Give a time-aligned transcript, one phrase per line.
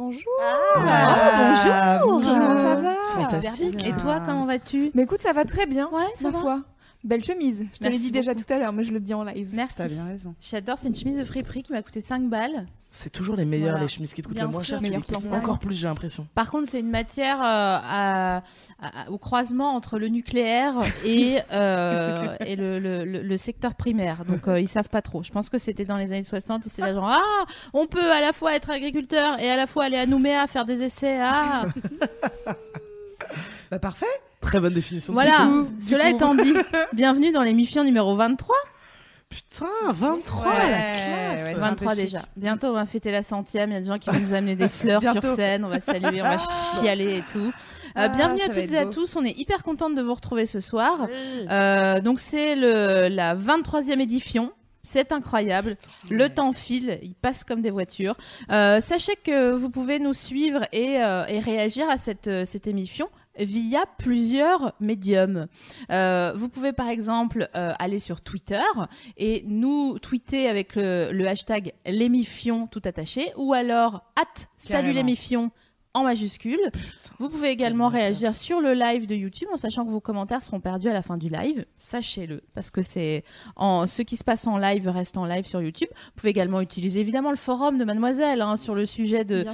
[0.00, 0.32] Bonjour.
[0.40, 2.14] Ah, bonjour.
[2.14, 2.32] bonjour.
[2.32, 3.86] Comment ça va Fantastique.
[3.86, 4.90] Et toi, comment vas-tu?
[4.94, 5.90] Mais écoute, ça va très bien.
[5.90, 6.40] Ouais, ça ma va.
[6.40, 6.62] foi.
[7.04, 7.66] Belle chemise.
[7.74, 9.50] Je te l'ai dit déjà tout à l'heure, mais je le dis en live.
[9.52, 9.76] Merci.
[9.76, 10.34] T'as bien raison.
[10.40, 12.64] J'adore, c'est une chemise de friperie qui m'a coûté 5 balles.
[12.92, 13.82] C'est toujours les meilleurs, Voilà.
[13.84, 14.90] les chemises qui te coûtent Bien le moins sûr, cher.
[14.90, 16.26] tu les encore plus, j'ai l'impression.
[16.34, 18.36] Par contre, c'est une matière euh, à-
[18.82, 20.74] à- au croisement entre le nucléaire
[21.04, 24.24] et, euh, et le, le- le- le secteur primaire.
[24.24, 25.22] Donc, euh, ils savent pas trop.
[25.22, 26.66] Je pense que c'était dans les années 60.
[26.66, 29.68] Ils étaient là genre, ah, on peut à la fois être agriculteur et à la
[29.68, 31.20] fois aller à Nouméa faire des essais.
[31.22, 31.66] Ah,
[33.70, 34.06] Bah parfait.
[34.40, 35.12] Très bonne définition.
[35.12, 35.48] de voilà.
[35.78, 36.54] ce Cela étant dit,
[36.92, 38.52] bienvenue dans l'émission numéro 23.
[39.30, 41.38] Putain, 23 Ouais, la ouais, classe.
[41.46, 42.04] ouais, c'est un 23 peu chic.
[42.04, 42.22] déjà.
[42.36, 43.70] Bientôt, on va fêter la centième.
[43.70, 45.64] Il y a des gens qui vont nous amener des fleurs sur scène.
[45.64, 47.38] On va saluer, on va chialer et tout.
[47.46, 47.52] Euh,
[47.94, 49.14] Ah, bienvenue à toutes et à tous.
[49.14, 51.06] On est hyper contente de vous retrouver ce soir.
[51.48, 54.50] Euh, donc, c'est la 23e édition.
[54.82, 55.76] C'est incroyable.
[56.08, 58.16] Le temps file, il passe comme des voitures.
[58.50, 63.08] Euh, sachez que vous pouvez nous suivre et, euh, et réagir à cette, cette émission
[63.38, 65.46] via plusieurs médiums.
[65.90, 68.62] Euh, vous pouvez par exemple euh, aller sur Twitter
[69.16, 75.50] et nous tweeter avec le, le hashtag l'émifion tout attaché ou alors at salut l'émifion
[75.92, 76.60] en majuscule.
[77.18, 80.60] Vous pouvez également réagir sur le live de YouTube en sachant que vos commentaires seront
[80.60, 81.64] perdus à la fin du live.
[81.78, 83.24] Sachez-le, parce que c'est
[83.56, 85.88] en ce qui se passe en live reste en live sur YouTube.
[85.92, 89.44] Vous pouvez également utiliser évidemment le forum de Mademoiselle hein, sur le sujet de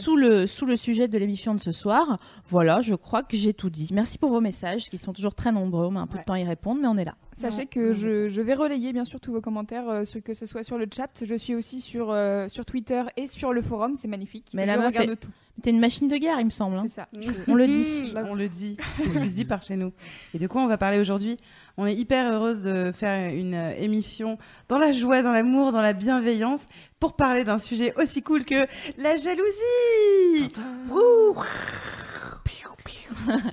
[0.00, 2.18] sous le sous le sujet de l'émission de ce soir.
[2.46, 3.90] Voilà, je crois que j'ai tout dit.
[3.92, 5.86] Merci pour vos messages qui sont toujours très nombreux.
[5.86, 6.20] On met un peu Ouais.
[6.20, 7.14] de temps à y répondre, mais on est là.
[7.36, 10.46] Sachez que je, je vais relayer bien sûr tous vos commentaires, euh, ce- que ce
[10.46, 11.10] soit sur le chat.
[11.24, 13.96] Je suis aussi sur, euh, sur Twitter et sur le forum.
[13.98, 14.46] C'est magnifique.
[14.54, 15.28] Mais je regarde tout.
[15.62, 16.76] T'es une machine de guerre, il me semble.
[16.76, 16.84] hein.
[16.86, 17.08] C'est ça.
[17.48, 18.12] On le dit.
[18.14, 19.92] Mmh, on le dit, c'est ce qui se dit par chez nous.
[20.34, 21.36] Et de quoi on va parler aujourd'hui?
[21.76, 24.36] On est hyper heureuse de faire une émission
[24.68, 26.66] dans la joie, dans l'amour, dans la bienveillance,
[27.00, 28.66] pour parler d'un sujet aussi cool que
[28.98, 30.52] la jalousie.
[30.90, 31.34] Ouh.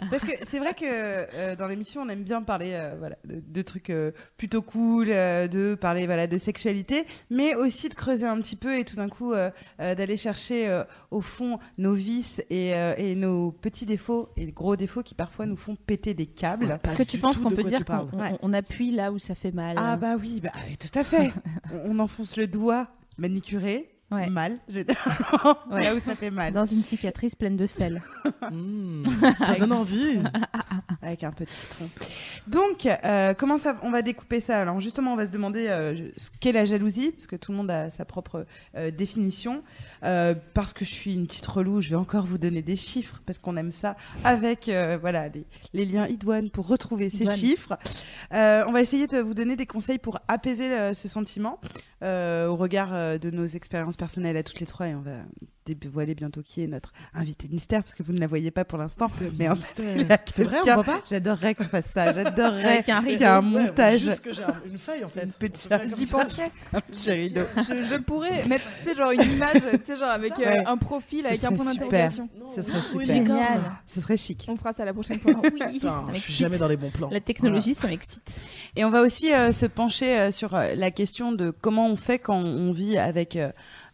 [0.09, 3.41] Parce que c'est vrai que euh, dans l'émission, on aime bien parler euh, voilà, de,
[3.45, 8.25] de trucs euh, plutôt cool, euh, de parler voilà, de sexualité, mais aussi de creuser
[8.25, 9.49] un petit peu et tout d'un coup euh,
[9.79, 14.51] euh, d'aller chercher euh, au fond nos vices et, euh, et nos petits défauts et
[14.51, 16.79] gros défauts qui parfois nous font péter des câbles.
[16.83, 18.07] Est-ce que tu penses qu'on peut dire qu'on
[18.49, 18.55] Ouais.
[18.57, 21.31] appuie là où ça fait mal Ah bah oui, bah, oui, tout à fait.
[21.85, 24.29] on, on enfonce le doigt manicuré, Ouais.
[24.29, 25.83] mal, généralement, Ouais.
[25.83, 28.01] là où ça fait mal, Dans une cicatrice pleine de sel.
[28.51, 29.05] Mmh,
[29.39, 30.21] ça donne envie.
[31.01, 31.89] avec un petit citron.
[32.47, 34.61] Donc, euh, comment ça, on va découper ça?
[34.61, 37.57] Alors justement, on va se demander euh, ce qu'est la jalousie, parce que tout le
[37.57, 39.63] monde a sa propre euh, définition.
[40.01, 43.37] Parce que je suis une petite relou, je vais encore vous donner des chiffres, parce
[43.37, 44.69] qu'on aime ça, avec
[44.99, 47.77] voilà les, les liens idoines pour retrouver ces chiffres.
[48.31, 51.59] On va essayer de vous donner des conseils pour apaiser ce sentiment
[52.01, 55.17] au regard de nos expériences personnelles à toutes les trois, et on va
[55.75, 58.77] dévoiler bientôt qui est notre invité mystère, parce que vous ne la voyez pas pour
[58.77, 61.01] l'instant, mais en fait, il y a C'est vrai, on voit pas?
[61.09, 62.13] J'adorerais qu'on fasse ça.
[62.13, 65.03] J'adorerais Avec un qu'il y ait un Ouais, montage, Juste que j'ai un- une feuille
[65.03, 65.23] en fait.
[65.23, 66.51] Une petite- J'y penserais.
[66.73, 67.41] un petit rideau.
[67.57, 70.77] Je, je pourrais mettre, tu sais, genre une image, tu sais, genre avec euh, un
[70.77, 72.29] profil, avec un point d'interrogation.
[72.53, 73.59] Ce serait super.
[73.85, 74.45] Ce serait chic.
[74.47, 75.33] On fera ça la prochaine fois.
[75.43, 75.79] Oui,
[76.13, 77.09] je suis jamais dans les bons plans.
[77.11, 78.39] La technologie, ça m'excite.
[78.75, 81.95] Et on va aussi euh, se pencher euh, sur euh, la question de comment on
[81.95, 83.37] fait quand on vit avec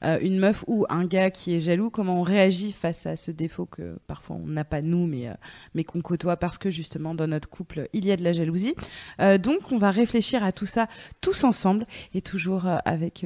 [0.03, 3.31] euh, une meuf ou un gars qui est jaloux, comment on réagit face à ce
[3.31, 5.33] défaut que parfois on n'a pas nous, mais, euh,
[5.73, 8.75] mais qu'on côtoie parce que justement dans notre couple il y a de la jalousie.
[9.21, 10.87] Euh, donc on va réfléchir à tout ça
[11.21, 13.25] tous ensemble et toujours avec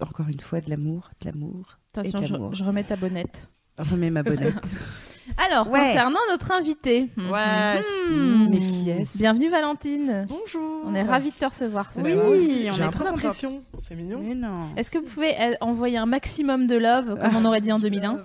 [0.00, 1.78] encore une fois de l'amour, de l'amour.
[1.94, 2.54] Attention, Et je, d'amour.
[2.54, 3.48] je remets ta bonnette.
[3.78, 4.54] Remets ma bonnette.
[5.36, 5.78] Alors, Ouais.
[5.80, 7.08] concernant notre invité.
[7.16, 7.80] Ouais.
[8.10, 8.48] Mhm.
[8.50, 10.26] Mais qui est-ce Bienvenue Valentine.
[10.28, 10.82] Bonjour.
[10.86, 12.26] On est ravis de te recevoir ce Oui, soir.
[12.28, 13.62] Aussi, on j'ai est trop l'impression.
[13.86, 14.20] C'est mignon.
[14.22, 14.68] Mais non.
[14.76, 17.78] Est-ce que vous pouvez euh, envoyer un maximum de love, comme on aurait dit en
[17.80, 18.18] 2001,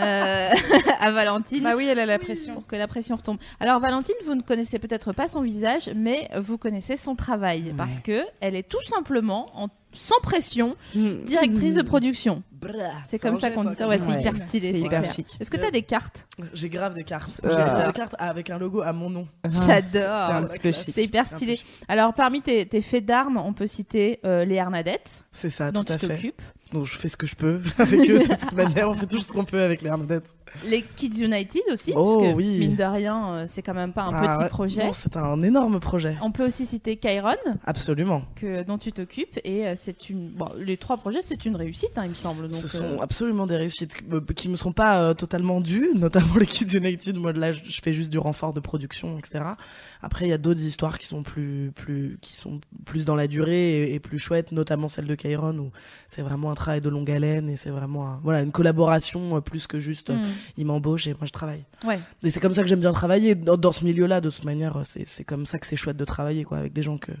[0.00, 0.50] euh,
[1.00, 2.54] à Valentine Bah oui, elle a la pression.
[2.54, 3.38] pour que la pression retombe.
[3.60, 8.00] Alors Valentine, vous ne connaissez peut-être pas son visage, mais vous connaissez son travail parce
[8.00, 12.42] que elle est tout simplement en sans pression directrice de production.
[13.04, 13.88] C'est comme ça qu'on dit ça.
[13.88, 15.26] Ouais, c'est hyper stylé, C'est hyper chic.
[15.40, 17.40] Est-ce que tu as des cartes J'ai grave des cartes.
[17.42, 17.48] Ah.
[17.48, 19.26] J'ai grave des cartes avec un logo à mon nom.
[19.50, 20.48] C'est un J'adore.
[20.48, 20.90] petit peu chic.
[20.94, 21.58] C'est hyper stylé.
[21.88, 25.82] Alors parmi tes, tes faits d'armes, on peut citer euh, les Hernadettes, C'est ça, dont
[25.84, 26.14] tout à tu fait.
[26.16, 26.42] t'occupes.
[26.72, 28.90] Donc je fais ce que je peux avec eux de toute manière.
[28.90, 30.34] On fait tout ce qu'on peut avec les Hernadettes.
[30.66, 32.58] Les Kids United aussi, Oh, parce que oui.
[32.58, 34.48] mine de rien, euh, c'est quand même pas un Ah, petit ouais.
[34.48, 34.84] projet.
[34.86, 36.16] Non, C'est un énorme projet.
[36.22, 37.34] On peut aussi citer Chiron,
[37.66, 38.22] Absolument.
[38.36, 40.30] que, dont tu t'occupes, et euh, c'est une.
[40.30, 42.48] Bon, les trois projets, c'est une réussite, hein, il me semble.
[42.48, 43.96] Donc, Ce euh, sont absolument des réussites
[44.36, 47.16] qui me- sont pas euh, totalement dues, notamment les Kids United.
[47.16, 49.44] Moi, là, je fais juste du renfort de production, etc.
[50.02, 53.26] Après, il y a d'autres histoires qui sont plus, plus, qui sont plus dans la
[53.26, 55.70] durée et, et plus chouettes, notamment celle de Kyron où
[56.06, 59.66] c'est vraiment un travail de longue haleine et c'est vraiment, un- voilà, une collaboration plus
[59.66, 61.64] que juste, euh, hmm, il m'embauche et moi je travaille.
[61.84, 61.98] Ouais.
[62.22, 64.20] Et c'est comme ça que j'aime bien travailler dans, dans ce milieu-là.
[64.20, 66.72] De toute manière, euh, c'est c'est comme ça que c'est chouette de travailler, quoi, avec
[66.72, 67.12] des gens que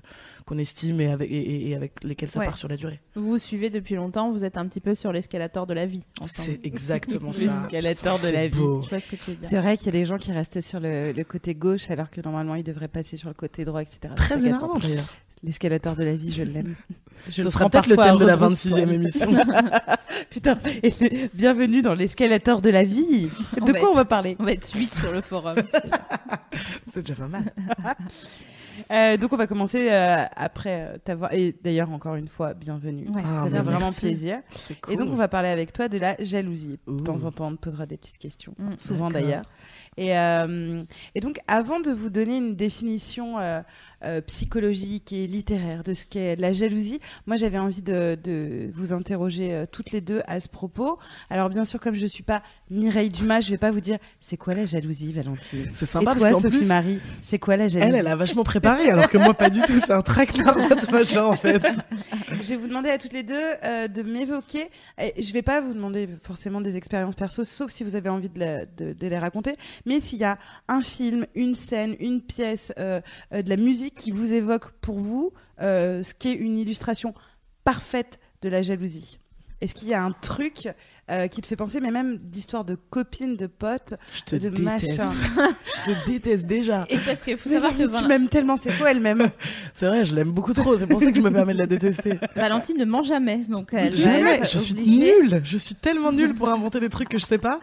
[0.46, 2.46] qu'on estime et avec et, avec lesquels ça Ouais.
[2.46, 3.00] part sur la durée.
[3.14, 6.02] Vous vous suivez depuis longtemps, vous êtes un petit peu sur l'escalator de la vie.
[6.24, 7.40] C'est exactement ça.
[7.70, 8.58] L'escalator de C'est la vie.
[8.58, 8.82] beau.
[8.82, 9.48] Je vois ce que tu veux dire.
[9.48, 12.10] C'est vrai qu'il y a des gens qui restaient sur le, le côté gauche alors
[12.10, 14.12] que normalement ils devraient passer sur le côté droit, etc.
[14.16, 15.14] Très énervant d'ailleurs.
[15.42, 16.74] L'escalator de la vie, je l'aime.
[17.30, 18.84] Ce sera peut-être le thème de la rebrousse-poil.
[18.86, 19.30] 26e émission.
[20.30, 23.28] Putain, et bienvenue dans l'escalator de la vie.
[23.60, 25.56] On De quoi on va parler On va être 8 sur le forum.
[26.92, 27.52] c'est- déjà pas mal.
[28.90, 31.32] Euh, Donc on va commencer euh, après euh, t'avoir.
[31.34, 33.06] Et d'ailleurs, encore une fois, bienvenue.
[33.14, 33.22] Ouais.
[33.24, 34.00] Ah, Ça fait vraiment merci.
[34.00, 34.40] plaisir.
[34.88, 36.78] Et donc on va parler avec toi de la jalousie.
[36.86, 38.72] De temps en temps, on te posera des petites questions, Mm.
[38.78, 39.44] souvent d'ailleurs.
[39.96, 40.82] Et, euh,
[41.14, 43.60] et donc, avant de vous donner une définition euh,
[44.04, 48.92] euh, psychologique et littéraire de ce qu'est la jalousie, moi j'avais envie de, de vous
[48.92, 50.98] interroger toutes les deux à ce propos.
[51.28, 53.80] Alors, bien sûr, comme je ne suis pas Mireille Dumas, je ne vais pas vous
[53.80, 55.70] dire c'est quoi la jalousie, Valentine?
[55.74, 57.90] C'est Et sympa toi, parce Sophie plus, Marie, c'est quoi la jalousie?
[57.92, 59.78] elle, elle a vachement préparé, alors que moi pas du tout.
[59.78, 61.62] C'est un traquenard votre machin en fait.
[62.30, 63.34] Je vais vous demander à toutes les deux
[63.64, 64.68] euh, de m'évoquer.
[64.98, 68.28] Et je vais pas vous demander forcément des expériences perso, sauf si vous avez envie
[68.30, 69.56] de, la- de- de les raconter.
[69.86, 70.38] Mais s'il y a
[70.68, 73.00] un film, une scène, une pièce, euh,
[73.32, 77.14] euh, de la musique qui vous évoque pour vous euh, ce qui est une illustration
[77.64, 79.18] parfaite de la jalousie.
[79.60, 80.70] Est-ce qu'il y a un truc
[81.10, 84.48] euh, qui te fait penser, mais même d'histoire de copines, de potes, Je te de
[84.48, 84.96] déteste.
[84.98, 85.12] machin
[85.66, 86.86] Je te déteste déjà.
[86.88, 89.28] Et parce qu'il faut Mais savoir non, que tu Val- m'aimes tellement, c'est quoi elle-même
[89.74, 90.78] C'est vrai, je l'aime beaucoup trop.
[90.78, 92.18] C'est pour ça que je me permets de la détester.
[92.36, 94.40] Valentine ne ment jamais, donc elle Jamais.
[94.44, 95.42] Je suis nulle.
[95.44, 97.60] Je suis tellement nulle pour inventer des trucs que je sais pas.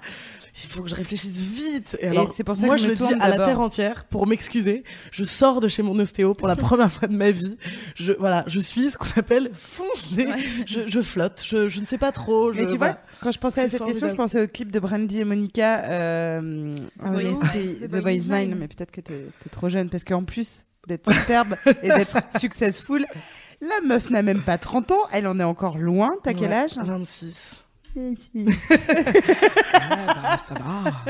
[0.64, 1.98] Il faut que je réfléchisse vite.
[2.00, 3.60] Et, alors, c'est pour ça moi, que je je me le dis à la terre
[3.60, 4.84] entière pour m'excuser.
[5.12, 7.58] Je sors de chez mon ostéo pour la première fois de ma vie.
[7.96, 10.28] Je, voilà, je suis ce qu'on appelle fonce-nez.
[10.28, 10.38] Ouais.
[10.66, 11.44] Je, je flotte.
[11.46, 12.54] Je, je ne sais pas trop.
[12.54, 12.94] Je, Mais tu voilà.
[12.94, 15.84] vois, quand je pensais à cette question, je pensais au clip de Brandy et Monica.
[15.86, 17.88] Euh, The Boy oui, Is c'était Mine.
[17.88, 18.56] The, The Boy is Mine.
[18.58, 23.06] Mais peut-être que t'es es trop jeune parce qu'en plus d'être superbe et d'être successful,
[23.62, 25.02] la meuf n'a même pas 30 ans.
[25.12, 26.16] Elle en est encore loin.
[26.24, 26.72] T'as quel âge?
[26.78, 27.64] 26.
[29.90, 31.06] Ah, bah, ça va.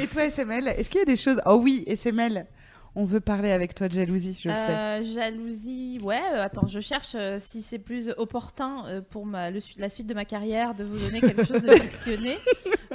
[0.00, 1.40] Et toi, SML, est-ce qu'il y a des choses?
[1.46, 2.46] Oh oui, SML,
[2.94, 4.70] on veut parler avec toi de jalousie, je le sais.
[4.70, 6.20] Euh, jalousie, ouais.
[6.34, 10.06] euh, attends, je cherche euh, si c'est plus opportun euh, pour ma, le la suite
[10.06, 12.36] de ma carrière de vous donner quelque chose de fictionné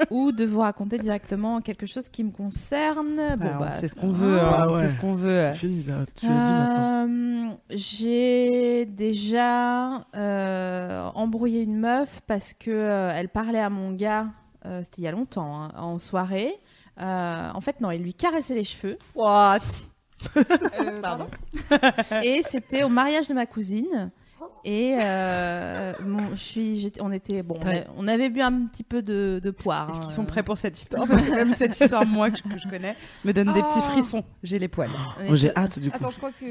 [0.10, 3.16] ou de vous raconter directement quelque chose qui me concerne.
[3.38, 4.40] Bon, Alors, bah, c'est ce qu'on veut.
[4.40, 4.82] Ah, hein, ouais.
[4.88, 5.48] C'est ce qu'on veut.
[5.54, 6.06] C'est fini, là.
[6.16, 6.26] Tu.
[6.28, 14.28] Euh, J'ai déjà euh, embrouillé une meuf parce que euh, elle parlait à mon gars.
[14.66, 16.54] euh, C'était il y a longtemps, hein, en soirée.
[17.02, 18.98] Euh, en fait, non, il lui caressait les cheveux.
[19.16, 19.60] What?
[20.38, 20.44] Euh,
[21.02, 21.28] pardon.
[22.24, 24.12] et c'était au mariage de ma cousine.
[24.68, 25.94] Et euh,
[26.34, 29.52] je suis, on était bon, on, a- on avait bu un petit peu de, de
[29.52, 29.92] poire.
[29.92, 32.42] Est-ce hein, qu'ils sont prêts pour cette histoire Parce que même cette histoire, moi, que,
[32.42, 33.92] que je connais, me donne des petits Oh.
[33.92, 34.24] frissons.
[34.42, 34.90] J'ai les poils.
[35.26, 35.96] Moi, j'ai hâte du coup.
[35.98, 36.46] Attends, je crois que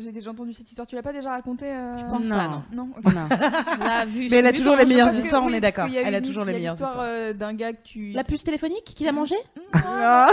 [0.00, 0.86] j'ai déjà entendu cette histoire.
[0.86, 2.36] Tu l'as pas déjà racontée euh, Je pense Non.
[2.36, 2.62] pas, non.
[2.72, 2.88] Non.
[3.04, 3.84] Non.
[3.84, 5.88] Là, vu- Mais elle a toujours les meilleures que- histoires, on est d'accord.
[5.92, 7.00] Elle a toujours les meilleures histoires.
[7.00, 8.12] euh, d'un gars que tu.
[8.12, 9.34] La puce téléphonique qu'il a mangé
[9.74, 10.28] Ah,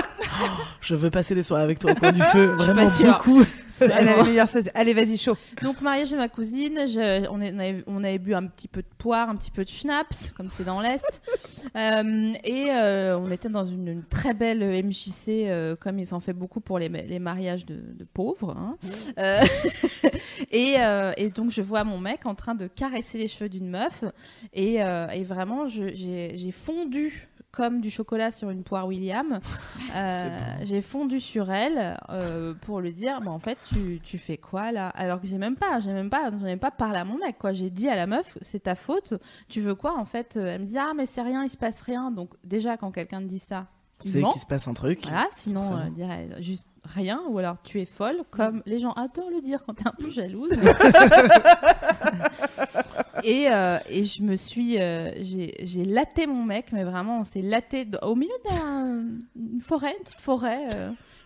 [0.81, 2.45] Je veux passer des soirées avec toi au coin du feu.
[2.45, 3.41] Vraiment beaucoup.
[3.81, 4.69] Elle a les meilleures choses.
[4.73, 5.35] Allez, vas-y, chaud.
[5.61, 8.67] Donc mariage de ma cousine, je- on, est- on avait, on avait bu un petit
[8.67, 11.21] peu de poire, un petit peu de schnapps, comme c'était dans l'Est.
[11.75, 16.21] Euh, et euh, on était dans une, une très belle MJC, euh, comme ils en
[16.21, 18.55] fait beaucoup pour les, ma- les mariages de, de pauvres.
[18.57, 18.77] hein.
[19.17, 19.41] Euh,
[20.51, 23.69] et, euh, et donc je vois mon mec en train de caresser les cheveux d'une
[23.69, 24.05] meuf.
[24.53, 29.39] Et, euh, et vraiment, j'ai fondu comme du chocolat sur une poire William.
[29.95, 34.35] Euh, j'ai fondu sur elle euh, pour lui dire, bah, en fait, tu, tu fais
[34.35, 34.89] quoi là?
[34.89, 37.37] Alors que j'ai même pas, j'ai même pas, j'en ai pas parlé à mon mec,
[37.37, 37.53] quoi.
[37.53, 39.13] J'ai dit à la meuf, c'est ta faute.
[39.47, 40.35] Tu veux quoi en fait?
[40.35, 42.11] Elle me dit, ah mais c'est rien, il se passe rien.
[42.11, 43.67] Donc déjà quand quelqu'un te dit ça,
[43.99, 44.99] C'est qu'il se passe un truc.
[45.03, 49.29] Voilà, sinon, euh, dirait juste rien, ou alors tu es folle, comme les gens adorent
[49.31, 50.51] le dire quand t'es un peu jalouse.
[53.23, 54.79] et, euh, et je me suis.
[54.79, 58.33] euh, j'ai j'ai laté mon mec, mais vraiment, on s'est laté au milieu
[59.35, 60.63] d'une forêt, une petite forêt.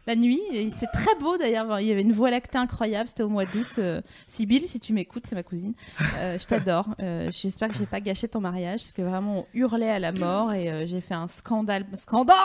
[0.08, 0.42] La nuit,
[0.78, 1.80] c'est très beau d'ailleurs.
[1.80, 3.10] Il y avait une voie lactée incroyable.
[3.10, 3.68] C'était au mois d'août.
[3.78, 4.48] Euh, si
[4.80, 5.74] tu m'écoutes, c'est ma cousine.
[6.18, 6.88] Euh, je t'adore.
[7.02, 10.12] Euh, J'espère que j'ai pas gâché ton mariage, parce que vraiment on hurlait à la
[10.12, 11.86] mort et euh, j'ai fait un scandale.
[11.94, 12.36] Scandale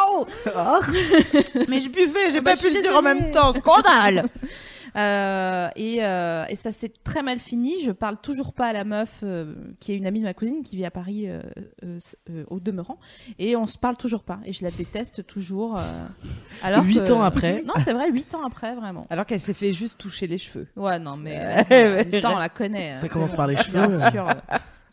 [1.68, 3.52] Mais je buvais, j'ai Ah bah, pas je pu le dire en même temps.
[3.52, 4.28] Scandale
[4.96, 7.80] Euh, et, euh, et ça s'est très mal fini.
[7.82, 10.62] Je parle toujours pas à la meuf euh, qui est une amie de ma cousine
[10.62, 11.40] qui vit à Paris euh,
[11.84, 11.98] euh,
[12.30, 12.98] euh, au demeurant.
[13.38, 14.38] Et on se parle toujours pas.
[14.44, 15.76] Et je la déteste toujours.
[15.78, 15.82] euh,
[16.62, 17.62] alors Huit que- ans après.
[17.66, 19.06] Non, c'est vrai, 8 ans après, vraiment.
[19.10, 20.68] Alors qu'elle s'est fait juste toucher les cheveux.
[20.76, 21.34] Ouais, non, mais
[21.72, 22.04] Euh, ouais.
[22.04, 22.96] l'histoire, on la connaît.
[22.96, 23.86] Ça euh, commence par les cheveux.
[23.88, 24.26] Bien sûr.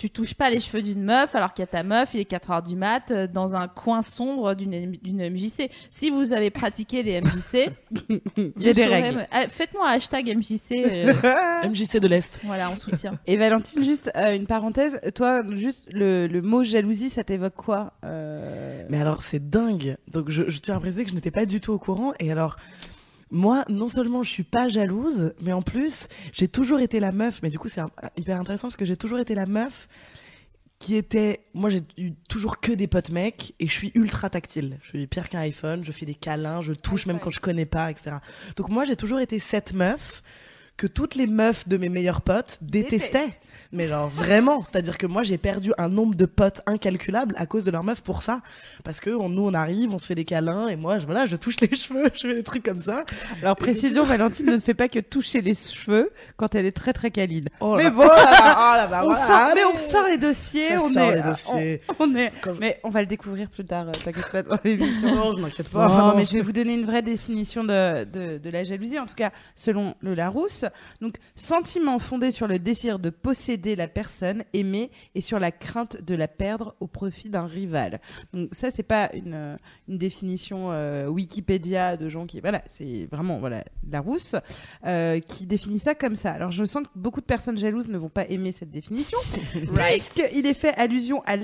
[0.02, 2.32] Tu touches pas les cheveux d'une meuf alors qu'il y a ta meuf, il est
[2.32, 5.70] 4h du mat, euh, dans un coin sombre d'une MJC.
[5.92, 7.70] Si vous avez pratiqué les MJC,
[8.38, 9.18] Il y a des saurez règles.
[9.20, 10.72] me- Ah, Faites-moi un hashtag MJC.
[10.72, 11.14] euh,
[11.70, 12.40] MJC de l'Est.
[12.44, 13.14] voilà, on soutient.
[13.28, 17.94] Et Valentine, juste euh, une parenthèse, toi, juste le, le mot jalousie, ça t'évoque quoi
[18.04, 19.98] Euh, Mais alors, c'est dingue.
[20.12, 22.14] Donc, je, je tiens à préciser que je n'étais pas du tout au courant.
[22.20, 22.56] Et alors,
[23.32, 27.40] moi, non seulement je suis pas jalouse, mais en plus, j'ai toujours été la meuf.
[27.42, 27.82] Mais du coup, c'est
[28.18, 29.88] hyper intéressant parce que j'ai toujours été la meuf
[30.80, 31.46] qui était.
[31.54, 34.78] Moi, j'ai eu toujours que des potes mecs et je suis ultra tactile.
[34.84, 37.66] Je suis pire qu'un iPhone, je fais des câlins, je touche même quand je connais
[37.66, 38.18] pas, etc.
[38.58, 40.22] Donc, moi, j'ai toujours été cette meuf
[40.76, 43.38] que toutes les meufs de mes meilleurs potes détestaient.
[43.74, 47.64] Mais genre vraiment, c'est-à-dire que moi j'ai perdu un nombre de potes incalculable à cause
[47.64, 48.42] de leur meuf pour ça,
[48.84, 51.26] parce que on- nous on arrive, on se fait des câlins et moi je, voilà
[51.26, 53.06] je touche les cheveux, je fais des trucs comme ça.
[53.42, 57.12] Alors précision, Valentine ne fait pas que toucher les cheveux quand elle est très très
[57.12, 57.48] câline.
[57.62, 60.84] Oh mais là- bon, oh là on voilà, sort, mais on sort les dossiers, Ça
[60.84, 61.82] on sort est, les dossiers.
[62.00, 63.88] on, on est, Quand je- mais on va le découvrir plus tard.
[63.88, 65.16] euh, T'inquiète pas dans l'émission.
[65.16, 66.14] Non, je m'inquiète Non, pas.
[66.18, 69.16] mais je vais vous donner une vraie définition de, de, de la jalousie, en tout
[69.16, 70.66] cas selon le Larousse.
[71.00, 76.02] Donc, sentiment fondé sur le désir de posséder la personne aimée et sur la crainte
[76.02, 78.02] de la perdre au profit d'un rival.
[78.34, 82.40] Donc, ça, c'est pas une, euh, une définition euh, Wikipédia de gens qui.
[82.40, 84.36] Voilà, c'est vraiment voilà, Larousse
[84.86, 86.32] euh, qui définit ça comme ça.
[86.32, 89.18] Alors, je sens que beaucoup de personnes jalouses ne vont pas aimer cette définition,
[89.54, 91.36] puisqu'il est fait allusion à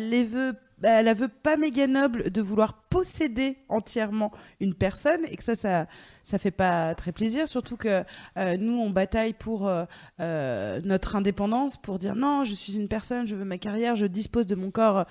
[0.83, 5.87] à l'aveu pas méga noble de vouloir posséder entièrement une personne et que ça, ça,
[6.27, 7.47] ça fait pas très plaisir.
[7.47, 8.03] Surtout que
[8.37, 9.85] euh, nous, on bataille pour euh,
[10.19, 14.05] euh, notre indépendance, pour dire non, je suis une personne, je veux ma carrière, je
[14.05, 15.05] dispose de mon corps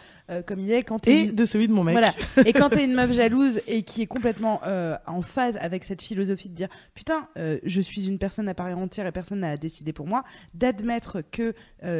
[0.44, 0.82] comme il est.
[0.82, 1.94] Quand Et une- de celui de mon mec.
[1.94, 2.12] voilà.
[2.44, 4.60] Et quand t'es une meuf jalouse et qui est complètement
[5.06, 9.06] en phase avec cette philosophie de dire putain, je suis une personne à part entière
[9.06, 11.54] et personne n'a décidé pour moi, d'admettre que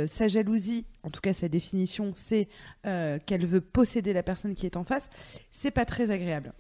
[0.07, 2.49] sa jalousie, en tout cas sa définition, c'est
[2.83, 5.09] qu'elle veut posséder la personne qui est en face,
[5.51, 6.53] c'est pas très agréable.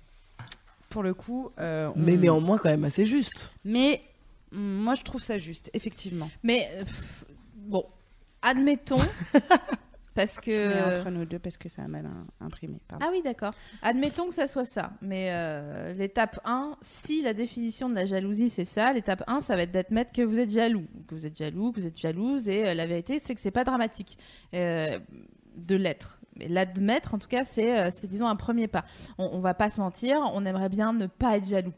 [0.90, 3.50] Pour le coup, euh, on- Mais néanmoins quand même assez juste.
[3.64, 4.02] Mais
[4.52, 6.31] mm, moi je trouve ça juste, effectivement.
[6.43, 7.25] Mais euh, pff,
[7.57, 7.85] bon,
[8.43, 8.99] admettons,
[10.14, 10.99] parce Je mets que.
[11.00, 12.78] entre nous deux parce que ça a mal im- imprimé.
[12.88, 13.05] pardon.
[13.07, 13.52] Ah oui, d'accord.
[13.83, 14.93] Admettons que ça soit ça.
[15.02, 19.57] Mais euh, l'étape 1, si la définition de la jalousie c'est ça, l'étape 1, ça
[19.57, 20.87] va être d'admettre que vous êtes jaloux.
[21.09, 22.49] Que vous êtes jaloux, que vous êtes jalouse.
[22.49, 24.16] Et euh, la vérité, c'est que c'est pas dramatique
[24.55, 24.99] euh,
[25.57, 26.21] de l'être.
[26.49, 28.85] L'admettre, en tout cas, c'est, euh, c'est disons un premier pas.
[29.19, 31.73] On, on va pas se mentir, on aimerait bien ne pas être jaloux.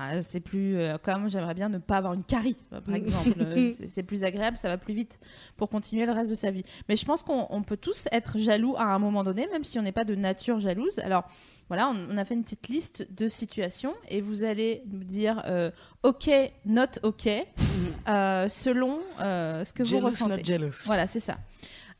[0.00, 3.34] Ah, c'est plus euh, comme j'aimerais bien ne pas avoir une carie, par exemple.
[3.40, 5.20] Euh, c'est- plus agréable, ça va plus vite
[5.56, 6.64] pour continuer le reste de sa vie.
[6.88, 9.78] Mais je pense qu'on on peut tous être jaloux à un moment donné, même si
[9.78, 10.98] on n'est pas de nature jalouse.
[10.98, 11.22] Alors
[11.68, 15.40] voilà, on, on a fait une petite liste de situations et vous allez nous dire
[15.46, 15.70] euh,
[16.02, 16.28] OK,
[16.66, 17.28] not OK,
[18.08, 20.38] euh, selon ce que vous ressentez.
[20.38, 20.82] not jealous.
[20.86, 21.38] Voilà, c'est ça.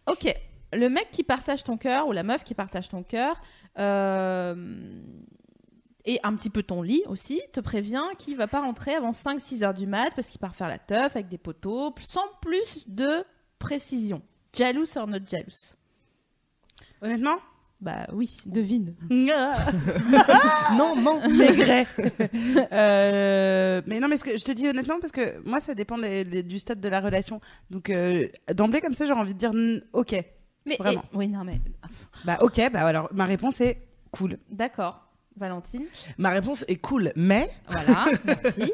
[0.09, 0.35] Ok,
[0.72, 3.40] le mec qui partage ton cœur ou la meuf qui partage ton cœur
[3.78, 4.54] euh,
[6.04, 9.64] et un petit peu ton lit aussi te prévient qu'il va pas rentrer avant 5-6
[9.64, 13.24] heures du mat parce qu'il part faire la teuf avec des poteaux sans plus de
[13.58, 14.22] précision.
[14.56, 15.76] Jealous or not jealous
[17.02, 17.36] Honnêtement?
[17.80, 18.94] Bah oui, devine.
[20.76, 21.20] Non, non.
[21.30, 21.86] Maigret.
[22.72, 25.98] Euh, mais non, mais ce que je te dis honnêtement, parce que moi, ça dépend
[25.98, 27.40] des- des- du stade de la relation.
[27.70, 29.52] Donc, euh, d'emblée, comme ça, j'aurais envie de dire
[29.92, 30.14] ok.
[30.66, 31.04] Mais Vraiment.
[31.12, 31.60] et- oui, non mais
[32.24, 33.78] Bah, ok, bah alors ma réponse est
[34.10, 34.38] cool.
[34.50, 35.06] d'accord.
[35.36, 35.84] Valentine?
[36.18, 38.70] Ma réponse est cool, mais Voilà, merci.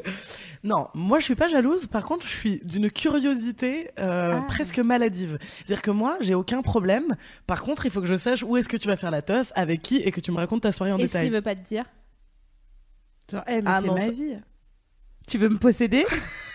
[0.65, 1.87] non, moi je suis pas jalouse.
[1.87, 4.45] Par contre, je suis d'une curiosité euh, Ah.
[4.47, 5.37] presque maladive.
[5.57, 7.15] C'est-à-dire que moi, j'ai aucun problème.
[7.45, 9.53] Par contre, il faut que je sache où est-ce que tu vas faire la teuf,
[9.55, 11.25] avec qui, et que tu me racontes ta soirée en Et détail.
[11.25, 11.85] s'il veut pas te dire?
[13.31, 14.37] Genre, eh, mais Ah c'est ma vie.
[15.27, 16.05] Tu veux me posséder?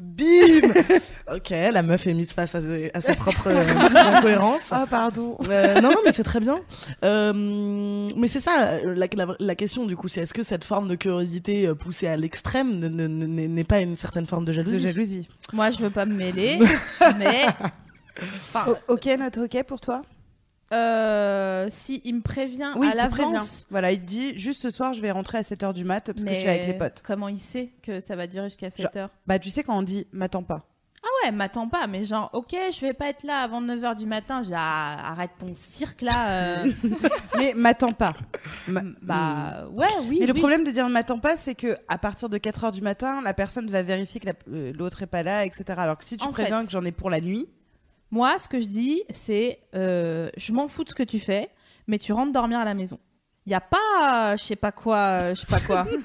[0.00, 0.72] Bim
[1.34, 3.64] Ok, la meuf est mise face à ses, à ses propres euh,
[4.16, 4.72] incohérences.
[4.74, 5.36] Oh, pardon.
[5.48, 6.58] Euh, non, non, mais c'est très bien.
[7.04, 7.32] Euh,
[8.16, 10.94] mais c'est ça, la, la- la question du coup, c'est est-ce que cette forme de
[10.94, 14.80] curiosité poussée à l'extrême ne- ne- ne- n'est pas une certaine forme de De jalousie
[14.82, 15.28] jalousie.
[15.52, 16.58] Moi, je veux pas me mêler,
[17.18, 17.46] mais.
[18.22, 20.02] Enfin, ok, notre ok pour toi?
[20.72, 23.66] Euh, si il me prévient Oui, à l'avance.
[23.70, 26.24] Voilà, il te dit juste ce soir, je vais rentrer à 7h du mat parce
[26.24, 27.02] que je suis avec les potes.
[27.04, 29.10] Comment il sait que ça va durer jusqu'à 7 heures?
[29.26, 30.66] Bah, tu sais, quand on dit m'attends pas.
[31.02, 34.04] Ah ouais, m'attends pas, mais genre, ok, je vais pas être là avant 9h du
[34.04, 34.42] matin.
[34.42, 36.58] J'ai ah, arrête ton cirque là.
[36.64, 36.72] euh.
[37.38, 38.12] Mais m'attends pas.
[38.68, 40.18] Bah ouais, oui.
[40.20, 43.22] Mais le problème de dire m'attends pas, c'est que à partir de 4h du matin,
[43.22, 45.64] la personne va vérifier que la- euh, l'autre est pas là, etc.
[45.78, 47.48] Alors que si tu En préviens fait- que j'en ai pour la nuit,
[48.10, 51.48] Moi, ce que je dis, c'est euh, je m'en fous de ce que tu fais,
[51.86, 52.98] mais tu rentres dormir à la maison.
[53.46, 55.86] Il y a pas, euh, je sais pas quoi, euh, je sais pas quoi.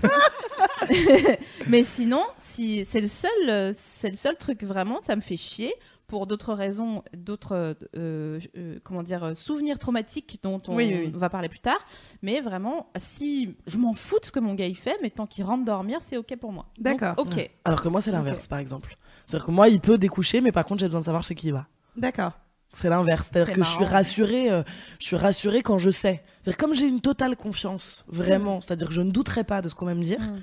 [1.68, 5.38] mais sinon, si c'est le seul, euh, c'est le seul truc vraiment, ça me fait
[5.38, 5.74] chier
[6.08, 11.02] pour d'autres raisons, d'autres, euh, euh, comment dire, euh, souvenirs traumatiques dont on Oui, oui,
[11.06, 11.12] oui.
[11.16, 11.80] va parler plus tard.
[12.22, 15.26] Mais vraiment, si je m'en fous de ce que mon gars il fait, mais tant
[15.26, 16.68] qu'il rentre dormir, c'est ok pour moi.
[16.78, 17.16] D'accord.
[17.18, 17.50] Ok.
[17.64, 18.98] Alors que moi, c'est l'inverse, par exemple.
[19.26, 21.48] C'est-à-dire que moi, il peut découcher, mais par contre, j'ai besoin de savoir chez qui
[21.48, 21.68] il va.
[21.98, 22.34] D'accord.
[22.74, 23.30] C'est l'inverse.
[23.32, 24.64] C'est-à-dire C'est que je suis rassurée, euh,
[25.00, 26.24] je suis rassurée quand je sais.
[26.42, 28.60] C'est-à-dire comme j'ai une totale confiance, vraiment.
[28.60, 30.20] C'est-à-dire que je ne douterai pas de ce qu'on va me dire.
[30.20, 30.42] Mm.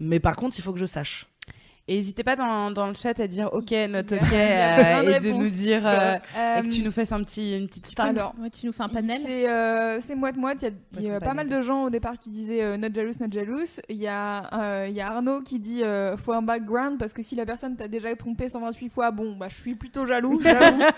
[0.00, 1.26] Mais par contre, il faut que je sache.
[1.90, 5.02] Et n'hésitez pas dans, dans le chat à dire ok, notre Il y ok, euh,
[5.04, 7.66] de et de nous dire euh, Euh, et que tu nous fasses un petit, une
[7.66, 8.04] petite stat.
[8.04, 9.20] alors, Ouais, tu nous fais un panel.
[9.24, 10.58] C'est euh, moite-moite.
[10.60, 12.28] Il y a, il y c'est a un pas mal de gens au départ qui
[12.28, 13.80] disaient euh, not jealous, not jealous.
[13.88, 14.50] Il y, a,
[14.82, 17.46] euh, il y a Arnaud qui dit euh, faut un background parce que si la
[17.46, 20.38] personne t'a déjà trompé 128 fois, bon, bah je suis plutôt jaloux.
[20.42, 20.82] j'avoue.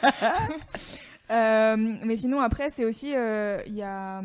[1.30, 3.12] Euh, mais sinon, après, c'est aussi.
[3.14, 4.20] euh, Il y a.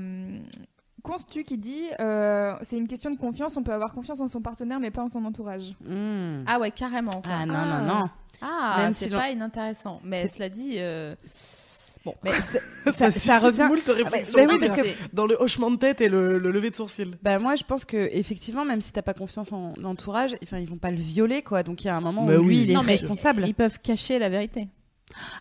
[1.05, 4.41] Constu qui dit euh, c'est une question de confiance, on peut avoir confiance en son
[4.41, 5.73] partenaire mais pas en son entourage.
[5.85, 6.43] Hmm.
[6.47, 7.11] Ah ouais, carrément.
[7.11, 7.21] quoi.
[7.31, 8.09] Ah non, non, non.
[8.41, 10.01] Ah, Même c'est si pas inintéressant.
[10.03, 11.15] Mais C'est- cela dit, euh,
[12.03, 12.31] bon, Mais
[12.85, 13.65] c'est- Ça, ça, revient.
[13.67, 14.37] moult réflexions.
[14.39, 16.51] bah oui, dans parce le- que- c'est- Dans le hochement de tête et le, le
[16.51, 17.15] lever de sourcil.
[17.23, 20.67] Bah moi je pense que effectivement même si t'as pas confiance en l'entourage, enfin ils
[20.69, 21.63] vont pas le violer quoi.
[21.63, 23.45] Donc il y a un moment Mais où lui oui, il est Non, mais- responsable.
[23.47, 24.67] ils peuvent cacher la vérité.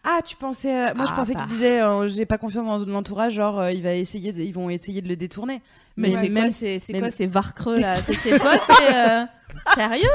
[0.04, 1.40] Ah tu pensais euh, moi je Ah, pensais bah.
[1.40, 4.52] qu'il disait euh, j'ai pas confiance en l'entourage genre euh, il va essayer de- ils
[4.54, 5.62] vont essayer de le détourner.
[5.96, 9.24] Mais c'est quoi, c'est quoi ces varcreux là C'est ses potes et, euh,
[9.74, 10.08] Sérieux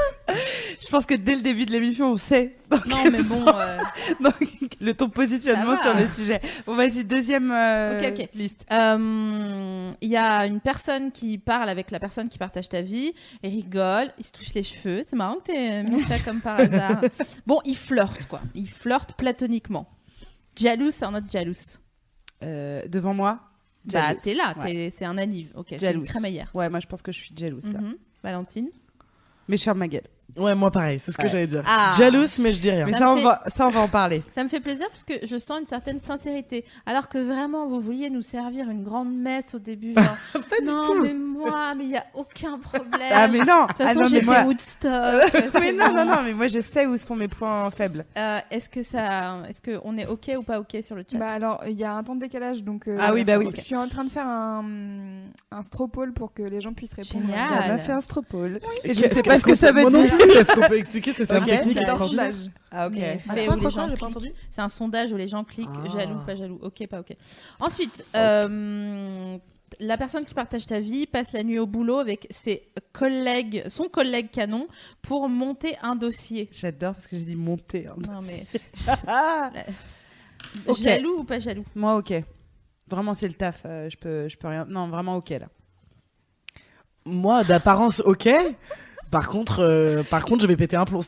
[0.80, 3.44] Je pense que dès le début de l'émission on sait Non, mais bon.
[3.46, 3.78] euh,
[4.20, 4.34] donc,
[4.80, 6.40] le ton positionnement sur le sujet.
[6.66, 8.00] Bon vas-y deuxième euh,
[8.34, 8.66] liste.
[8.70, 13.48] Il y a une personne qui parle avec la personne qui partage ta vie, et
[13.48, 15.02] rigole, il se touche les cheveux.
[15.08, 17.00] C'est marrant que t'aies mis ça comme par hasard.
[17.46, 18.40] Bon, il flirte quoi.
[18.54, 19.88] Il flirte platoniquement.
[20.62, 21.52] Un autre jaloux.
[22.42, 23.40] Euh, devant moi?
[23.86, 24.90] Bah, t'es là, Ouais.
[24.92, 25.52] c'est un anniv.
[25.56, 26.50] Ok, c'est une crémaillère.
[26.54, 27.80] Ouais moi je pense que je suis jalouse là.
[27.80, 27.96] Mhm.
[28.22, 28.68] Valentine?
[29.48, 30.06] Mais je ferme ma gueule.
[30.36, 31.28] Ouais, moi pareil, c'est ce que Ouais.
[31.30, 31.62] j'allais dire.
[31.66, 31.92] Ah.
[31.96, 32.86] Jalouse, mais je dis rien.
[32.86, 34.22] Mais Ça on fait- va ça on va en parler.
[34.32, 36.64] Ça me fait plaisir parce que je sens une certaine sincérité.
[36.86, 39.94] Alors que vraiment, vous vouliez nous servir une grande messe au début.
[39.94, 41.02] Genre, Pas du non, tout.
[41.02, 43.00] mais moi, mais il n'y a aucun problème.
[43.12, 43.62] Ah mais non.
[43.64, 45.30] De toute Ah, façon, non, j'ai mais fait moi- Woodstock.
[45.34, 45.94] Oui, c'est non, bon.
[45.94, 48.04] non, non, mais moi je sais où sont mes points faibles.
[48.18, 51.18] Euh, est-ce que ça, est-ce que on est ok ou pas ok sur le chat?
[51.18, 53.48] Bah alors, il y a un temps de décalage, donc euh, Ah oui, bah oui.
[53.54, 54.64] je suis en train de faire un,
[55.50, 57.24] un stropole pour que les gens puissent répondre.
[57.26, 57.48] Génial.
[57.52, 57.78] Elle Ah, m'a là.
[57.78, 58.60] fait un stropole.
[58.84, 60.10] Et Et je ne sais pas ce que qu'on ça veut dire.
[60.40, 61.50] Est-ce qu'on peut expliquer ce terme Ok.
[61.50, 62.52] technique C'est un extraordinaire sondage.
[62.70, 62.94] Ah ok.
[63.28, 63.34] Ah,
[64.50, 65.88] C'est un sondage où les gens cliquent Ah.
[65.88, 67.16] jaloux, pas jaloux, ok, pas ok.
[67.60, 69.36] Ensuite, euh,
[69.78, 73.84] la personne qui partage ta vie passe la nuit au boulot avec ses collègues, son
[73.88, 74.66] collègue canon,
[75.02, 76.48] pour monter un dossier.
[76.52, 77.86] J'adore parce que j'ai dit monter.
[77.86, 77.94] hein.
[78.08, 78.44] Non mais
[80.78, 81.64] jaloux ou pas jaloux?
[81.74, 82.12] Moi ok.
[82.88, 83.62] Vraiment c'est le taf.
[83.66, 84.64] euh, je peux, je peux rien.
[84.68, 85.48] Non vraiment ok là.
[87.06, 88.28] Moi, d'apparence, ok.
[89.10, 91.00] Par contre, euh, par contre, je vais péter un plomb.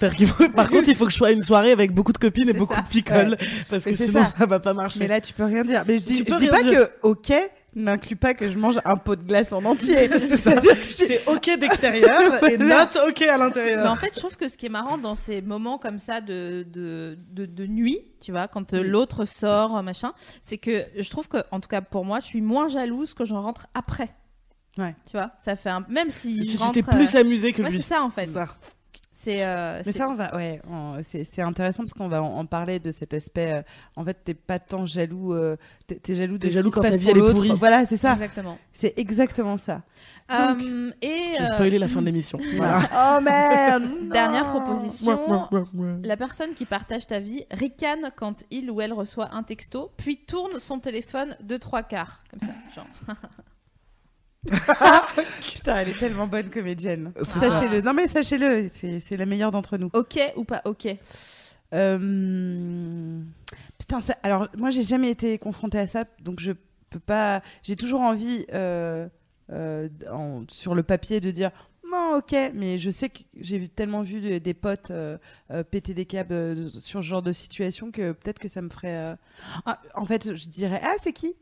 [0.56, 2.52] Par contre, il faut que je sois à une soirée avec beaucoup de copines et
[2.52, 2.82] beaucoup ça.
[2.82, 3.36] de picoles,
[3.70, 4.32] parce que sinon ça.
[4.36, 4.46] ça.
[4.46, 4.98] va pas marcher.
[5.00, 5.84] Mais là tu peux rien dire.
[5.86, 6.72] Mais je dis, je dis pas dire.
[6.72, 7.32] que ok
[7.74, 10.08] n'inclut pas que je mange un pot de glace en entier.
[10.20, 10.54] c'est ça.
[10.82, 12.74] C'est ok d'extérieur et not
[13.08, 13.90] ok à Mais l'intérieur.
[13.90, 16.66] en fait, je trouve que ce qui est marrant dans ces moments comme ça de,
[16.70, 20.12] de, de, de nuit, tu vois, quand euh, l'autre sort, euh, machin,
[20.42, 23.24] c'est que je trouve que, en tout cas pour moi, je suis moins jalouse que
[23.24, 24.10] j'en rentre après.
[24.78, 24.94] Ouais.
[25.06, 25.84] Tu vois, ça fait un.
[25.88, 26.46] Même si.
[26.46, 27.76] Si tu t'es plus euh, amusé que ouais, lui.
[27.78, 28.26] c'est ça en fait.
[28.26, 28.48] Ça.
[29.14, 32.44] C'est euh, Mais ça, on va, ouais, on- c'est c'est intéressant parce qu'on va en,
[32.44, 33.52] parler de cet aspect.
[33.52, 33.62] euh,
[33.94, 35.56] en fait, t'es pas tant jaloux, euh,
[35.86, 37.34] t'es jaloux de ce jaloux qui se quand ta vie, elle est l'autre.
[37.34, 37.52] pourrie.
[37.56, 38.14] Voilà, c'est ça.
[38.14, 38.58] exactement.
[38.72, 39.82] C'est exactement ça.
[40.32, 42.36] Euh, et J'ai euh, spoilé la fin de l'émission.
[42.54, 45.20] oh merde dernière proposition.
[46.02, 50.16] La personne qui partage ta vie ricane quand il ou elle reçoit un texto, puis
[50.16, 52.54] tourne son téléphone de trois quarts, comme ça.
[52.74, 52.86] Genre.
[55.42, 57.12] Putain, elle est tellement bonne comédienne.
[57.22, 57.80] Sachez-le.
[57.80, 59.90] Non mais sachez-le, c'est c'est la meilleure d'entre nous.
[59.92, 60.88] Ok ou pas ok
[61.74, 63.20] Euh,
[63.78, 64.16] Putain, ça...
[64.22, 66.52] alors moi j'ai jamais été confrontée à ça, donc je
[66.90, 67.42] peux pas.
[67.62, 69.08] J'ai toujours envie euh,
[69.50, 71.50] euh, en- sur le papier de dire
[71.90, 75.18] non, ok, mais je sais que j'ai tellement vu de- des potes euh,
[75.50, 78.96] euh, péter des câbles sur ce genre de situation que peut-être que ça me ferait.
[78.96, 79.14] euh,
[79.66, 81.34] ah, en fait, je dirais ah c'est qui?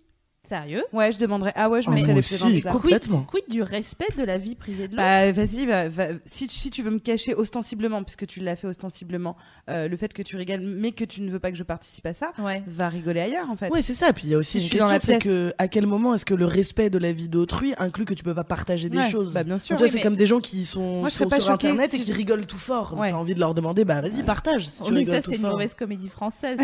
[0.49, 0.83] Sérieux?
[0.93, 2.71] Ouais, je demanderais ah ouais, je Oh, mettrais moi les aussi, pieds dans le plat.
[2.73, 2.81] quoi.
[2.81, 3.21] Complètement.
[3.23, 5.03] Quid, quid du respect de la vie privée de l'autre?
[5.05, 8.57] Bah, vas-y, va- va- si, tu- si tu veux me cacher ostensiblement, puisque tu l'as
[8.57, 9.37] fait ostensiblement,
[9.69, 12.05] euh, le fait que tu rigoles, mais que tu ne veux pas que je participe
[12.07, 12.65] à ça, Ouais.
[12.67, 13.69] va rigoler ailleurs en fait.
[13.71, 14.13] Ouais, c'est ça.
[14.13, 15.23] Puis il y a aussi une je suis question, dans la c'est pièce.
[15.23, 18.25] que à quel moment est-ce que le respect de la vie d'autrui inclut que tu
[18.25, 19.33] peux pas partager des Ouais, choses?
[19.33, 19.77] Bah, bien sûr.
[19.77, 21.41] Tu vois, Oui, c'est mais- comme des gens qui sont, Moi, je serais sont pas
[21.41, 22.99] sur choquée internet et qui je- rigolent tout fort.
[22.99, 23.11] Ouais.
[23.11, 24.67] T'as envie de leur demander, bah vas-y, partage.
[24.67, 25.53] Si tu Oh, mais rigoles ça, tout c'est une fort.
[25.53, 26.59] mauvaise comédie française.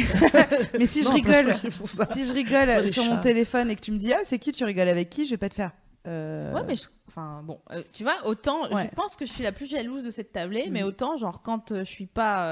[0.79, 2.07] Mais si je Non, rigole, ils font ça.
[2.07, 3.21] si je rigole des sur mon chats.
[3.21, 5.37] téléphone et que tu me dis ah c'est qui tu rigoles avec qui, je vais
[5.39, 5.73] pas te faire.
[6.07, 8.89] euh, Ouais, mais je- enfin bon, euh, tu vois, autant Ouais.
[8.91, 10.89] je pense que je suis la plus jalouse de cette tablée, mais Mhm.
[10.89, 12.47] autant genre quand euh, je suis pas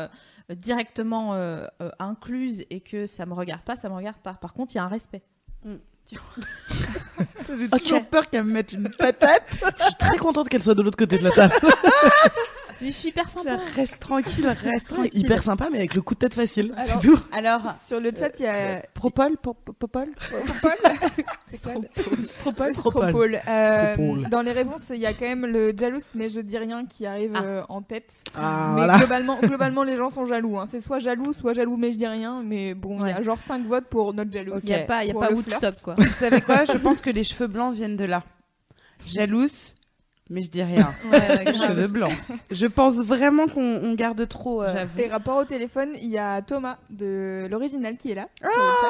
[0.50, 4.34] euh, directement euh, euh, incluse et que ça me regarde pas, ça me regarde pas.
[4.34, 5.22] Par contre, il y a un respect.
[6.10, 7.82] J'ai Ok.
[7.82, 9.44] toujours peur qu'elle me mette une patate.
[9.78, 11.54] Je suis très contente qu'elle soit de l'autre côté de la table.
[12.80, 13.58] Mais je suis hyper sympa.
[13.76, 15.10] reste tranquille, reste tranquille.
[15.20, 16.74] Hyper sympa, mais avec le coup de tête facile.
[16.84, 17.18] C'est tout.
[17.32, 20.08] Alors, Sur le chat, il y a Propol, po- po- Popol
[21.48, 22.74] Stropole.
[22.74, 23.40] Stropole.
[23.48, 23.96] Euh.
[24.30, 27.06] Dans les réponses, il y a quand même le jaloux, mais je dis rien qui
[27.06, 27.42] arrive Ah.
[27.42, 28.24] euh, en tête.
[28.36, 28.98] Ah, mais voilà.
[28.98, 30.58] globalement, globalement, les gens sont jaloux.
[30.58, 30.66] hein.
[30.70, 32.42] C'est soit jaloux, soit jaloux, mais je dis rien.
[32.44, 34.54] Mais bon, il y a genre 5 votes pour notre jaloux.
[34.62, 35.94] Il y a pas, il y a Pour pas le Woodstock quoi.
[35.96, 36.64] Vous savez quoi?
[36.64, 38.22] Je pense que les cheveux blancs viennent de là.
[39.06, 39.74] Jalouse,
[40.30, 40.92] mais je dis rien.
[41.12, 42.12] Ouais, ouais, cheveux blancs.
[42.50, 44.62] Je pense vraiment qu'on on garde trop.
[44.62, 45.00] euh, J'avoue.
[45.00, 48.28] Et rapport au téléphone, il y a Thomas de l'original qui est là.
[48.40, 48.88] sur le chat.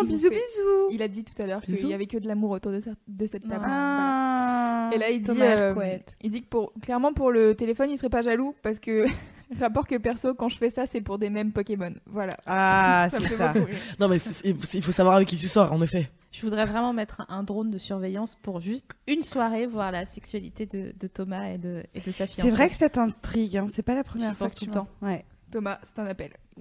[0.00, 0.88] Oh, bisous, fait- bisous.
[0.90, 1.88] Il a dit tout à l'heure qu'il Bisous.
[1.88, 3.56] y avait que de l'amour autour de, cette table.
[3.60, 3.66] Voilà.
[3.68, 5.74] Ah, Et là, il dit, euh,
[6.22, 9.06] il dit que pour, clairement pour le téléphone, il serait pas jaloux parce que
[9.58, 11.94] rapport que perso, quand je fais ça, c'est pour des mêmes Pokémon.
[12.06, 12.34] Voilà.
[12.46, 13.54] Ah, c'est ça.
[13.98, 16.10] Non, mais il faut savoir avec qui tu sors, en effet.
[16.36, 20.66] Je voudrais vraiment mettre un drone de surveillance pour juste une soirée voir la sexualité
[20.66, 22.42] de, de Thomas et de, et de sa fiancée.
[22.42, 23.68] C'est vrai que ça t'intrigue, hein.
[23.72, 24.88] c'est pas la première fois pense que tout le temps.
[25.00, 25.24] Ouais.
[25.50, 26.32] Thomas, c'est un appel.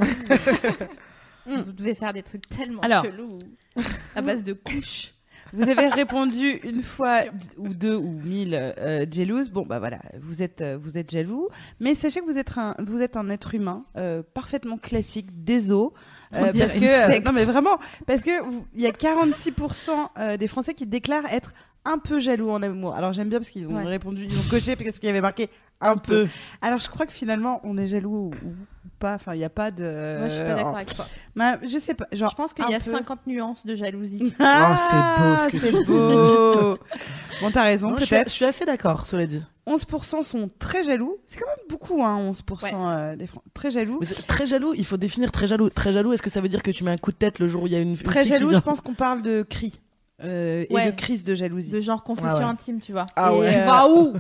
[1.46, 3.04] Vous devez faire des trucs tellement Alors.
[3.04, 3.38] chelous
[4.16, 5.14] à base de couches.
[5.52, 7.24] Vous avez répondu une fois
[7.58, 9.50] ou deux ou mille euh, jalouse.
[9.50, 11.50] Bon, bah voilà, vous êtes, euh, vous êtes jaloux.
[11.82, 15.94] Mais sachez que vous êtes un, vous êtes un être humain euh, parfaitement classique, déso.
[15.94, 16.14] On
[16.52, 18.32] dirait parce que, euh, non mais vraiment, parce que
[18.74, 21.54] il y a 46% euh, des Français qui déclarent être
[21.86, 22.95] un peu jaloux en amour.
[22.95, 23.84] Alors j'aime bien parce qu'ils ont Ouais.
[23.84, 25.50] répondu, ils ont coché parce qu'il y avait marqué
[25.82, 26.28] un peu.
[26.62, 28.54] Alors je crois que finalement on est jaloux ou, ou
[28.96, 29.14] pas.
[29.16, 30.18] Enfin, il n'y a pas de.
[30.20, 31.06] Moi, je suis pas d'accord avec toi.
[31.36, 32.08] Bah, je sais pas.
[32.12, 32.92] Genre, Je pense qu'il y a peu.
[32.92, 34.34] 50 nuances de jalousie.
[34.40, 37.42] Ah, c'est beau ce que c'est tu dis.
[37.42, 38.30] bon, t'as raison, Non, je, suis, peut-être.
[38.30, 39.44] je suis assez d'accord, cela dit.
[39.68, 41.18] 11% sont très jaloux.
[41.26, 43.46] C'est quand même beaucoup, hein, 11% euh, des Français.
[43.54, 43.98] Très jaloux.
[44.00, 45.70] Mais c'est très jaloux, il faut définir très jaloux.
[45.70, 47.48] Très jaloux, est-ce que ça veut dire que tu mets un coup de tête le
[47.48, 47.90] jour où il y a une.
[47.92, 49.80] une Très fille qui jaloux, vient je pense qu'on parle de cris.
[50.26, 50.88] Euh, Ouais.
[50.88, 51.72] Et de crise de jalousie.
[51.72, 52.44] De genre confession Ah ouais.
[52.46, 53.06] intime, tu vois.
[53.16, 53.54] Ah Et, ouais.
[53.54, 54.14] Tu vas où?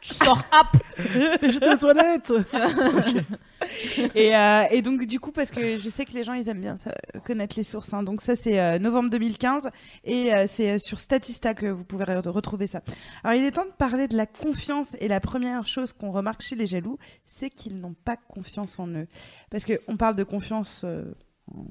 [0.00, 0.82] Tu sors hop
[1.42, 2.32] J'étais aux toilettes
[4.14, 6.60] et, euh, et donc, du coup, parce que je sais que les gens, ils aiment
[6.60, 6.92] bien ça,
[7.24, 7.92] connaître les sources.
[7.94, 8.02] hein.
[8.02, 9.70] Donc, ça, c'est euh, novembre 2015.
[10.04, 12.82] Et euh, c'est euh, sur Statista que vous pouvez re- retrouver ça.
[13.24, 14.96] Alors, il est temps de parler de la confiance.
[15.00, 18.88] Et la première chose qu'on remarque chez les jaloux, c'est qu'ils n'ont pas confiance en
[18.88, 19.06] eux.
[19.50, 20.84] Parce qu'on parle de confiance.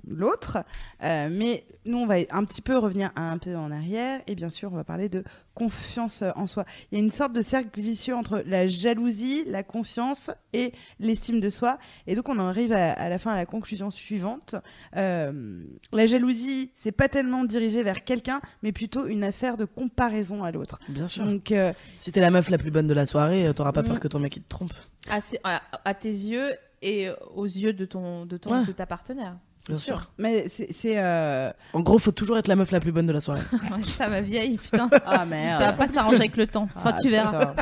[0.07, 0.59] L'autre,
[1.03, 4.49] euh, mais nous on va un petit peu revenir un peu en arrière et bien
[4.49, 6.65] sûr on va parler de confiance en soi.
[6.91, 11.39] Il y a une sorte de cercle vicieux entre la jalousie, la confiance et l'estime
[11.41, 11.77] de soi.
[12.07, 14.55] Et donc, on en arrive à, à la fin à la conclusion suivante.
[14.95, 20.43] Euh, la jalousie, c'est pas tellement dirigé vers quelqu'un, mais plutôt une affaire de comparaison
[20.45, 20.79] à l'autre.
[20.87, 21.25] Bien sûr.
[21.25, 23.87] Donc, euh, Si t'es la meuf la plus bonne de la soirée, t'auras pas Mm.
[23.87, 24.73] peur que ton mec il te trompe.
[25.09, 26.49] à, ses- à- à tes yeux
[26.81, 28.65] et aux yeux de ton de ton Ouais.
[28.65, 29.35] de ta partenaire.
[29.71, 29.95] Bien sûr.
[29.97, 30.11] sûr.
[30.17, 30.97] mais c'est.
[30.97, 33.41] euh, En gros, faut toujours être la meuf la plus bonne de la soirée.
[33.71, 34.89] Ouais, ça ma vieille, putain.
[35.05, 35.59] Ah merde.
[35.61, 36.67] Ça va pas s'arranger avec le temps.
[36.75, 37.53] Enfin, Ah, tu verras.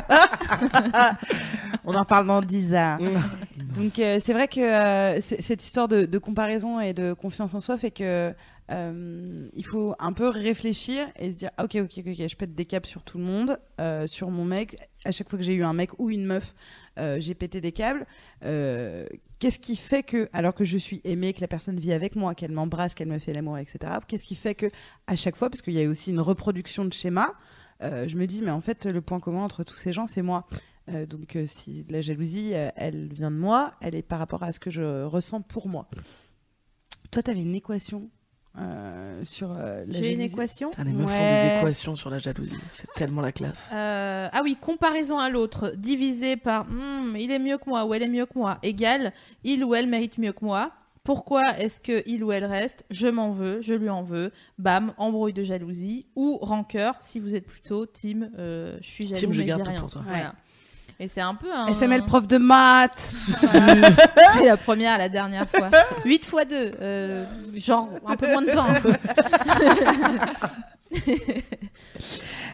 [1.84, 2.98] on en reparle dans 10 ans.
[3.76, 7.60] Donc euh, c'est vrai que euh, cette histoire de, de comparaison et de confiance en
[7.60, 8.32] soi fait que
[8.70, 12.64] euh, il faut un peu réfléchir et se dire ok ok ok, je pète des
[12.64, 14.76] câbles sur tout le monde, euh, sur mon mec.
[15.04, 16.54] À chaque fois que j'ai eu un mec ou une meuf,
[16.98, 18.06] euh, j'ai pété des câbles.
[18.42, 22.34] Qu'est-ce qui fait que, alors que je suis aimée, que la personne vit avec moi,
[22.34, 23.94] qu'elle m'embrasse, qu'elle me fait l'amour, etc.
[24.06, 24.66] Qu'est-ce qui fait que
[25.06, 27.34] à chaque fois, parce qu'il y a aussi une reproduction de schéma,
[27.80, 30.46] je me dis mais en fait le point commun entre tous ces gens c'est moi.
[31.08, 34.70] Donc si la jalousie, elle vient de moi, elle est par rapport à ce que
[34.70, 35.88] je ressens pour moi.
[37.10, 38.08] Toi, tu avais une équation
[38.58, 40.70] euh, sur euh, la J'ai une équation.
[40.70, 42.56] Putain, les meufs font des équations sur la jalousie.
[42.68, 43.68] C'est tellement la classe.
[43.72, 47.94] Euh, ah oui, comparaison à l'autre, divisé par Hmm, il est mieux que moi ou
[47.94, 49.12] elle est mieux que moi, égale
[49.44, 50.72] il ou elle mérite mieux que moi.
[51.02, 52.84] Pourquoi est-ce que il ou elle reste?
[52.90, 54.32] Je m'en veux, je lui en veux.
[54.58, 59.20] Bam, embrouille de jalousie ou rancœur si vous êtes plutôt team euh, je suis jaloux
[59.20, 59.80] Team, je mais je garde dis tout rien.
[59.80, 60.02] pour toi.
[60.06, 60.34] Voilà.
[61.02, 63.10] Et c'est un peu un SML prof de maths.
[63.52, 63.88] Voilà.
[64.34, 65.70] c'est la première, la dernière fois.
[66.04, 68.66] 8 fois 2, genre un peu moins de 20.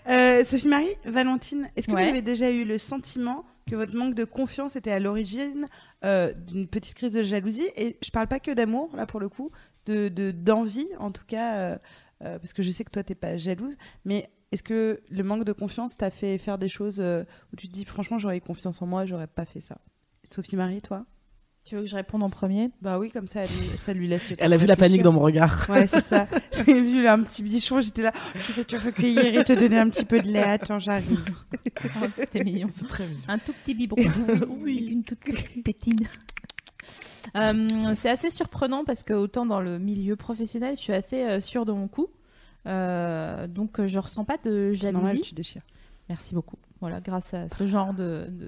[0.08, 2.02] Euh, Sophie Marie, Valentine, est-ce que Ouais.
[2.04, 5.66] vous avez déjà eu le sentiment que votre manque de confiance était à l'origine
[6.04, 7.68] euh, d'une petite crise de jalousie?
[7.76, 9.50] Et je parle pas que d'amour, là pour le coup,
[9.86, 11.76] de de- d'envie en tout cas, euh,
[12.22, 15.44] euh, parce que je sais que toi t'es pas jalouse, mais est-ce que le manque
[15.44, 18.40] de confiance t'a fait faire des choses euh, où tu te dis franchement j'aurais eu
[18.40, 19.78] confiance en moi, j'aurais pas fait ça?
[20.24, 21.04] Sophie Marie, toi?
[21.64, 22.70] Tu veux que je réponde en premier?
[22.80, 25.12] Bah oui, comme ça, elle, ça lui laisse le Elle a vu la panique dans
[25.12, 25.66] mon regard.
[25.68, 26.28] Ouais, c'est ça.
[26.52, 28.12] J'ai vu un petit bichon, j'étais là.
[28.36, 30.44] Je vais te recueillir et te donner un petit peu de lait.
[30.44, 31.20] Attends, j'arrive.
[31.84, 32.68] Oh, T'es mignon.
[32.88, 33.20] Très mignon.
[33.26, 34.00] Un tout petit biberon.
[34.62, 34.86] oui.
[34.92, 36.06] Une toute petite tétine.
[37.34, 41.40] Euh, c'est assez surprenant parce que autant dans le milieu professionnel, je suis assez euh,
[41.40, 42.06] sûre de mon coup.
[42.66, 45.28] Euh, donc euh, je ressens pas de C'est normal, jalousie.
[45.28, 45.62] tu déchires.
[46.08, 46.56] Merci beaucoup.
[46.80, 48.46] Voilà, grâce à ce genre de, de,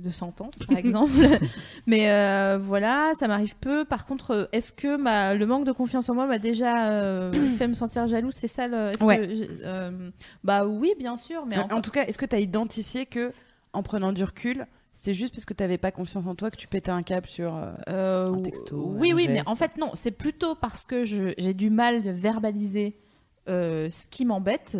[0.00, 1.12] de sentence, par exemple.
[1.86, 3.84] Mais euh, voilà, ça m'arrive peu.
[3.84, 7.66] Par contre, est-ce que ma, le manque de confiance en moi m'a déjà euh, fait
[7.66, 8.34] me sentir jalouse?
[8.34, 8.92] C'est ça le.
[9.02, 9.18] Ouais.
[9.26, 10.10] que
[10.44, 11.46] bah oui, bien sûr.
[11.46, 13.32] Mais en, en tout cas, est-ce que tu as identifié que,
[13.72, 16.56] en prenant du recul, c'est juste parce que tu n'avais pas confiance en toi que
[16.56, 17.56] tu pétais un câble sur.
[17.88, 21.54] euh, Un texto, oui, un oui, mais en fait, non, c'est plutôt parce que j'ai
[21.54, 22.98] du mal de verbaliser
[23.46, 24.78] ce qui m'embête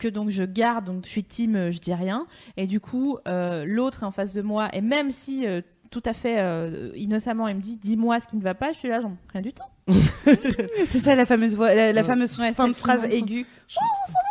[0.00, 2.26] que donc je garde, donc je suis team, euh, je dis rien.
[2.56, 6.02] Et du coup, euh, l'autre est en face de moi, et même si euh, tout
[6.04, 8.88] à fait euh, innocemment, il me dit dis-moi ce qui ne va pas, je suis
[8.88, 9.62] là, genre rien du tout.
[10.86, 13.46] C'est ça la fameuse voix, la, fameuse Ouais, fin de phrase aiguë.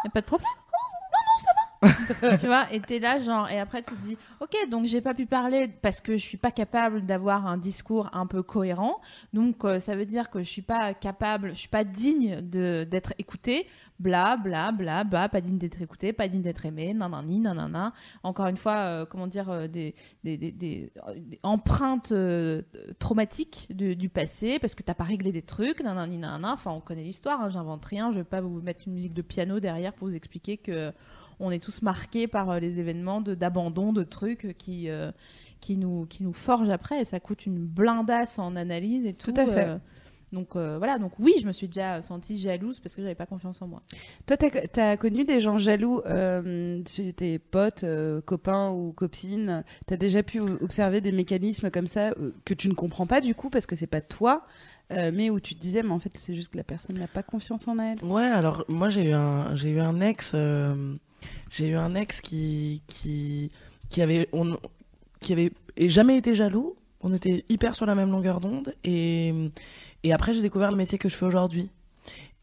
[0.05, 0.47] A pas de problème.
[0.49, 1.68] Non, non, ça va.
[2.41, 5.13] tu vois, et t'es là, genre, et après tu te dis, ok, donc j'ai pas
[5.13, 8.99] pu parler parce que je suis pas capable d'avoir un discours un peu cohérent.
[9.33, 13.13] Donc euh, ça veut dire que je suis pas capable, je suis pas digne d'être
[13.17, 13.67] écoutée.
[13.97, 17.93] Bla, bla, bla, bla, pas digne d'être écoutée, pas digne d'être aimée, nanani, nanana.
[18.23, 20.91] Encore une fois, euh, comment dire, euh, des, des, des,
[21.43, 22.13] empreintes
[22.99, 26.53] traumatiques du, du passé parce que t'as pas réglé des trucs, nanani, nanana.
[26.53, 28.11] Enfin, on connaît l'histoire, hein, j'invente rien.
[28.11, 30.93] Je vais pas vous mettre une musique de piano derrière pour vous expliquer que
[31.39, 35.11] on est tous marqués par euh, les événements de- d'abandon de, trucs qui, euh,
[35.61, 39.31] qui, nous, qui nous forgent après et ça coûte une blindasse en analyse et tout.
[39.31, 39.67] Tout à fait.
[39.69, 39.77] euh,
[40.31, 43.25] donc euh, voilà, donc oui, je me suis déjà sentie jalouse parce que j'avais pas
[43.25, 43.81] confiance en moi.
[44.27, 49.63] Toi, tu as, connu des gens jaloux euh, chez tes potes, euh, copains ou copines?
[49.87, 53.21] Tu as déjà pu observer des mécanismes comme ça euh, que tu ne comprends pas
[53.21, 54.45] du coup parce que c'est pas toi,
[54.91, 57.07] euh, mais où tu te disais, mais en fait, c'est juste que la personne n'a
[57.07, 58.03] pas confiance en elle?
[58.03, 60.95] Ouais, alors moi j'ai eu un j'ai eu un ex euh,
[61.49, 64.29] j'ai eu un ex qui qui avait
[65.77, 66.75] jamais été jaloux.
[67.01, 69.33] On était hyper sur la même longueur d'onde et
[70.11, 71.69] après j'ai découvert le métier que je fais aujourd'hui.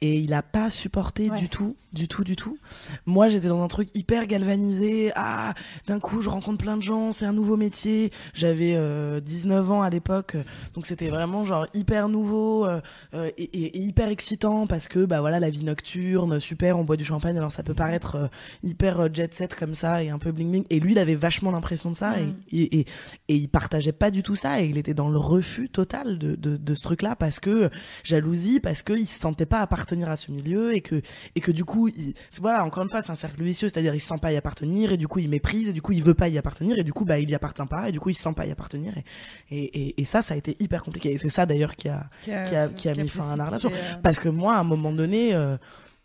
[0.02, 1.38] Et il a pas supporté Ouais.
[1.38, 2.58] du tout, du tout, du tout.
[3.06, 5.10] Moi, j'étais dans un truc hyper galvanisé.
[5.16, 5.54] Ah,
[5.86, 8.12] d'un coup, je rencontre plein de gens, c'est un nouveau métier.
[8.34, 10.36] J'avais euh, 19 ans à l'époque,
[10.74, 12.80] donc c'était vraiment genre hyper nouveau euh,
[13.14, 16.84] euh, et, et- et hyper excitant parce que bah voilà la vie nocturne, super, on
[16.84, 17.38] boit du champagne.
[17.38, 18.26] Alors ça peut paraître euh,
[18.62, 20.64] hyper jet set comme ça et un peu bling bling.
[20.68, 22.34] Et lui, il avait vachement l'impression de ça Mm.
[22.52, 22.86] et, et, et,
[23.28, 26.34] et il partageait pas du tout ça et il était dans le refus total de,
[26.36, 27.70] de, de ce truc-là parce que
[28.04, 31.00] jalousie, parce qu'il se sentait pas appartenir à ce milieu et que
[31.34, 34.00] et que du coup, il, voilà, encore une fois, c'est un cercle vicieux, c'est-à-dire il
[34.00, 36.14] se sent pas y appartenir et du coup il méprise et du coup il veut
[36.14, 38.14] pas y appartenir et du coup bah il y appartient pas et du coup il
[38.14, 39.04] se sent pas y appartenir et
[39.50, 41.12] et, et, et ça, ça a été hyper compliqué.
[41.12, 42.06] Et c'est ça d'ailleurs qui a
[42.44, 43.70] qui a- qui a mis fin à la relation.
[43.70, 45.56] euh, parce que moi, à un moment donné, euh,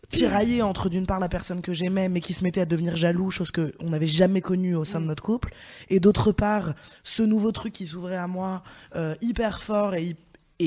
[0.10, 3.32] tiraillé entre d'une part la personne que j'aimais, mais qui se mettait à devenir jaloux,
[3.32, 5.54] chose que on n'avait jamais connue au sein de notre couple,
[5.90, 6.74] et d'autre part
[7.04, 8.64] ce nouveau truc qui s'ouvrait à moi,
[8.96, 10.16] euh, hyper fort et, hy-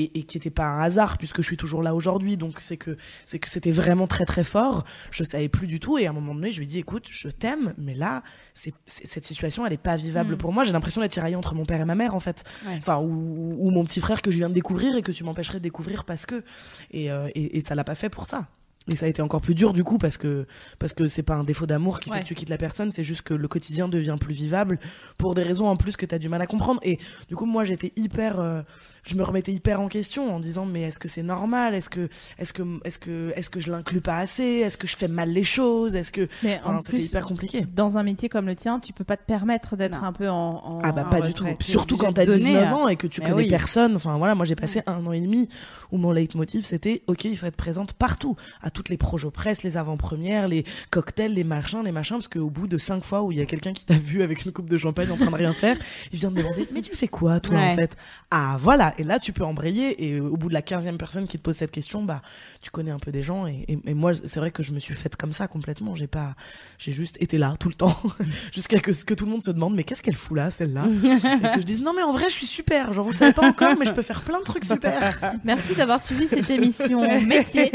[0.03, 2.37] et, et qui n'était pas un hasard puisque je suis toujours là aujourd'hui.
[2.37, 4.83] Donc c'est que c'est que c'était vraiment très très fort.
[5.11, 7.07] Je savais plus du tout et à un moment donné, je lui ai dit écoute,
[7.09, 10.37] je t'aime, mais là, c'est c'est- cette situation, elle est pas vivable Mm.
[10.37, 10.63] pour moi.
[10.63, 12.43] J'ai l'impression d'être tiraillée entre mon père et ma mère en fait.
[12.67, 12.77] Ouais.
[12.79, 15.59] Enfin ou, ou mon petit frère que je viens de découvrir et que tu m'empêcherais
[15.59, 16.43] de découvrir parce que
[16.91, 18.47] et euh, et, et ça l'a pas fait pour ça.
[18.91, 20.45] Et ça a été encore plus dur du coup parce que
[20.77, 22.21] parce que c'est pas un défaut d'amour qui fait Ouais.
[22.21, 24.77] que tu quittes la personne, c'est juste que le quotidien devient plus vivable
[25.17, 26.79] pour des raisons en plus que tu as du mal à comprendre.
[26.83, 28.61] Et du coup moi j'étais hyper euh,
[29.05, 31.73] je me remettais hyper en question en disant mais est-ce que c'est normal?
[31.75, 34.43] Est-ce que est-ce que est-ce que est-ce que je l'inclus pas assez?
[34.43, 35.95] Est-ce que je fais mal les choses?
[35.95, 37.65] Est-ce que Mais en Enfin, plus, hyper compliqué.
[37.75, 40.61] dans un métier comme le tien, tu peux pas te permettre d'être un peu en.
[40.63, 41.45] en- Ah bah en pas du tout.
[41.59, 42.73] Surtout quand t'as donner, 19 hein.
[42.73, 43.49] ans et que tu Mais connais oui.
[43.49, 43.95] personne.
[43.95, 45.49] Enfin voilà, moi j'ai passé un an et demi
[45.91, 49.63] où mon leitmotiv c'était ok, il faut être présente partout, à toutes les projets presse,
[49.63, 53.31] les avant-premières, les cocktails, les machins, les machins, parce qu'au bout de cinq fois où
[53.31, 55.35] il y a quelqu'un qui t'a vu avec une coupe de champagne en train de
[55.35, 55.77] rien faire,
[56.11, 57.71] il vient te demander mais tu fais quoi toi Ouais.
[57.71, 57.95] en fait?
[58.31, 61.37] Ah voilà, et là tu peux embrayer et au bout de la 15e personne qui
[61.37, 62.21] te pose cette question, bah
[62.65, 64.79] tu connais un peu des gens et, et- et moi c'est vrai que je me
[64.79, 65.93] suis faite comme ça complètement.
[65.95, 66.33] J'ai pas,
[66.79, 67.95] j'ai juste été là tout le temps
[68.51, 71.53] jusqu'à que, que tout le monde se demande mais qu'est-ce qu'elle fout là celle-là et
[71.53, 73.45] que je dise non mais en vrai je suis super genre vous le savez pas
[73.47, 77.69] encore mais je peux faire plein de trucs super Merci d'avoir suivi cette émission métier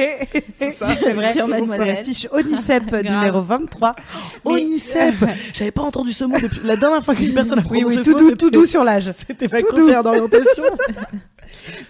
[0.58, 1.34] c'est vrai.
[1.34, 1.86] sur Mademoiselle.
[1.86, 3.94] la fiche Onicep numéro 23.
[4.44, 5.14] Mais- Onicep
[5.54, 8.04] j'avais pas entendu ce mot depuis la dernière fois qu'une personne a Oui, prononcé oui,
[8.04, 9.08] ce tout mot, doux, tout doux sur l'âge.
[9.28, 10.64] c'était ma conseillère d'orientation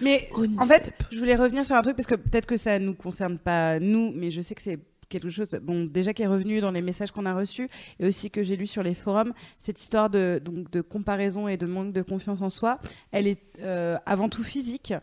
[0.01, 0.67] Mais en Onicep.
[0.67, 3.79] fait, je voulais revenir sur un truc parce que peut-être que ça nous concerne pas
[3.79, 4.79] nous, mais je sais que c'est
[5.09, 8.31] quelque chose bon déjà qui est revenu dans les messages qu'on a reçus et aussi
[8.31, 11.91] que j'ai lu sur les forums cette histoire de donc de comparaison et de manque
[11.91, 12.79] de confiance en soi
[13.11, 14.93] elle est euh, avant tout physique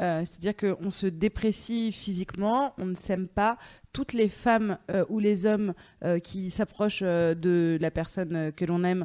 [0.00, 3.58] Euh, c'est-à-dire qu'on se déprécie physiquement, on ne s'aime pas.
[3.92, 8.84] Toutes les femmes euh, ou les hommes euh, qui s'approchent de la personne que l'on
[8.84, 9.04] aime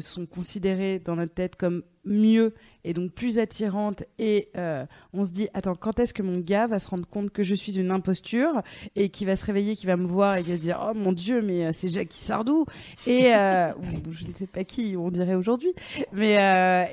[0.00, 2.54] sont considérés dans notre tête comme mieux
[2.86, 4.04] et donc plus attirantes.
[4.18, 7.30] Et euh, on se dit, attends, quand est-ce que mon gars va se rendre compte
[7.30, 8.62] que je suis une imposture
[8.94, 11.12] et qui va se réveiller, qui va me voir et qui va dire, oh mon
[11.12, 12.64] Dieu, mais euh, c'est Jackie Sardou
[13.06, 13.72] et euh,
[14.10, 15.74] je ne sais pas qui on dirait aujourd'hui,
[16.12, 16.34] mais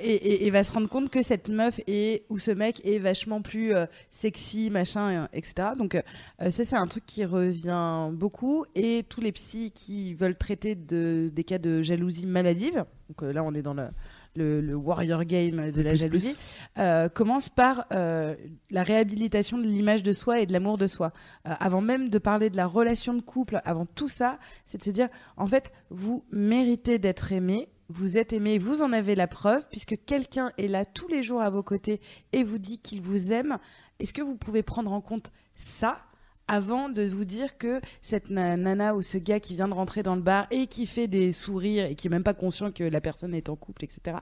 [0.03, 3.73] et, va se rendre compte que cette meuf est ou ce mec est vachement plus
[4.11, 5.69] sexy, machin, etc.
[5.77, 5.99] Donc
[6.39, 11.31] ça c'est un truc qui revient beaucoup et tous les psys qui veulent traiter de,
[11.33, 13.87] des cas de jalousie maladive, donc là on est dans le,
[14.35, 16.35] le, le warrior game de la plus, jalousie,
[16.77, 18.35] euh, commencent par euh,
[18.71, 21.11] la réhabilitation de l'image de soi et de l'amour de soi.
[21.47, 24.83] Euh, avant même de parler de la relation de couple, avant tout ça, c'est de
[24.83, 27.69] se dire en fait vous méritez d'être aimé.
[27.89, 31.41] Vous êtes aimé, vous en avez la preuve, puisque quelqu'un est là tous les jours
[31.41, 31.99] à vos côtés
[32.31, 33.57] et vous dit qu'il vous aime.
[33.99, 35.97] Est-ce que vous pouvez prendre en compte ça
[36.47, 40.03] avant de vous dire que cette na- nana ou ce gars qui vient de rentrer
[40.03, 42.83] dans le bar et qui fait des sourires et qui est même pas conscient que
[42.83, 44.17] la personne est en couple, etc.,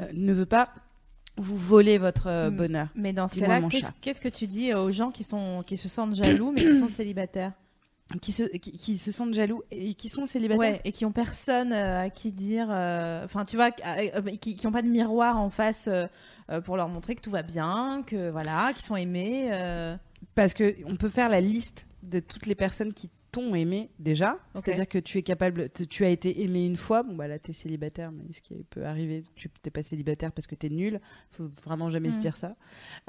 [0.00, 0.64] euh, ne veut pas
[1.36, 2.56] vous voler votre euh, Mm.
[2.56, 3.60] bonheur Mais dans ce cas-là,
[4.00, 6.88] qu'est-ce que tu dis aux gens qui, sont, qui se sentent jaloux mais qui sont
[6.88, 7.52] célibataires
[8.22, 11.10] qui se, qui, qui se sentent jaloux et qui sont célibataires Ouais, et qui ont
[11.12, 12.68] personne euh, à qui dire.
[12.70, 15.88] euh, Enfin, tu vois, euh, qui, qui ont pas de miroir en face
[16.64, 19.48] pour leur montrer que tout va bien, que voilà, qu'ils sont aimés.
[20.36, 24.38] Parce que on peut faire la liste de toutes les personnes qui t'ont aimé déjà.
[24.54, 27.02] C'est-à-dire que tu es capable, tu- tu as été aimé une fois.
[27.02, 30.46] Bon, bah là, t'es célibataire, mais ce qui peut arriver, tu t'es pas célibataire parce
[30.46, 31.00] que t'es nul.
[31.32, 32.20] Faut vraiment jamais se Mm.
[32.20, 32.54] dire ça.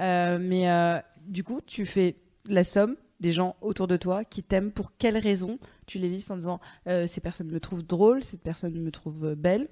[0.02, 4.44] Euh, mais euh, du coup, tu fais la somme des gens autour de toi qui
[4.44, 8.24] t'aiment pour quelles raisons tu les listes en disant euh, ces personnes me trouvent drôle,
[8.24, 9.70] cette personne me trouve euh, belle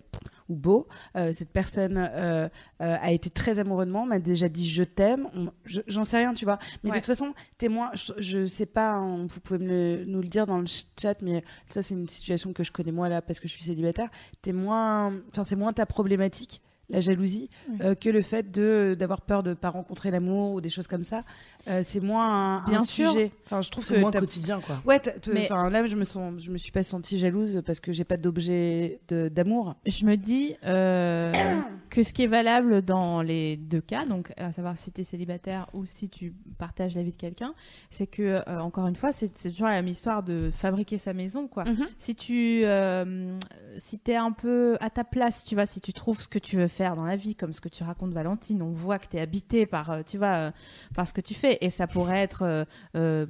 [0.50, 2.48] ou beau, euh, cette personne euh,
[2.80, 5.30] a été très amoureux de moi, m'a déjà dit je t'aime,
[5.66, 6.58] j'en sais rien, tu vois.
[6.84, 6.96] Mais Ouais.
[6.96, 10.28] de toute façon, témoin, je, je sais pas, hein, vous pouvez me le- nous le
[10.28, 13.22] dire dans le ch- chat, mais ça c'est une situation que je connais moi là
[13.22, 14.10] parce que je suis célibataire.
[14.42, 16.62] T'es moins, enfin c'est moins ta problématique.
[16.90, 17.50] La jalousie,
[17.82, 21.04] euh, que le fait de d'avoir peur de pas rencontrer l'amour ou des choses comme
[21.04, 21.22] ça,
[21.68, 23.10] Euh, c'est moins un, Bien un sûr.
[23.12, 23.32] sujet.
[23.46, 25.02] Enfin, je trouve que moins quotidien quoi Ouais,
[25.34, 28.04] Mais- enfin, là, je me, sens, je me suis pas sentie jalouse parce que j'ai
[28.04, 29.74] pas d'objet d'amour.
[29.88, 31.32] Je me dis euh,
[31.90, 35.04] que ce qui est valable dans les deux cas, donc à savoir si tu es
[35.04, 37.56] célibataire ou si tu partages la vie de quelqu'un,
[37.90, 41.66] c'est que, encore une fois, c'est toujours la même histoire de fabriquer sa maison, quoi.
[41.66, 41.88] Mhm.
[41.98, 42.64] Si tu
[43.78, 46.58] si es un peu à ta place, tu vois, si tu trouves ce que tu
[46.58, 49.18] veux faire dans la vie, comme ce que tu racontes Valentine, on voit que tu
[49.18, 50.52] es habité par, euh, tu vois, euh,
[50.94, 51.58] par ce que tu fais.
[51.62, 53.26] Et ça pourrait être, euh, euh,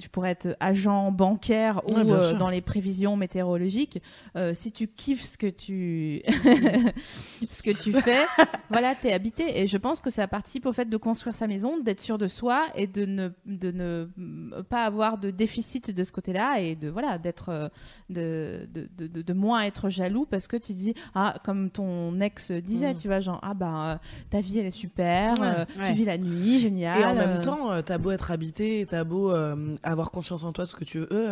[0.00, 4.02] tu pourrais être agent bancaire ou Ouais, euh, dans les prévisions météorologiques.
[4.36, 6.22] Euh, si tu kiffes ce que tu,
[7.50, 8.24] ce que tu fais,
[8.70, 9.60] voilà, tu es habité.
[9.60, 12.26] Et je pense que ça participe au fait de construire sa maison, d'être sûr de
[12.28, 16.88] soi et de ne, de ne pas avoir de déficit de ce côté-là et de,
[16.88, 17.70] voilà, d'être,
[18.10, 22.20] de, de, de, de- de moins être jaloux parce que tu dis, ah, comme ton
[22.20, 23.00] ex disait, disais, Mm.
[23.00, 23.96] tu vois, genre, ah bah, euh,
[24.30, 25.88] ta vie, elle est super, Ouais, euh, ouais.
[25.90, 27.00] tu vis la nuit, génial.
[27.00, 30.52] Et en même euh, temps, t'as beau être habité, t'as beau euh, avoir confiance en
[30.52, 31.28] toi, ce que tu veux,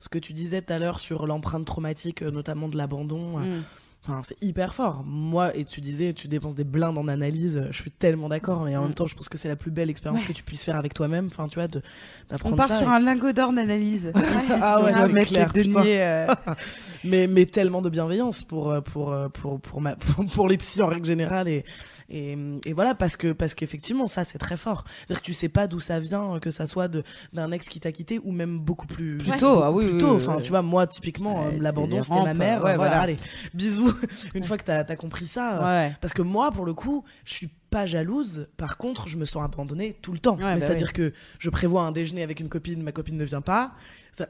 [0.00, 3.62] ce que tu disais tout à l'heure sur l'empreinte traumatique, notamment de l'abandon, Mm.
[4.06, 5.02] Enfin, c'est hyper fort.
[5.06, 8.76] Moi, et tu disais, tu dépenses des blindes en analyse, je suis tellement d'accord, mais
[8.76, 8.84] en Mm.
[8.84, 10.28] même temps, je pense que c'est la plus belle expérience Ouais.
[10.28, 12.78] que tu puisses faire avec toi-même, enfin, tu vois, de- On d'apprendre part ça.
[12.78, 14.12] sur et- un lingot d'or d'analyse.
[14.62, 16.26] Ah ouais, On c'est mettre clair, deniers, euh,
[17.04, 19.96] mais, mais tellement de bienveillance pour, euh, pour, euh, pour, pour, ma,
[20.34, 21.48] pour les psys en règle générale.
[21.48, 21.64] Et,
[22.08, 22.36] et,
[22.66, 24.84] et voilà, parce que parce qu'effectivement, ça, c'est très fort.
[24.98, 27.02] C'est-à-dire que tu sais pas d'où ça vient, que ça soit de-
[27.32, 29.94] d'un ex qui t'a quitté ou même beaucoup plus, Plus beaucoup tôt, ah oui, plus
[29.94, 30.10] oui, tôt.
[30.16, 30.42] oui, Enfin, oui.
[30.42, 32.62] tu vois, moi, typiquement, euh, l'abandon, c'était ma mère.
[32.62, 33.00] ouais, euh, voilà, voilà.
[33.00, 33.16] allez,
[33.54, 33.92] bisous.
[34.34, 35.62] Une fois que t'as as compris ça.
[35.62, 35.96] euh, ouais.
[36.00, 38.48] Parce que moi, pour le coup, je suis pas jalouse.
[38.56, 40.36] Par contre, je me sens abandonnée tout le temps.
[40.36, 43.40] Ouais, bah C'est-à-dire que je prévois un déjeuner avec une copine, ma copine ne vient
[43.40, 43.72] pas.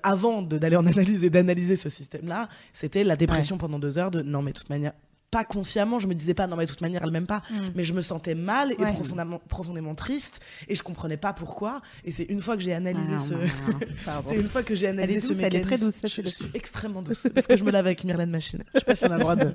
[0.03, 4.23] Avant d'aller en analyse et d'analyser ce système-là, c'était la dépression pendant deux heures de
[4.23, 4.93] non, mais de toute manière,
[5.35, 7.43] pas consciemment, je me disais pas non, mais de toute manière, elle m'aime pas.
[7.51, 7.57] Mm.
[7.75, 8.93] Mais je me sentais mal et Ouais.
[8.93, 11.81] profondément, profondément triste et je comprenais pas pourquoi.
[12.05, 13.35] Et c'est une fois que j'ai analysé ce.
[14.05, 14.29] Pardon.
[14.31, 17.03] C'est une fois que j'ai analysé est ce elle est très douce, je, suis extrêmement
[17.03, 18.63] douce parce que je me lave avec Myrlène Machine.
[18.75, 19.53] Je sais pas si on a le droit de,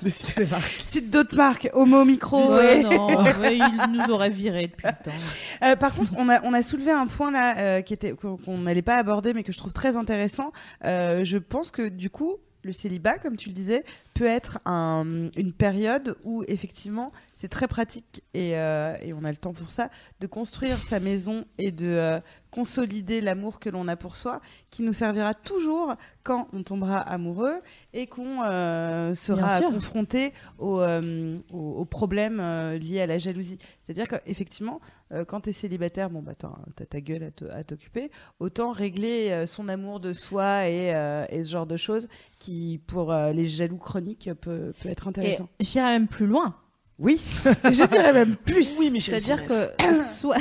[0.00, 0.80] de citer les marques.
[0.84, 2.54] Cite d'autres marques, Homo Micro.
[2.54, 3.08] Ouais, et- non,
[3.40, 5.18] ouais, il nous aurait viré depuis le temps.
[5.64, 8.36] Euh, par contre, on a, on a soulevé un point là euh, qui était qu'on
[8.36, 10.52] qu'on n'allait pas aborder, mais que je trouve très intéressant.
[10.84, 12.36] Euh, je pense que du coup,
[12.66, 17.68] le célibat, comme tu le disais, peut être un- une période où effectivement c'est très
[17.68, 19.88] pratique et, euh, et on a le temps pour ça
[20.20, 22.20] de construire sa maison et de euh,
[22.56, 24.40] consolider l'amour que l'on a pour soi,
[24.70, 27.56] qui nous servira toujours quand on tombera amoureux
[27.92, 33.58] et qu'on euh, sera confronté aux, euh, aux- aux problèmes euh, liés à la jalousie.
[33.82, 34.80] C'est-à-dire qu'effectivement,
[35.28, 40.00] quand tu es célibataire, bon, bah, t'as ta gueule à t'occuper, autant régler son amour
[40.00, 40.88] de soi et,
[41.30, 42.08] et ce genre de choses
[42.40, 45.48] qui, pour les jaloux chroniques, peut, peut être intéressant.
[45.60, 46.56] j'irais même plus loin.
[46.98, 48.78] Oui, je dirais même plus.
[48.78, 49.20] Oui, Michel.
[49.20, 50.38] C'est-à-dire que soit,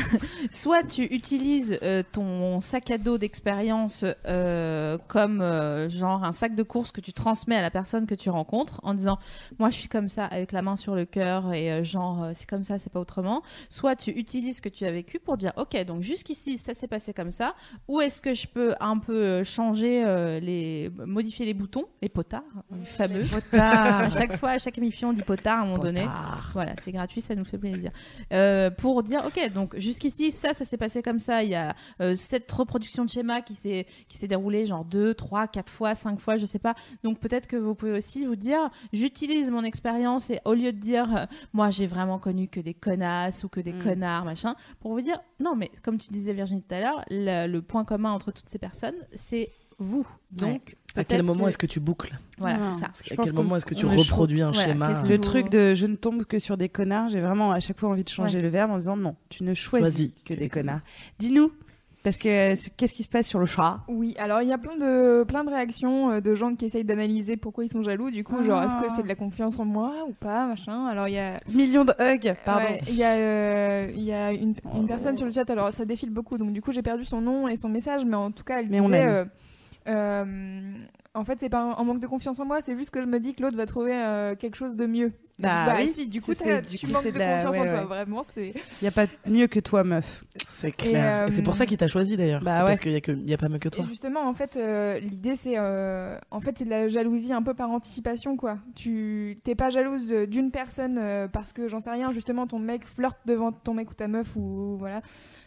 [0.49, 6.55] soit tu utilises euh, ton sac à dos d'expérience euh, comme euh, genre un sac
[6.55, 9.19] de course que tu transmets à la personne que tu rencontres en disant
[9.59, 12.47] moi je suis comme ça avec la main sur le cœur et euh, genre c'est
[12.47, 13.43] comme ça c'est pas autrement.
[13.69, 16.87] Soit tu utilises ce que tu as vécu pour dire ok donc jusqu'ici ça s'est
[16.87, 17.53] passé comme ça.
[17.89, 22.43] Où est-ce que je peux un peu changer euh, les modifier les boutons les potards
[22.71, 23.23] les fameux.
[23.53, 26.05] À chaque fois, à chaque émission, on dit potard à un moment donné.
[26.53, 27.91] Voilà, c'est gratuit, ça nous fait plaisir.
[28.33, 31.43] Euh, pour dire, ok, donc jusqu'ici, ça, ça s'est passé comme ça.
[31.43, 33.85] Il y a euh, cette reproduction de schéma qui s'est
[34.27, 36.75] déroulée genre deux, trois, quatre fois, cinq fois, je sais pas.
[37.03, 40.79] Donc peut-être que vous pouvez aussi vous dire, j'utilise mon expérience et au lieu de
[40.79, 43.83] dire, euh, moi j'ai vraiment connu que des connasses ou que des Mm.
[43.83, 47.47] connards, machin, pour vous dire, non, mais comme tu disais Virginie tout à l'heure, le,
[47.47, 50.07] le point commun entre toutes ces personnes, c'est vous.
[50.31, 52.73] Donc À quel moment que- est-ce que tu boucles voilà, Non.
[52.73, 52.91] c'est ça.
[53.03, 55.85] Je À quel moment est-ce que tu reproduis un Voilà, schéma Le truc de je
[55.85, 58.43] ne tombe que sur des connards, j'ai vraiment à chaque fois envie de changer Ouais.
[58.43, 60.81] le verbe en disant non, tu ne choisis que des connards.
[61.19, 61.51] Dis-nous,
[62.03, 63.79] parce que euh, qu'est-ce qui se passe sur le chat?
[63.87, 66.83] Oui, alors il y a plein de, plein de réactions euh, de gens qui essayent
[66.83, 68.11] d'analyser pourquoi ils sont jaloux.
[68.11, 70.85] Du coup, genre, est-ce que c'est de la confiance en moi ou pas, machin?
[70.85, 71.39] Alors, il y a.
[71.51, 72.65] Millions de hugs, pardon.
[72.67, 75.73] Ouais, Il y a, euh, il y a une, une personne sur le chat, alors
[75.73, 78.29] ça défile beaucoup, donc du coup j'ai perdu son nom et son message, mais en
[78.29, 79.25] tout cas elle Mais on disait...
[79.87, 80.73] euh,
[81.13, 83.07] en fait, c'est pas un, un manque de confiance en moi, c'est juste que je
[83.07, 85.11] me dis que l'autre va trouver euh, quelque chose de mieux.
[85.37, 86.37] Bah oui, si, du coup, du
[86.77, 87.85] tu coup, manques de de la- confiance en ouais, toi, ouais.
[87.85, 88.21] vraiment.
[88.33, 88.51] C'est...
[88.51, 90.23] Il n'y a pas mieux que toi, meuf.
[90.47, 91.23] C'est clair.
[91.23, 92.41] Et, euh, c'est pour ça qu'il t'a choisi d'ailleurs.
[92.41, 92.65] Bah c'est ouais.
[92.67, 93.83] parce qu'il y a que y a pas mieux que toi.
[93.83, 97.43] Et justement, en fait, euh, l'idée, c'est euh, en fait, c'est de la jalousie un
[97.43, 98.59] peu par anticipation, quoi.
[98.75, 102.13] Tu t'es pas jalouse d'une personne euh, parce que j'en sais rien.
[102.13, 105.01] Justement, ton mec flirte devant ton mec ou ta meuf ou voilà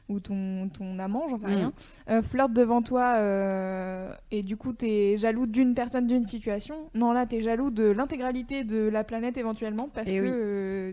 [0.08, 1.54] ou ton ton amant, j'en sais Mm.
[1.56, 1.72] rien,
[2.10, 6.76] euh, flirte devant toi euh, et du coup t'es jaloux d'une personne, d'une situation.
[6.94, 10.28] Non, là, t'es jaloux de l'intégralité de la planète éventuellement parce Et que oui.
[10.32, 10.92] euh,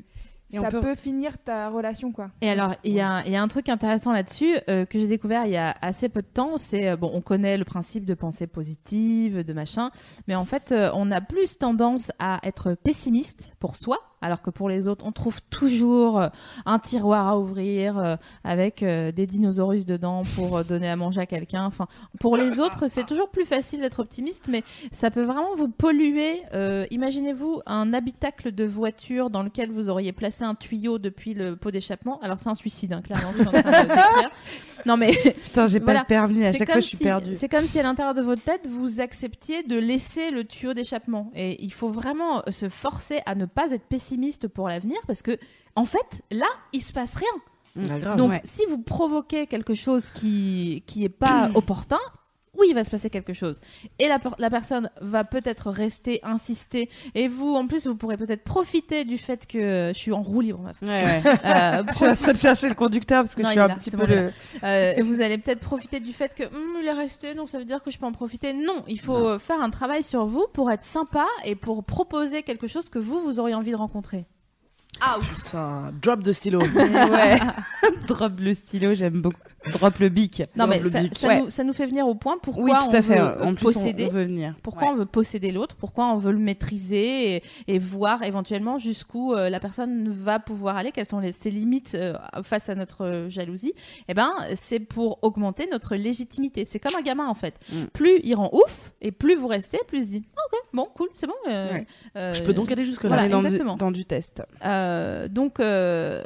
[0.50, 0.96] ça peut- peut...
[0.96, 2.30] finir ta relation, quoi.
[2.42, 5.08] Et alors, il y, a un- il y a un truc intéressant là-dessus que j'ai
[5.08, 6.58] découvert il y a assez peu de temps.
[6.58, 9.90] C'est bon, on connaît le principe de pensée positive, de machin,
[10.28, 14.68] mais en fait, on a plus tendance à être pessimiste pour soi, alors que pour
[14.70, 16.28] les autres, on trouve toujours euh,
[16.66, 21.26] un tiroir à ouvrir euh, avec euh, des dinosaures dedans pour donner à manger à
[21.26, 21.66] quelqu'un.
[21.66, 21.88] Enfin,
[22.20, 26.42] pour les autres, c'est toujours plus facile d'être optimiste, mais ça peut vraiment vous polluer.
[26.54, 31.56] Euh, Imaginez-vous un habitacle de voiture dans lequel vous auriez placé un tuyau depuis le
[31.56, 32.20] pot d'échappement.
[32.22, 33.32] Alors c'est un suicide, hein, clairement.
[33.36, 34.32] je suis en train de décrire.
[34.86, 35.14] Non mais
[35.44, 36.02] Putain, j'ai Voilà.
[36.02, 37.34] pas le permis, à chaque fois je suis si- perdue.
[37.34, 41.32] C'est comme si à l'intérieur de votre tête vous acceptiez de laisser le tuyau d'échappement.
[41.34, 44.15] Et il faut vraiment se forcer à ne pas être pessimiste
[44.48, 45.38] pour l'avenir parce que
[45.76, 47.90] en fait là il se passe rien.
[48.06, 48.16] Ah.
[48.16, 48.42] Donc Ouais.
[48.44, 52.00] si vous provoquez quelque chose qui qui est pas opportun,
[52.58, 53.60] oui, il va se passer quelque chose.
[54.00, 56.90] Et la, per- la personne va peut-être rester, insister.
[57.14, 60.42] Et vous, en plus, vous pourrez peut-être profiter du fait que je suis en roue
[60.42, 60.72] libre.
[60.82, 61.22] Ouais, ouais.
[61.46, 63.68] Euh, je suis en train de chercher le conducteur parce que Non, je suis un
[63.68, 64.32] là, petit peu bon, le.
[64.64, 67.60] Euh, et vous allez peut-être profiter du fait que Hum, il est resté, donc ça
[67.60, 68.54] veut dire que je peux en profiter.
[68.54, 72.68] Non, il faut faire un travail sur vous pour être sympa et pour proposer quelque
[72.68, 74.26] chose que vous, vous auriez envie de rencontrer.
[75.20, 76.60] Putain, drop de stylo.
[76.76, 77.38] ouais.
[78.08, 79.38] Drop le stylo, j'aime beaucoup.
[79.72, 80.44] Drop le bic.
[80.56, 81.18] Non, mais le ça, bic.
[81.18, 81.42] ça Ouais.
[81.42, 83.16] nous, ça nous fait venir au point pourquoi Oui, tout on à fait.
[83.18, 84.06] veut En plus, on, posséder.
[84.06, 84.56] on veut venir.
[84.62, 84.94] Pourquoi Ouais.
[84.94, 85.76] on veut posséder l'autre?
[85.76, 90.78] Pourquoi on veut le maîtriser et, et voir éventuellement jusqu'où euh, la personne va pouvoir
[90.78, 90.92] aller?
[90.92, 92.14] Quelles sont les, ses limites euh,
[92.44, 93.74] face à notre euh, jalousie?
[94.08, 96.64] Eh ben, c'est pour augmenter notre légitimité.
[96.66, 97.56] C'est comme un gamin en fait.
[97.72, 97.86] Mm.
[97.94, 100.88] Plus il rend ouf et plus vous restez, plus il se dit Ah, ok, bon,
[100.96, 101.34] cool, c'est bon.
[101.50, 101.88] euh, Ouais.
[102.18, 103.10] euh, Je peux donc aller jusque là.
[103.10, 104.44] Voilà, dans du, dans du test.
[104.64, 106.24] euh, donc, euh,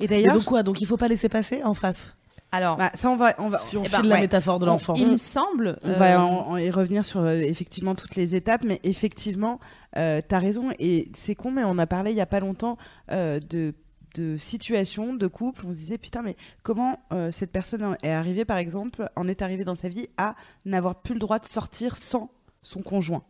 [0.00, 0.62] Et Et d'ailleurs, donc quoi?
[0.62, 2.14] Donc il faut pas laisser passer en face?
[2.54, 4.20] Alors, bah, ça, on va, on va, si on eh file ben, la ouais.
[4.22, 4.94] métaphore de l'enfant.
[4.94, 5.78] il me semble.
[5.82, 9.58] On euh, va en, en y revenir sur euh, effectivement toutes les étapes, mais effectivement,
[9.96, 10.70] euh, t'as raison.
[10.78, 12.76] Et c'est con, mais on a parlé il y a pas longtemps
[13.10, 13.74] euh, de
[14.14, 18.44] de situations, de couples, on se disait putain mais comment euh, cette personne est arrivée
[18.44, 21.96] par exemple, en est arrivée dans sa vie à n'avoir plus le droit de sortir
[21.96, 22.30] sans
[22.62, 23.24] son conjoint?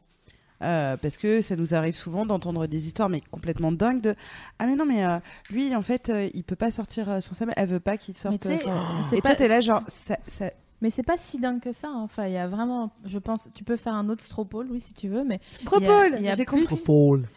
[0.62, 4.14] Euh, parce que ça nous arrive souvent d'entendre des histoires mais complètement dingues de
[4.60, 5.18] ah mais non mais euh,
[5.50, 7.96] lui en fait euh, il peut pas sortir euh, sans sa mère elle veut pas
[7.96, 10.50] qu'il sorte sans- et toi pas- t'es là genre ça, ça-
[10.80, 11.88] Mais c'est pas si dingue que ça.
[11.88, 12.02] hein.
[12.02, 14.92] Enfin, il y a vraiment, je pense, tu peux faire un autre stropole, oui, si
[14.92, 16.74] tu veux, mais Stropole, il y a j'ai plus- compris.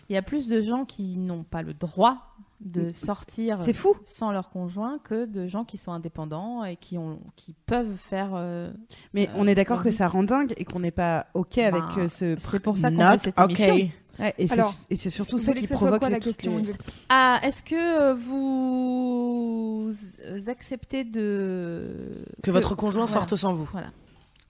[0.09, 2.26] Il y a plus de gens qui n'ont pas le droit
[2.59, 7.19] de sortir fou sans leur conjoint que de gens qui sont indépendants et qui ont,
[7.35, 8.31] qui peuvent faire.
[8.33, 8.71] euh,
[9.13, 11.81] Mais Euh, on est d'accord que ça rend dingue et qu'on n'est pas OK avec
[11.81, 12.35] Bah, euh, ce.
[12.37, 13.59] C'est pour ça qu'on fait cette ok.
[13.59, 13.91] émission.
[14.19, 14.47] Ouais, et
[14.95, 16.73] c'est surtout Vous ça qui provoque quoi la question les-
[17.09, 19.91] Ah, est-ce que euh, vous
[20.47, 23.19] acceptez de Que votre conjoint voilà.
[23.27, 23.69] sorte sans vous.
[23.71, 23.91] Voilà.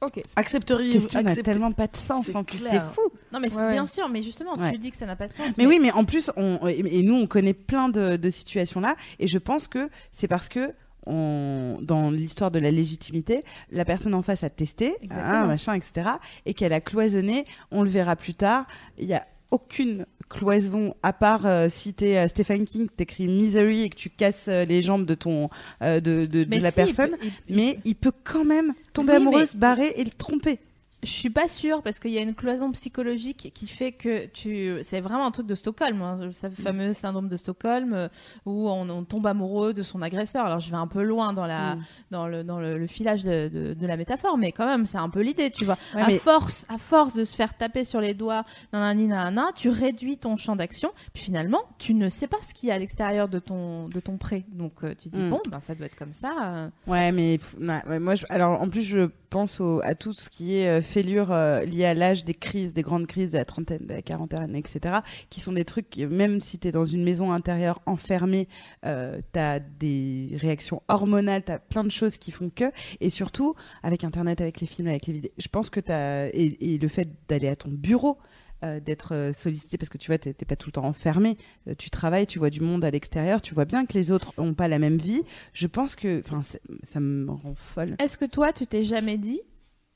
[0.02, 0.22] Ok.
[0.36, 2.60] Accepteriez-vous question n'a tellement pas de sens C'est en plus.
[2.60, 2.92] C'est clair.
[2.94, 3.02] fou.
[3.34, 3.88] Non, mais c'est Ouais, bien ouais.
[3.90, 4.72] sûr, mais justement, Ouais.
[4.72, 5.58] tu dis que ça n'a pas de sens.
[5.58, 8.80] Mais oui, mais en plus, on, et, et nous, on connaît plein de, de situations
[8.80, 10.74] là, et je pense que c'est parce que
[11.08, 15.34] on, dans l'histoire de la légitimité, la personne en face a testé, Exactement.
[15.34, 16.10] ah, machin, etc.,
[16.46, 17.46] et qu'elle a cloisonné.
[17.72, 18.66] On le verra plus tard.
[18.98, 23.84] Il y a aucune cloison à part euh, si t'es euh, Stephen King, t'écris Misery
[23.84, 25.50] et que tu casses euh, les jambes de ton
[25.82, 27.12] de, de, de Mais la si, il personne.
[27.12, 30.10] peut- il- il- Mais il peut quand même tomber Oui, amoureux, se barrer et le
[30.12, 30.60] tromper.
[31.04, 34.78] Je suis pas sûre parce qu'il y a une cloison psychologique qui fait que tu.
[34.82, 38.08] C'est vraiment un truc de Stockholm, hein, ce fameux syndrome de Stockholm euh,
[38.48, 40.46] où on, on tombe amoureux de son agresseur.
[40.46, 41.84] Alors je vais un peu loin dans la Mm.
[42.12, 44.98] dans le dans le, le filage de, de, de la métaphore, mais quand même c'est
[44.98, 45.78] un peu l'idée, tu vois.
[45.94, 48.44] Ouais, à mais- force à force de se faire taper sur les doigts,
[48.74, 52.70] nanani nanana, tu réduis ton champ d'action, puis finalement tu ne sais pas ce qu'il
[52.70, 54.46] y a à l'extérieur de ton de ton pré.
[54.52, 55.30] Donc euh, tu dis Mm.
[55.30, 56.32] bon ben ça doit être comme ça.
[56.42, 56.70] euh.
[56.88, 57.40] Ouais, mais
[57.88, 60.92] ouais, moi, je- alors en plus, je pense au- à tout ce qui est euh,
[60.92, 64.02] fêlure euh, liée à l'âge des crises, des grandes crises de la trentaine, de la
[64.02, 67.82] quarantaine, etc., qui sont des trucs, qui, même si tu es dans une maison intérieure
[67.86, 68.48] enfermée,
[68.86, 73.10] euh, tu as des réactions hormonales, tu as plein de choses qui font que, et
[73.10, 76.74] surtout, avec Internet, avec les films, avec les vidéos, je pense que tu as, et,
[76.74, 78.18] et le fait d'aller à ton bureau,
[78.64, 81.76] euh, d'être euh, sollicité parce que tu vois, t'es pas tout le temps enfermé, euh,
[81.78, 84.56] tu travailles, tu vois du monde à l'extérieur, tu vois bien que les autres ont
[84.56, 85.22] pas la même vie.
[85.54, 86.42] Je pense que, enfin,
[86.82, 87.96] ça me rend folle.
[88.00, 89.42] Est-ce que toi, tu t'es jamais dit,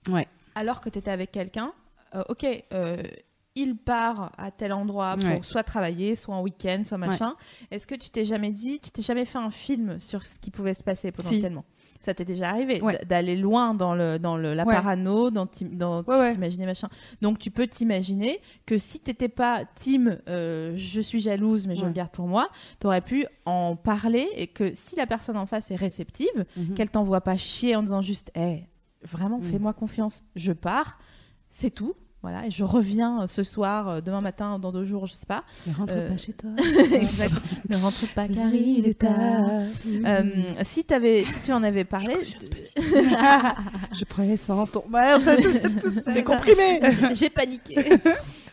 [0.10, 0.28] Ouais.
[0.56, 1.72] Alors que tu étais avec quelqu'un,
[2.16, 3.02] euh, ok, euh,
[3.56, 5.40] il part à tel endroit pour Ouais.
[5.44, 7.36] soit travailler, soit en week-end, soit machin.
[7.70, 10.52] Est-ce que tu t'es jamais dit, tu t'es jamais fait un film sur ce qui
[10.52, 11.66] pouvait se passer potentiellement?
[12.00, 12.98] Ça t'est déjà arrivé Ouais.
[13.06, 16.88] d'aller loin dans le dans le la parano, dans dans t'imaginer machin.
[17.22, 21.86] Donc tu peux t'imaginer que si t'étais pas team, euh, je suis jalouse mais je
[21.86, 22.48] le garde pour moi,
[22.80, 26.74] t'aurais pu en parler et que si la personne en face est réceptive, Mhm.
[26.74, 28.66] qu'elle t'envoie pas chier en disant juste hey,
[29.04, 29.44] vraiment Mm.
[29.44, 31.00] fais-moi confiance je pars
[31.48, 35.08] c'est tout voilà et je reviens euh, ce soir euh, demain matin dans deux jours
[35.08, 36.52] je sais pas Ne rentre Euh, pas chez toi.
[36.94, 37.34] exact
[37.70, 39.50] ne rentre pas car il est tard
[40.06, 42.14] Euh, si t'avais si tu en avais parlé
[42.78, 44.84] Je prenais ça en ton.
[44.92, 46.02] Ouais, ça, tout tout.
[46.14, 46.80] T'es comprimé
[47.14, 47.76] j'ai paniqué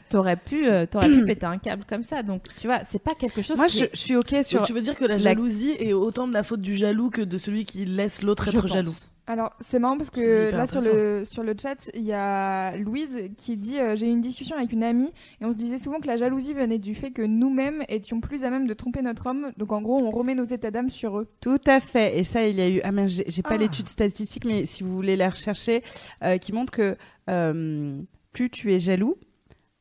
[0.09, 3.15] t'aurais pu euh, t'aurais pu péter un câble comme ça donc tu vois c'est pas
[3.15, 4.59] quelque chose Moi, qui je, est- je suis ok sur.
[4.61, 7.11] Donc, tu veux dire que la la- jalousie est autant de la faute du jaloux
[7.11, 8.73] que de celui qui laisse l'autre être pense.
[8.73, 8.93] jaloux
[9.27, 13.29] Alors, c'est marrant parce que là, sur le, sur le chat, il y a Louise
[13.37, 16.01] qui dit euh, J'ai eu une discussion avec une amie et on se disait souvent
[16.01, 19.27] que la jalousie venait du fait que nous-mêmes étions plus à même de tromper notre
[19.27, 19.53] homme.
[19.59, 21.29] Donc, en gros, on remet nos états d'âme sur eux.
[21.43, 22.19] Tout à fait.
[22.19, 22.81] Et ça, il y a eu.
[22.85, 23.59] Ah, merde, j'ai j'ai pas Ah.
[23.59, 25.83] l'étude statistique, mais si vous voulez la rechercher,
[26.25, 26.97] euh, qui montre que
[27.29, 28.01] euh,
[28.33, 29.17] plus tu es jaloux,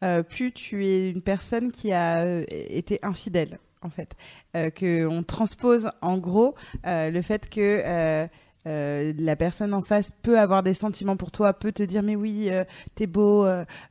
[0.03, 4.15] euh, plus tu es une personne qui a euh, été infidèle, en fait.
[4.55, 8.27] Euh, que on transpose, en gros, euh, le fait que.
[8.65, 12.49] la personne en face peut avoir des sentiments pour toi, peut te dire mais oui,
[12.95, 13.45] t'es beau,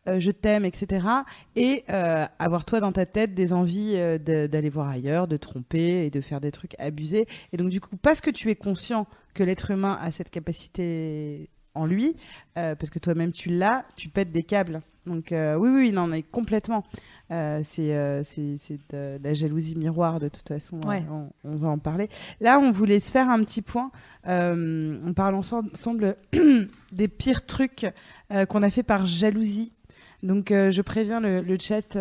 [0.07, 1.07] je t'aime, etc.
[1.54, 6.20] Et avoir toi dans ta tête des envies d'aller voir ailleurs, de tromper et de
[6.20, 7.26] faire des trucs abusés.
[7.54, 11.48] Et donc du coup, parce que tu es conscient que l'être humain a cette capacité
[11.77, 12.16] en lui,
[12.59, 14.81] euh, parce que toi-même tu l'as, tu pètes des câbles.
[15.07, 16.83] Donc euh, oui, oui, non, mais complètement.
[17.31, 20.81] Euh, c'est euh, c'est c'est de la jalousie miroir de toute façon.
[20.87, 21.05] Ouais.
[21.09, 21.12] euh,
[21.45, 22.09] on, on va en parler.
[22.41, 23.91] Là, on voulait se faire un petit point.
[24.24, 26.16] On parle ensemble,
[26.93, 27.87] des pires trucs
[28.49, 29.72] qu'on a fait par jalousie.
[30.22, 31.97] Donc je préviens le, le chat.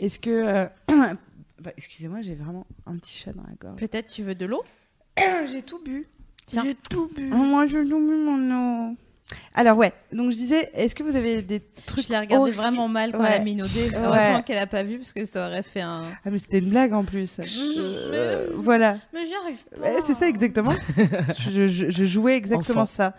[0.00, 3.78] Est-ce que bah, excusez-moi, j'ai vraiment un petit chat dans la gorge.
[3.78, 4.62] Peut-être tu veux de l'eau?
[5.46, 6.06] J'ai tout bu.
[6.46, 6.62] Tiens.
[6.64, 7.30] J'ai tout bu.
[7.32, 8.96] Oh, moi, je tout bu mon eau.
[9.54, 9.92] Alors ouais.
[10.12, 13.20] Donc je disais, est-ce que vous avez des trucs Je l'ai regardé vraiment mal quand
[13.20, 13.28] Ouais.
[13.32, 13.90] elle a minaudé.
[13.94, 14.42] Heureusement Ouais.
[14.46, 16.04] qu'elle a pas vu parce que ça aurait fait un.
[16.24, 17.38] Ah mais c'était une blague en plus.
[17.40, 18.98] Euh, voilà.
[19.12, 19.80] Mais j'y arrive pas.
[19.80, 20.72] Ouais, c'est ça exactement.
[21.50, 22.86] je, je- je jouais exactement Enfant.
[22.86, 23.14] ça.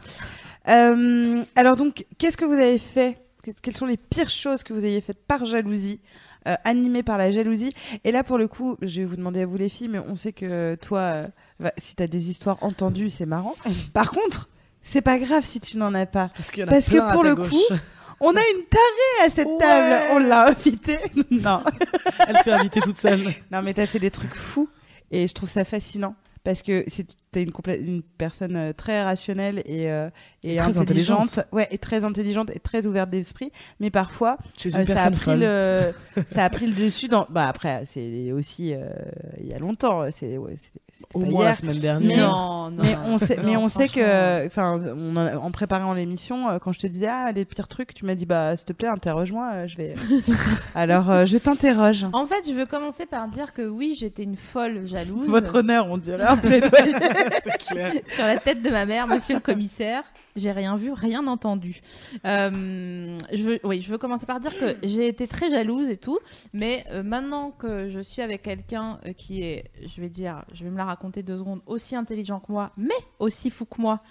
[0.67, 3.17] Euh, alors donc, qu'est-ce que vous avez fait?
[3.43, 5.99] Que- Quelles sont les pires choses que vous ayez faites par jalousie
[6.47, 7.71] euh, animées par la jalousie?
[8.03, 10.15] Et là, pour le coup, je vais vous demander à vous les filles, mais on
[10.15, 11.27] sait que toi, euh,
[11.77, 13.55] si tu as des histoires entendues, c'est marrant.
[13.93, 14.49] Par contre,
[14.89, 16.29] c'est pas grave si tu n'en as pas.
[16.35, 17.49] Parce, qu'il y en a Parce que à pour ta le gauche.
[17.49, 17.75] coup,
[18.21, 19.57] On a une tarée à cette Ouais.
[19.59, 20.07] table.
[20.11, 20.99] On l'a invitée.
[21.31, 21.61] non.
[22.27, 23.21] elle s'est invitée toute seule.
[23.51, 24.67] Non, mais t'as fait des trucs fous
[25.11, 27.51] et je trouve ça fascinant parce que c'est t'es une,
[27.85, 30.09] une personne euh, très rationnelle et, euh,
[30.43, 31.47] et Très intelligente, intelligente.
[31.51, 33.51] ouais, et très intelligente et très ouverte d'esprit.
[33.79, 35.93] Mais parfois, euh, ça a pris le,
[36.27, 37.27] ça a pris le dessus dans.
[37.29, 38.89] Bah après, c'est aussi euh,
[39.39, 40.03] il y a longtemps.
[40.11, 40.55] C'est ouais,
[41.13, 41.55] Au pas moins la hier.
[41.55, 42.29] semaine dernière.
[42.31, 42.83] Non, non.
[42.83, 46.79] Mais on sait, non, mais on sait que, enfin, en, en préparant l'émission, quand je
[46.79, 49.77] te disais ah les pires trucs, tu m'as dit bah s'il te plaît interroge-moi, je
[49.77, 49.93] vais.
[50.75, 52.05] Alors euh, je t'interroge.
[52.13, 55.27] En fait, je veux commencer par dire que oui, j'étais une folle jalouse.
[55.27, 56.93] Votre honneur, on dirait un plaidoyer.
[57.43, 57.93] C'est clair.
[58.05, 60.03] sur la tête de ma mère, monsieur le commissaire.
[60.35, 61.81] J'ai rien vu, rien entendu.
[62.25, 65.97] Euh, je veux, oui, je veux commencer par dire que j'ai été très jalouse et
[65.97, 66.19] tout,
[66.53, 70.63] mais euh, maintenant que je suis avec quelqu'un euh, qui est, je vais dire, je
[70.63, 74.01] vais me la raconter deux secondes, aussi intelligent que moi, mais aussi fou que moi,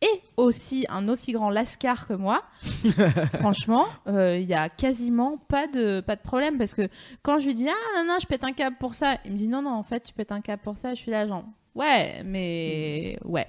[0.00, 2.44] et aussi un aussi grand lascar que moi,
[3.38, 6.88] franchement, euh, il y a quasiment pas de, pas de problème parce que
[7.22, 9.36] quand je lui dis ah non non je pète un câble pour ça, il me
[9.36, 11.44] dit non non en fait tu pètes un câble pour ça, je suis là genre
[11.78, 13.48] ouais mais ouais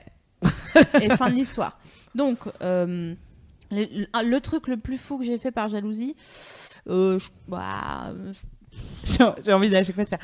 [1.01, 1.79] et fin de l'histoire.
[2.15, 3.13] Donc euh,
[3.71, 6.15] le, truc le plus fou que j'ai fait par jalousie,
[6.87, 8.13] euh, je, bah,
[9.43, 10.19] J'ai envie à chaque fois de faire.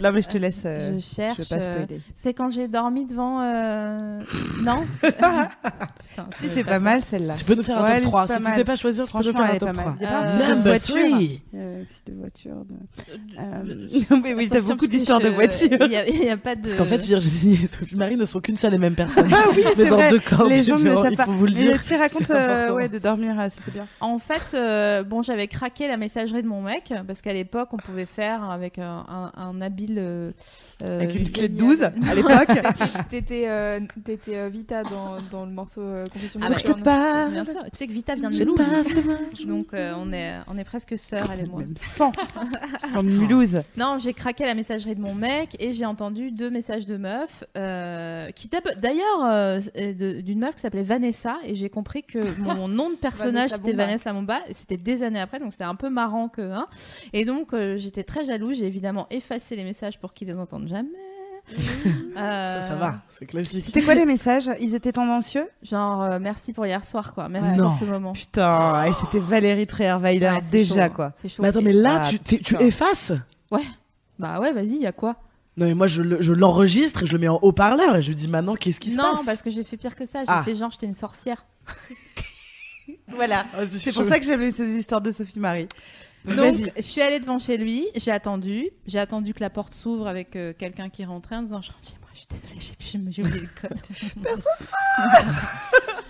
[0.00, 0.62] Non mais je te laisse.
[0.66, 1.38] euh, je je cherche.
[1.38, 2.00] veux pas euh, spoiler.
[2.14, 3.40] c'est quand j'ai dormi devant.
[3.42, 4.18] euh,
[4.62, 4.84] non.
[5.02, 7.34] Putain, Si c'est pas mal celle-là.
[7.36, 8.26] Tu peux nous faire un Ouais, top est 3.
[8.26, 9.82] pas Si tu sais pas choisir, tu peux nous Franchement, faire elle un top pas
[9.82, 9.84] 3.
[9.84, 9.96] mal.
[10.00, 10.96] Il y a pas un Euh, Number voiture.
[10.96, 11.18] 3.
[11.54, 12.56] Euh, si de voiture.
[12.64, 15.68] de- Euh, Euh, mais oui, t'as beaucoup d'histoires de voitures.
[15.80, 16.62] Il y, a- il a pas de.
[16.62, 19.28] Parce qu'en fait, Virginie et Sophie Marie ne sont qu'une seule et même personne.
[19.32, 20.10] Ah oui, Mais c'est dans vrai.
[20.10, 21.24] deux corps Les gens ne savent il pas.
[21.26, 21.80] faut vous le dire.
[21.82, 23.86] tu racontes c'est euh, ouais, de dormir, euh, c'est bien.
[24.00, 27.76] En fait, euh, bon, j'avais craqué la messagerie de mon mec parce qu'à l'époque, on
[27.76, 29.96] pouvait faire avec un, un, un habile.
[29.98, 30.32] euh,
[30.82, 31.66] euh, Avec une clé de génial.
[31.68, 32.58] 12 à l'époque.
[33.08, 35.82] T'étais euh, t'étais, euh, Vita dans, dans le morceau
[36.12, 37.32] Confession Ah bah, je te parle.
[37.32, 40.56] Bien sûr, tu sais que Vita vient de Je Mulhouse, donc euh, on est on
[40.58, 41.60] est presque sœurs elle et moi.
[41.60, 42.12] Même 100.
[42.92, 43.62] 100 de Mulhouse.
[43.76, 47.44] Non, j'ai craqué la messagerie de mon mec et j'ai entendu deux messages de meufs
[47.56, 48.48] euh, qui
[48.78, 49.20] d'ailleurs
[49.76, 53.56] de- d'une meuf qui s'appelait Vanessa et j'ai compris que mon nom de personnage Vanessa
[53.56, 53.72] c'était.
[53.72, 56.66] Vanessa Momba et c'était des années après donc c'est un peu marrant que hein.
[57.12, 60.68] et donc euh, j'étais très jalouse j'ai évidemment effacé les messages pour qu'ils les entendent
[60.68, 60.88] jamais.
[62.16, 63.64] Euh, Ça, ça va, c'est classique.
[63.64, 64.50] C'était quoi les messages?
[64.60, 65.48] Ils étaient tendancieux?
[65.62, 67.70] Genre euh, merci pour hier soir quoi, merci Non.
[67.70, 68.12] pour ce moment.
[68.12, 71.12] Putain, et c'était Valérie Trierweiler Ouais, déjà chaud, quoi.
[71.16, 71.42] C'est chaud.
[71.42, 73.12] Mais attends, mais là, Ah, tu, effaces?
[74.18, 75.16] Bah ouais, vas-y, il y a quoi?
[75.56, 78.08] Non, mais moi, je, le- je l'enregistre et je le mets en haut-parleur et je
[78.08, 79.24] lui dis maintenant, qu'est-ce qui se Non, passe?
[79.26, 80.42] parce que j'ai fait pire que ça, j'ai Ah.
[80.44, 81.44] fait genre j'étais une sorcière.
[83.08, 83.44] Voilà.
[83.56, 85.68] Vas-y, C'est pour ça que j'aime ces histoires de Sophie Marie.
[86.26, 90.06] Donc, je suis allée devant chez lui, j'ai attendu, j'ai attendu que la porte s'ouvre
[90.06, 93.10] avec euh, quelqu'un qui rentrait en disant Je rentre chez moi, je suis désolée, j'ai-
[93.10, 93.78] j'ai oublié le code.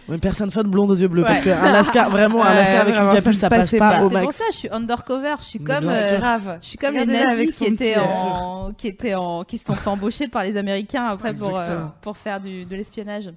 [0.09, 1.23] Une personne fun blonde aux yeux bleus.
[1.23, 1.45] Parce Ouais.
[1.45, 3.79] qu'un lascar, vraiment, un Ouais, lascar avec vraiment, une ça capuche, me ça passe passait
[3.79, 4.05] pas pas.
[4.05, 4.37] au c'est pour max.
[4.37, 5.85] ça, je suis undercover, je suis Mais comme.
[5.85, 6.59] bien euh, grave.
[6.61, 9.59] je suis comme les Regardez-la avec nazis qui étaient, petit- en, qui étaient en, qui
[9.59, 11.93] se sont fait embaucher par les Américains après pour, euh, Exactement.
[12.01, 13.31] pour faire du, de l'espionnage.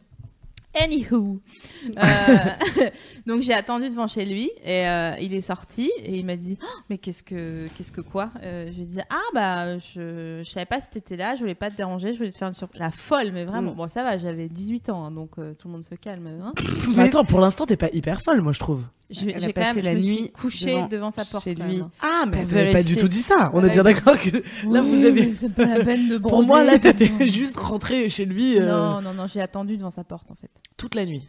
[0.81, 1.39] Anywho,
[1.97, 2.87] Euh,
[3.27, 6.57] donc j'ai attendu devant chez lui et euh, il est sorti et il m'a dit
[6.63, 8.31] Oh, mais qu'est-ce que qu'est-ce que quoi?
[8.41, 11.41] Euh, Je lui ai dit ah bah je, je savais pas si t'étais là, je
[11.41, 12.79] voulais pas te déranger, je voulais te faire une surprise.
[12.79, 13.75] La folle mais vraiment Mm.
[13.75, 16.27] bon ça va, j'avais 18 ans hein, donc euh, tout le monde se calme.
[16.27, 16.53] hein.
[16.95, 18.83] Mais attends, pour l'instant, t'es pas hyper folle, moi, je trouve.
[19.13, 21.43] J'ai quand même, passé la je me suis nuit couchée devant- devant, sa porte.
[21.45, 21.81] chez lui.
[22.01, 23.51] Ah, mais t'avais pas du tout dit ça.
[23.53, 23.71] On est Ouais.
[23.73, 24.29] bien d'accord que
[24.69, 25.35] là, vous avez.
[25.35, 29.01] C'est pas la peine de Pour moi, là, t'étais juste rentré chez lui euh, Non,
[29.01, 30.49] non, non, j'ai attendu devant sa porte en fait.
[30.77, 31.25] toute la nuit.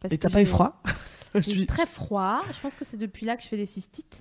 [0.00, 0.80] Parce Et t'as pas eu froid
[1.34, 2.42] Je J'ai eu suis- très froid.
[2.52, 4.20] Je pense que c'est depuis là que je fais des cystites.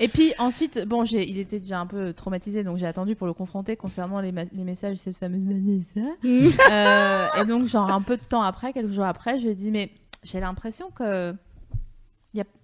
[0.00, 3.32] Et puis ensuite, bon, il était déjà un peu traumatisé, donc j'ai attendu pour le
[3.32, 6.00] confronter concernant les, les messages de cette fameuse Vanessa.
[6.70, 9.54] Euh, et donc, genre un peu de temps après, quelques jours après, je lui ai
[9.54, 9.90] dit, mais
[10.22, 11.34] j'ai l'impression que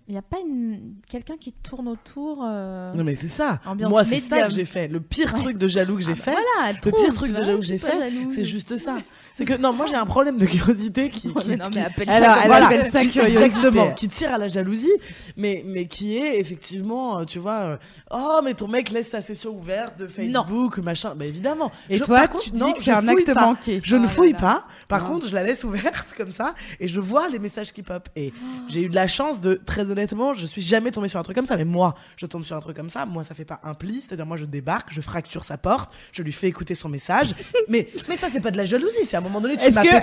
[0.08, 0.96] il y a, a pas une...
[1.08, 2.42] quelqu'un qui tourne autour.
[2.44, 3.60] euh, Non, mais c'est ça.
[3.78, 4.88] Moi, c'est ça que j'ai fait.
[4.88, 7.32] Le pire truc de jaloux que j'ai ah, fait, Voilà, elle le trouve, pire truc
[7.32, 8.98] de jaloux que j'ai fait, c'est juste ça.
[9.34, 12.06] C'est que non, moi j'ai un problème de curiosité qui, qui- mais non, mais appelle
[12.08, 12.66] ça Alors, comme elle voilà.
[12.66, 13.42] appelle ça curiosité.
[13.44, 14.92] Exactement, qui tire à la jalousie,
[15.36, 17.76] mais, mais qui est effectivement, euh, tu vois, euh,
[18.10, 21.14] oh, mais ton mec laisse sa session ouverte de Facebook, machin.
[21.16, 21.72] Bah évidemment.
[21.88, 23.40] Et Je- toi, par tu contre, dis non, que c'est un acte pas.
[23.46, 23.80] manqué.
[23.82, 24.38] Je ne Oh fouille là.
[24.38, 24.64] pas.
[24.88, 25.14] Par Non.
[25.14, 28.08] contre, je la laisse ouverte comme ça et je vois les messages qui pop.
[28.16, 28.32] Et
[28.68, 31.36] j'ai eu de la chance de, très honnêtement, je suis jamais tombée sur un truc
[31.36, 31.56] comme ça.
[31.56, 33.06] Mais moi, je tombe sur un truc comme ça.
[33.06, 34.02] Moi, ça fait pas un pli.
[34.02, 37.34] C'est-à-dire, moi, je débarque, je fracture sa porte, je lui fais écouter son message.
[37.68, 39.04] mais, mais ça, c'est pas de la jalousie.
[39.04, 40.02] C'est moment donné, tu m'appelles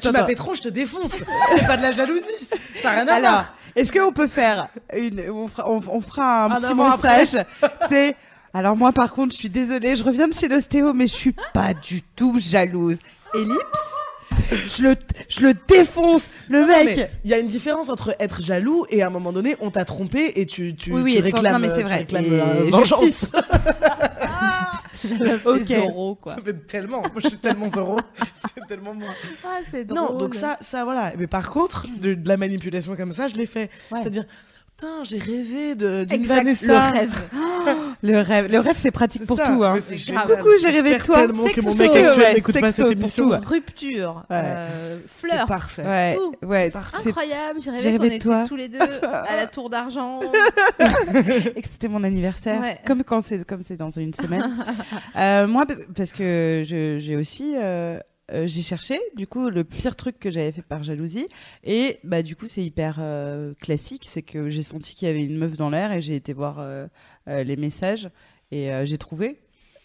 [0.00, 1.22] tu m'appelles je te défonce.
[1.56, 2.48] c'est pas de la jalousie.
[2.80, 3.54] Ça a rien à Alors, voir.
[3.74, 5.22] est-ce qu'on peut faire une.
[5.30, 7.44] On fera, on, on fera un Un petit message.
[7.88, 8.16] C'est.
[8.54, 11.34] Alors, moi, par contre, je suis désolée, je reviens de chez l'ostéo, mais je suis
[11.52, 12.96] pas du tout jalouse.
[13.34, 13.58] Ellipse?
[14.76, 14.96] Je le,
[15.28, 17.10] je le défonce, le Non, mec.
[17.24, 19.84] Il y a une différence entre être jaloux et à un moment donné, on t'a
[19.84, 21.96] trompé et tu, tu, Oui, oui, tu réclames, non, mais c'est tu vrai.
[21.98, 23.24] réclames, Et euh, vengeance.
[24.94, 25.66] C'est Ok.
[25.66, 26.36] Zorro, quoi.
[26.44, 27.98] Mais tellement, moi je suis tellement zéro,
[28.56, 29.08] c'est tellement moi.
[29.44, 29.98] Ah, c'est drôle.
[29.98, 31.12] Non, donc ça, ça voilà.
[31.18, 33.70] Mais par contre, de, de la manipulation comme ça, je l'ai fait.
[33.90, 33.98] Ouais.
[34.00, 34.24] C'est-à-dire,
[34.76, 36.90] putain, j'ai rêvé de- d'une Exact, Vanessa.
[36.92, 37.22] le rêve.
[38.02, 39.46] Le rêve, le rêve, c'est pratique C'est pour ça.
[39.48, 39.64] tout.
[39.64, 39.78] Hein.
[39.80, 40.12] C'est C'est.
[40.12, 41.16] Coucou, j'ai rêvé de toi.
[41.26, 43.40] tellement que mon Sexto, mec actuel ouais, n'écoute pas sexto cette pour émission.
[43.40, 43.48] tout.
[43.48, 44.36] Rupture, Ouais.
[44.44, 45.48] euh, C'est flirt.
[45.48, 45.82] parfait.
[45.82, 46.46] Ouais, Tout.
[46.46, 46.72] ouais.
[47.02, 48.44] C'est Incroyable, j'ai rêvé j'ai qu'on rêvé de était toi.
[48.46, 50.20] tous les deux à la tour d'argent.
[51.56, 52.78] et que c'était mon anniversaire, Ouais.
[52.86, 54.56] comme quand c'est comme c'est dans une semaine.
[55.16, 57.98] Euh, moi, parce, parce que je- j'ai aussi euh,
[58.32, 61.26] euh, j'ai cherché du coup le pire truc que j'avais fait par jalousie
[61.62, 65.22] et bah du coup c'est hyper euh, classique, c'est que j'ai senti qu'il y avait
[65.24, 66.86] une meuf dans l'air et j'ai été voir euh,
[67.28, 68.08] euh, les messages
[68.50, 69.38] et euh, j'ai trouvé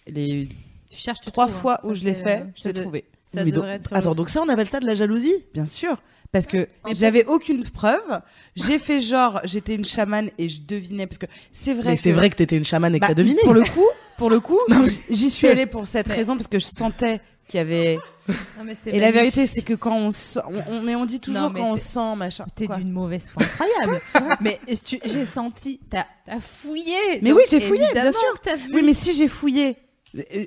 [0.07, 0.47] les
[0.89, 1.59] Tu cherches, tu trois trouves, hein.
[1.61, 3.05] fois Ça, où je l'ai fait, euh, j'ai ça de- trouvé.
[3.33, 5.33] Ça Mais devrait donc- être Attends, le- donc ça, on appelle ça de la jalousie
[5.53, 6.01] Bien sûr.
[6.33, 8.21] Parce que j'avais aucune preuve.
[8.55, 11.05] J'ai fait genre, j'étais une chamane et je devinais.
[11.07, 12.01] Parce que c'est vrai Mais que.
[12.01, 13.39] c'est vrai que t'étais une chamane et que Bah, t'as deviné.
[13.43, 13.85] Pour le coup,
[14.17, 14.59] pour le coup,
[15.09, 17.99] j'y suis allée pour cette raison parce que je sentais qu'il y avait.
[18.27, 21.05] Non, mais c'est Et la vérité, c'est que quand on sent, on, on- mais on
[21.05, 22.45] dit toujours Non, quand on sent machin.
[22.55, 24.01] T'es d'une mauvaise foi incroyable.
[24.41, 24.59] mais
[25.05, 27.19] j'ai senti, t'as as fouillé.
[27.21, 28.33] Mais oui, j'ai fouillé, bien sûr.
[28.35, 28.71] que t'as vu.
[28.73, 29.75] Oui, mais si j'ai fouillé,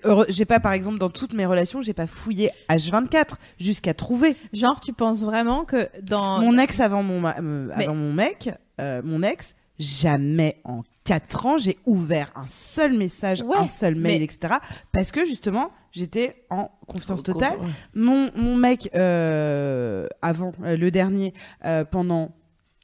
[0.04, 4.36] euh, j'ai pas par exemple dans toutes mes relations, j'ai pas fouillé H24 jusqu'à trouver
[4.52, 6.38] Genre, tu penses vraiment que dans.
[6.40, 8.50] mon ex avant mon ma- euh, Mais- avant mon mec,
[8.80, 13.94] euh, mon ex, jamais en 4 ans j'ai ouvert un seul message, Ouais, un seul
[13.94, 14.54] mail, mais- etc.
[14.92, 17.58] Parce que justement j'étais en confiance Con- totale.
[17.94, 21.34] Mon, mon mec, euh, avant, euh, le dernier,
[21.64, 22.34] euh, pendant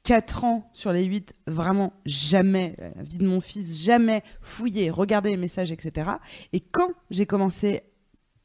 [0.03, 5.29] 4 ans sur les 8, vraiment jamais, la vie de mon fils, jamais fouillé, regardé
[5.29, 6.11] les messages, etc.
[6.53, 7.81] Et quand j'ai commencé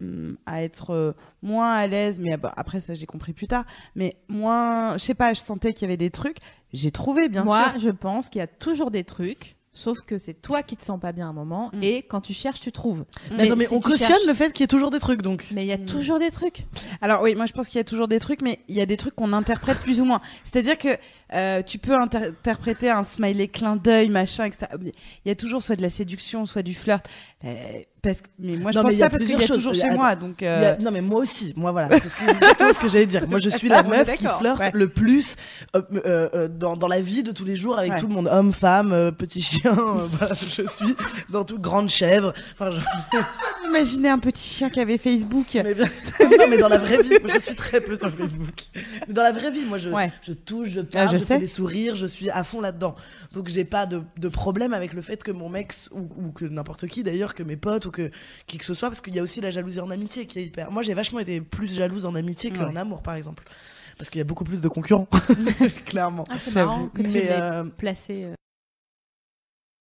[0.03, 3.65] hum, à être moins à l'aise, mais après ça j'ai compris plus tard,
[3.95, 6.39] mais moins, je sais pas, je sentais qu'il y avait des trucs,
[6.75, 7.79] j'ai trouvé bien Moi, sûr.
[7.81, 9.56] je pense qu'il y a toujours des trucs.
[9.77, 11.83] Sauf que c'est toi qui te sens pas bien à un moment Mm.
[11.83, 13.05] et quand tu cherches, tu trouves.
[13.31, 15.21] Mais, attends, mais si on cautionne cherches- le fait qu'il y ait toujours des trucs,
[15.21, 15.47] donc.
[15.53, 15.85] Mais il y a Mm.
[15.85, 16.65] toujours des trucs.
[17.03, 18.87] Alors oui, moi je pense qu'il y a toujours des trucs, mais il y a
[18.87, 20.21] des trucs qu'on interprète plus ou moins.
[20.45, 20.97] C'est-à-dire que
[21.35, 24.67] euh, tu peux inter- interpréter un smiley clin d'œil, machin, etc.
[24.81, 27.05] Il y a toujours soit de la séduction, soit du flirt.
[27.45, 27.51] Euh,
[28.07, 30.15] parce que, mais moi je Non, pense ça parce qu'il y a toujours chez moi,
[30.15, 30.43] donc.
[30.43, 33.07] Euh, a- Non mais moi aussi, moi voilà, c'est ce que, exactement ce que j'allais
[33.07, 33.29] dire.
[33.29, 34.71] Moi je suis la meuf qui flirte ouais.
[34.73, 35.37] le plus
[35.75, 37.99] euh, euh, dans, dans la vie de tous les jours avec Ouais.
[38.01, 39.77] tout le monde, homme, femme, petit chien.
[40.33, 40.97] je suis
[41.31, 42.33] dans toute grande chèvre.
[42.59, 45.47] Enfin, je- un petit chien qui avait Facebook.
[45.55, 45.85] mais bien-
[46.39, 48.55] non mais dans la vraie vie, moi, je suis très peu sur Facebook.
[49.09, 50.11] Mais dans la vraie vie, moi je, Ouais.
[50.23, 52.95] je touche, je parle, Ah, je fais des sourires, je suis à fond là-dedans.
[53.33, 56.87] Donc j'ai pas de, de problème avec le fait que mon mec ou que n'importe
[56.87, 58.11] qui d'ailleurs, que mes potes ou que
[58.47, 60.45] qui que ce soit, parce qu'il y a aussi la jalousie en amitié qui est
[60.45, 60.71] hyper.
[60.71, 62.79] Moi j'ai vachement été plus jalouse en amitié qu'en Ouais.
[62.79, 63.45] amour par exemple.
[63.99, 65.09] Parce qu'il y a beaucoup plus de concurrents,
[65.87, 66.25] clairement.
[66.31, 68.25] Ah, c'est marrant que tu Mais l'aies euh, placé.
[68.25, 68.35] euh,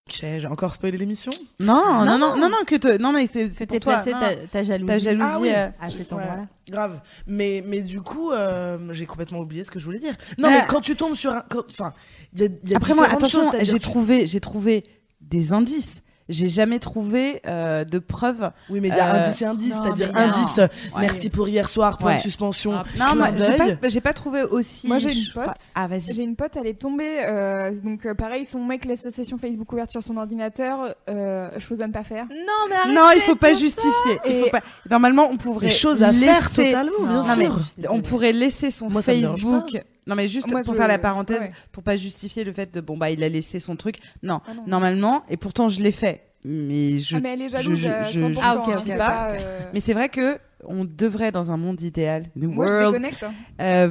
[0.10, 1.34] ok, j'ai encore spoilé l'émission?
[1.60, 3.78] Non, non, Non, non, non, non, que te- non mais toi.
[3.80, 4.88] placé ta, ta jalousie.
[4.88, 5.28] Ta jalousie.
[5.30, 5.50] Ah oui.
[5.50, 6.20] euh, À cet Ouais.
[6.20, 6.46] endroit-là.
[6.70, 7.02] Grave.
[7.28, 10.16] Mais, mais du coup, euh, j'ai complètement oublié ce que je voulais dire.
[10.38, 11.42] Non, mais quand tu tombes sur un.
[11.50, 11.94] quand- Enfin,
[12.34, 14.84] il y a, il y a Après moi, attention, j'ai trouvé, j'ai trouvé
[15.20, 16.04] des indices.
[16.30, 18.52] J'ai jamais trouvé euh, de preuve.
[18.70, 20.34] Oui, mais il y a Euh, indice et indice, c'est-à-dire mais non.
[20.34, 20.58] indice.
[20.58, 20.68] Ouais.
[21.02, 22.16] Merci pour hier soir, point Ouais.
[22.18, 22.74] de suspension.
[22.76, 24.88] Ah, Non, moi, j'ai pas, j'ai pas trouvé aussi.
[24.88, 25.46] Moi, j'ai une pote.
[25.76, 26.14] Ah, vas-y.
[26.14, 27.22] J'ai une pote, elle est tombée.
[27.26, 30.96] euh, donc, euh, pareil, son mec laisse sa session Facebook ouverte sur son ordinateur.
[31.10, 32.26] Euh, chose à ne pas faire.
[32.30, 32.36] Non,
[32.70, 32.94] mais arrête.
[32.96, 34.20] Non, il faut pas justifier.
[34.28, 34.62] Il faut pas...
[34.90, 36.26] Normalement, on pourrait Des choses à laisser...
[36.26, 39.84] faire totalement, bien Non, mais on pourrait laisser son Moi, ça me dérange Facebook.
[40.08, 41.50] Non, mais juste Moi, pour je- faire la parenthèse, ouais.
[41.72, 43.98] pour pas justifier le fait de bon bah il a laissé son truc.
[44.24, 44.62] Non, Ah non.
[44.68, 46.22] normalement, et pourtant je l'ai fait.
[46.44, 47.16] Mais je.
[47.16, 48.34] Ah, mais elle est jalouse je- je- 100%.
[48.36, 48.98] je- Ah, ok, hein, ok, c'est ok.
[49.00, 50.38] pas, euh, Mais c'est vrai que
[50.68, 53.24] on devrait dans un monde idéal, the Moi, je world, déconnecte.
[53.24, 53.34] hein.
[53.62, 53.90] euh,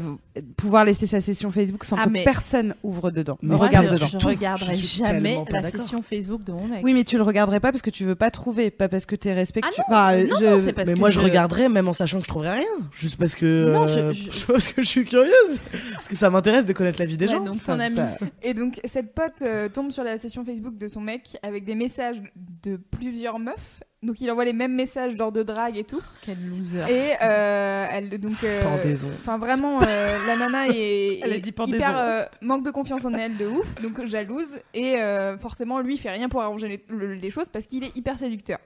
[0.56, 3.38] pouvoir laisser sa session Facebook sans Ah, que mais- personne ouvre dedans.
[3.42, 4.06] Mais Moi, regarde je, dedans.
[4.12, 4.26] je Tout.
[4.26, 6.80] regarderai Je suis jamais la session Facebook de mon mec.
[6.84, 9.16] Oui, mais tu le regarderais pas parce que tu veux pas trouver, pas parce que
[9.16, 9.72] t'es respectueux.
[9.88, 11.92] Ah Enfin, non, je- non, c'est parce mais que moi, je je- regarderais même en
[11.92, 12.68] sachant que je trouverais rien.
[12.92, 13.72] Juste parce que.
[13.72, 15.60] Non, euh, je- je- parce que je suis curieuse.
[15.94, 17.44] Parce que ça m'intéresse de connaître la vie des Ouais, gens.
[17.44, 17.98] donc ton ami.
[18.42, 21.74] Et donc, cette pote euh, tombe sur la session Facebook de son mec avec des
[21.74, 22.22] messages
[22.62, 23.80] de plusieurs meufs.
[24.04, 26.00] Donc, il envoie les mêmes messages lors de drague et tout.
[26.22, 26.82] Quel loser.
[26.88, 28.44] Et euh, elle, donc.
[28.44, 29.10] euh, Pendaison.
[29.18, 31.76] Enfin, vraiment, euh, la nana est, Elle a est dit pendaison.
[31.76, 34.58] hyper euh, manque de confiance en elle de ouf, donc jalouse.
[34.74, 37.82] Et euh, forcément, lui, il fait rien pour arranger les, le- les choses parce qu'il
[37.82, 38.58] est hyper séducteur.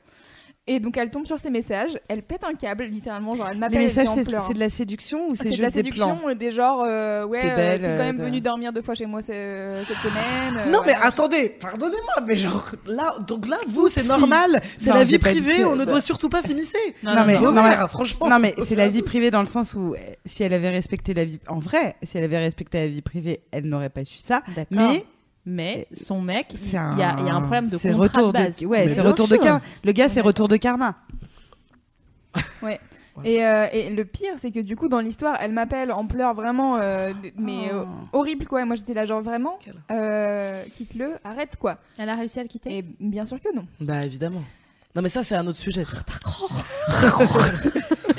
[0.68, 3.34] Et donc, elle tombe sur ses messages, elle pète un câble, littéralement.
[3.34, 3.78] Genre, elle Les m'appelle.
[3.80, 4.08] elle messages,
[4.46, 6.50] c'est de la séduction ou C'est c'est de la juste des plans séduction, et des
[6.50, 9.22] genres, euh, ouais, T'es euh, quand même euh, venu de- dormir deux fois chez moi
[9.22, 10.58] ce- cette semaine.
[10.66, 15.04] euh, Non mais attendez, pardonnez-moi, mais genre là, donc là, vous c'est normal, c'est la
[15.04, 16.76] vie privée, on ne doit surtout pas s'immiscer.
[17.02, 17.52] Non, Non, non, mais- non.
[17.52, 18.28] Mais- mères, franchement.
[18.28, 21.14] Non mais c'est la vie privée dans le sens où euh, si elle avait respecté
[21.14, 24.18] la vie en vrai, si elle avait respecté la vie privée, elle n'aurait pas su
[24.18, 24.42] ça.
[24.54, 24.66] D'accord.
[24.90, 25.04] Mais
[25.46, 28.06] Mais son mec, il c'est y, a, il y a un problème de c'est contrat
[28.20, 28.62] retour de base.
[28.64, 29.42] ouais, Mais c'est bien retour de sûr.
[29.42, 29.62] karma.
[29.82, 30.94] Le gars, c'est retour de karma.
[33.24, 36.34] Et, euh, et le pire, c'est que du coup, dans l'histoire, elle m'appelle en pleurs
[36.34, 38.18] vraiment, euh, d- mais euh, Oh.
[38.20, 38.64] horrible quoi.
[38.64, 39.58] Moi, j'étais là, genre vraiment,
[39.90, 41.78] euh, quitte-le, arrête quoi.
[41.98, 42.78] Elle a réussi à le quitter?
[42.78, 43.66] Et bien sûr que non.
[43.80, 44.44] Bah évidemment.
[44.94, 45.84] Non mais ça c'est un autre sujet.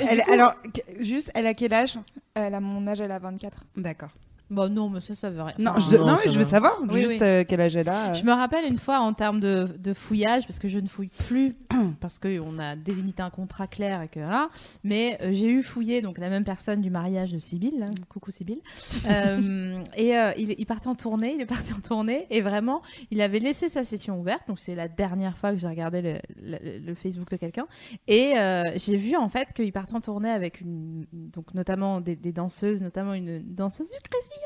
[0.00, 1.98] Elle- alors que- juste, elle a quel âge?
[2.34, 3.64] Elle a mon âge, elle a 24.
[3.76, 4.10] D'accord.
[4.50, 5.54] Bon, non, mais ça, ça veut rien.
[5.58, 6.50] Non, je, non, mais je veux va.
[6.50, 7.18] savoir Oui, juste oui.
[7.22, 8.12] euh, quel âge elle a.
[8.14, 11.10] Je me rappelle une fois en termes de, de fouillage, parce que je ne fouille
[11.28, 11.56] plus,
[12.00, 14.48] parce qu'on a délimité un contrat clair et que voilà.
[14.84, 18.30] Mais euh, j'ai eu fouillé donc la même personne du mariage de Sibylle, hein, coucou
[18.30, 18.60] Sibylle.
[19.10, 22.82] Euh, et euh, il, il partait en tournée, il est parti en tournée et vraiment,
[23.10, 24.42] il avait laissé sa session ouverte.
[24.48, 27.66] Donc c'est la dernière fois que j'ai regardé le, le- le Facebook de quelqu'un
[28.06, 32.14] et euh, j'ai vu en fait qu'il partait en tournée avec une, donc notamment des,
[32.16, 34.39] des danseuses, notamment une danseuse du Crazy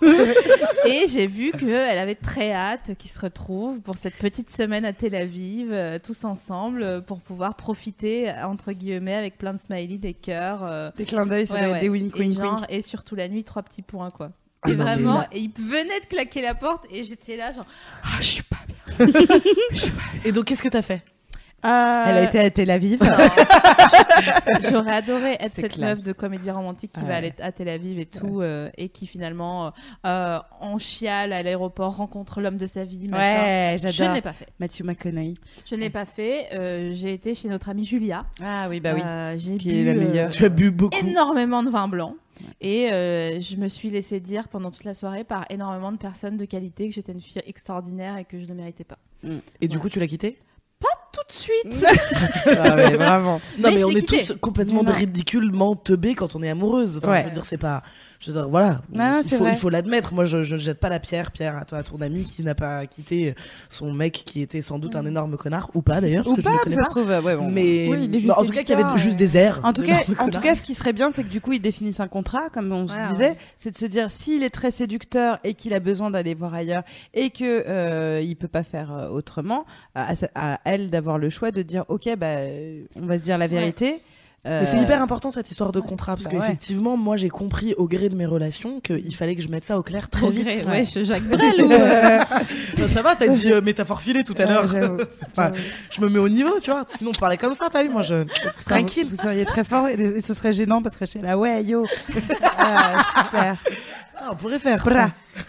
[0.86, 4.92] et j'ai vu qu'elle avait très hâte qu'ils se retrouvent pour cette petite semaine à
[4.92, 9.98] Tel Aviv, euh, tous ensemble, euh, pour pouvoir profiter, entre guillemets, avec plein de smileys,
[9.98, 10.60] des cœurs.
[10.64, 11.80] euh, Des clins d'œil, ça ouais, doit être ouais.
[11.80, 12.66] des wink et, wink genre, wink.
[12.68, 14.30] et surtout la nuit, trois petits points, quoi.
[14.62, 17.36] Ah et non, mais vraiment, là- et il venait de claquer la porte et j'étais
[17.36, 17.66] là, genre.
[18.02, 19.06] Ah, je suis pas bien.
[20.24, 21.02] Et donc qu'est-ce que t'as fait?
[21.62, 23.00] Elle a été à Tel Aviv.
[24.70, 25.98] J'aurais adoré être cette classe.
[25.98, 27.06] meuf de comédie romantique qui Ouais.
[27.08, 29.72] va aller à Tel Aviv et tout, euh, et qui finalement,
[30.06, 33.08] euh, en chiale à l'aéroport, rencontre l'homme de sa vie.
[33.08, 33.42] machin.
[33.44, 34.14] Ouais, Je j'adore.
[34.14, 34.46] n'ai pas fait.
[34.60, 35.34] Matthew McConaughey.
[35.66, 36.48] Je n'ai pas fait.
[36.54, 38.24] euh, j'ai été chez notre amie Julia.
[38.42, 39.02] Ah oui, bah oui.
[39.04, 40.30] Euh, j'ai Qui bu est la euh, meilleure.
[40.30, 40.96] Tu as bu beaucoup.
[40.98, 42.14] énormément de vin blanc.
[42.60, 46.36] Et euh, je me suis laissé dire pendant toute la soirée par énormément de personnes
[46.36, 48.98] de qualité que j'étais une fille extraordinaire et que je ne méritais pas.
[49.60, 50.38] Et du coup tu l'as quitté
[51.12, 51.86] Tout de suite
[52.46, 53.40] Ah ouais, vraiment.
[53.58, 54.18] Non Mais on est quitté.
[54.18, 54.92] tous complètement Non.
[54.92, 56.98] ridiculement teubés quand on est amoureuse.
[56.98, 57.22] Enfin, Ouais.
[57.22, 57.82] je veux dire c'est pas.
[58.20, 58.80] Je veux dire, voilà.
[58.92, 59.52] Non, non, il faut vrai.
[59.52, 60.12] il faut l'admettre.
[60.12, 62.42] Moi je je ne jette pas la pierre Pierre à toi à ton ami qui
[62.42, 63.34] n'a pas quitté
[63.68, 66.44] son mec qui était sans doute un énorme connard ou pas d'ailleurs Ou que je
[66.44, 66.84] pas, ne ça pas.
[66.84, 67.08] se trouve.
[67.08, 67.50] Ouais, bon.
[67.50, 69.60] Mais Oui, bah, en tout cas qu'il y avait juste des airs.
[69.62, 71.60] En tout cas, en tout cas, ce qui serait bien, c'est que du coup, ils
[71.60, 73.36] définissent un contrat, comme on se disait, ouais.
[73.56, 76.82] c'est de se dire s'il est très séducteur et qu'il a besoin d'aller voir ailleurs
[77.14, 79.64] et que euh, il peut pas faire euh, autrement,
[79.94, 82.36] à, elle d'avoir le choix de dire ok, bah,
[83.00, 84.02] on va se dire la vérité.
[84.44, 87.74] Mais c'est Euh, hyper important cette histoire de contrat parce Bah qu'effectivement moi j'ai compris
[87.76, 90.30] au gré de mes relations qu'il fallait que je mette ça au clair très Au
[90.30, 90.44] vite.
[90.44, 90.84] gré, ouais.
[90.84, 91.68] je Jacques Brel ou...
[91.68, 94.66] Non, ça va, t'as dit euh, métaphore filée tout à l'heure.
[95.90, 96.84] je me mets au niveau, tu vois.
[96.88, 98.24] Sinon, on parlait comme ça, t'as vu, moi je.
[98.64, 99.08] Tranquille.
[99.10, 101.36] Vous, vous seriez très fort et, et ce serait gênant parce que je serais là,
[101.36, 101.84] ouais, yo.
[102.58, 103.56] Ah, super.
[104.20, 104.82] Ah, on pourrait faire.
[104.84, 105.10] Bra.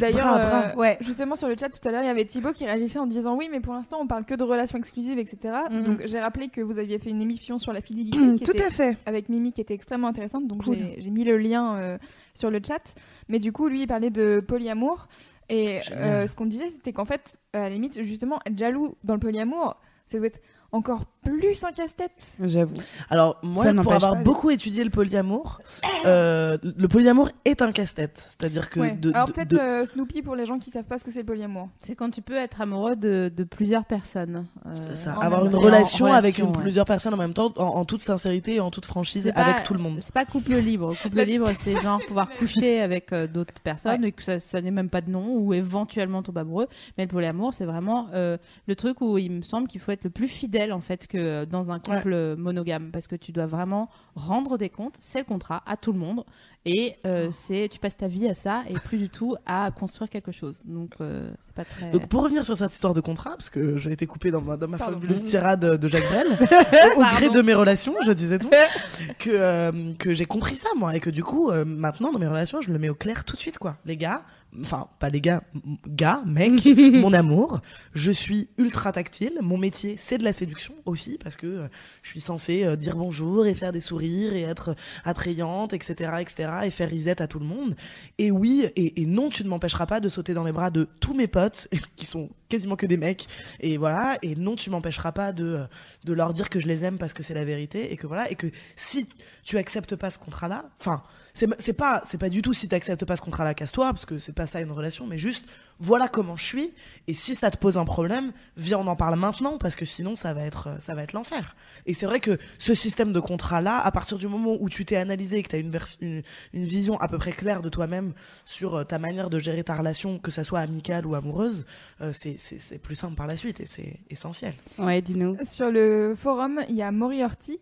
[0.00, 0.96] D'ailleurs, euh, Ouais.
[1.00, 3.36] justement sur le chat tout à l'heure, il y avait Thibaut qui réagissait en disant
[3.36, 5.54] oui, mais pour l'instant on parle que de relations exclusives, etc.
[5.70, 5.82] Mhm.
[5.84, 8.64] Donc j'ai rappelé que vous aviez fait une émission sur la fidélité qui Tout était
[8.64, 8.96] à fait.
[9.06, 10.46] avec Mimi qui était extrêmement intéressante.
[10.46, 10.76] Donc Cool.
[10.98, 11.98] j'ai mis le lien euh,
[12.34, 12.94] sur le chat.
[13.28, 15.08] Mais du coup, lui, il parlait de polyamour.
[15.48, 19.14] Et euh, ce qu'on disait, c'était qu'en fait, à la limite, justement, être jaloux dans
[19.14, 19.76] le polyamour,
[20.06, 20.40] ça doit être
[20.72, 22.36] encore plus un casse-tête.
[22.42, 22.74] J'avoue.
[23.10, 24.22] Alors, moi, Ça pour avoir pas.
[24.22, 25.60] beaucoup étudié le polyamour,
[26.06, 28.26] euh, le polyamour est un casse-tête.
[28.28, 28.80] C'est-à-dire que.
[28.80, 28.92] Ouais.
[28.92, 31.20] de- Alors peut-être de- euh, Snoopy pour les gens qui savent pas ce que c'est
[31.20, 31.68] le polyamour.
[31.80, 34.46] C'est quand tu peux être amoureux de, de plusieurs personnes.
[34.66, 36.62] euh, C'est ça, avoir une relation, avec relation, une- ouais.
[36.62, 39.56] plusieurs personnes en même temps, en, en toute sincérité et en toute franchise, C'est avec
[39.58, 39.98] pas- tout le monde.
[40.00, 40.94] C'est pas couple libre.
[41.02, 44.70] Couple libre, c'est genre pouvoir coucher avec euh, d'autres personnes et que ça, ça n'est
[44.72, 46.66] même pas de nom ou éventuellement tomber amoureux.
[46.98, 50.04] Mais le polyamour, c'est vraiment euh, le truc où il me semble qu'il faut être
[50.04, 53.32] le plus fidèle en fait que euh, dans un couple euh, monogame parce que tu
[53.32, 56.24] dois vraiment rendre des comptes, c'est le contrat à tout le monde
[56.64, 60.08] et euh, c'est tu passes ta vie à ça et plus du tout à construire
[60.08, 60.62] quelque chose.
[60.64, 61.90] Donc euh, c'est pas très.
[61.90, 64.56] Donc pour revenir sur cette histoire de contrat, parce que j'ai été coupé dans ma,
[64.56, 66.26] dans ma fabuleuse tirade de Jacques Brel,
[66.96, 68.52] au gré de mes relations, je disais donc,
[69.18, 72.60] que, euh, que j'ai compris ça moi, et que du coup, maintenant dans mes relations,
[72.60, 73.76] je le mets au clair tout de suite quoi.
[73.84, 74.22] Les gars,
[74.60, 75.42] enfin pas les gars,
[75.86, 77.60] gars, mec, mon amour,
[77.94, 81.68] je suis ultra tactile, mon métier c'est de la séduction aussi, parce que euh,
[82.02, 84.74] je suis censée euh, dire bonjour et faire des sourires et être
[85.04, 87.74] attrayante, etc., etc., et faire risette à tout le monde.
[88.18, 90.88] Et oui, et, et non, tu ne m'empêcheras pas de sauter dans les bras de
[91.00, 93.26] tous mes potes, qui sont quasiment que des mecs,
[93.60, 95.64] et voilà, et non, tu m'empêcheras pas de, euh,
[96.04, 98.30] de leur dire que je les aime parce que c'est la vérité, et que voilà,
[98.30, 99.08] et que si
[99.44, 101.02] tu acceptes pas ce contrat-là, enfin,
[101.34, 104.04] c'est c'est pas, c'est pas du tout si tu acceptes pas ce contrat-là, casse-toi, parce
[104.04, 105.44] que c'est pas ça une relation, mais juste,
[105.78, 106.72] voilà comment je suis,
[107.08, 110.14] et si ça te pose un problème, viens, on en parle maintenant, parce que sinon,
[110.14, 111.56] ça va être, ça va être l'enfer.
[111.86, 114.96] Et c'est vrai que ce système de contrat-là, à partir du moment où tu t'es
[114.96, 116.22] analysé et que tu as une, vers- une,
[116.52, 118.12] une vision à peu près claire de toi-même
[118.44, 121.64] sur euh, ta manière de gérer ta relation, que ça soit amicale ou amoureuse,
[122.00, 124.54] euh, c'est- c'est c'est plus simple par la suite et c'est essentiel.
[124.78, 125.36] Ouais, dis-nous.
[125.42, 127.58] Sur le forum, il y a Moriarty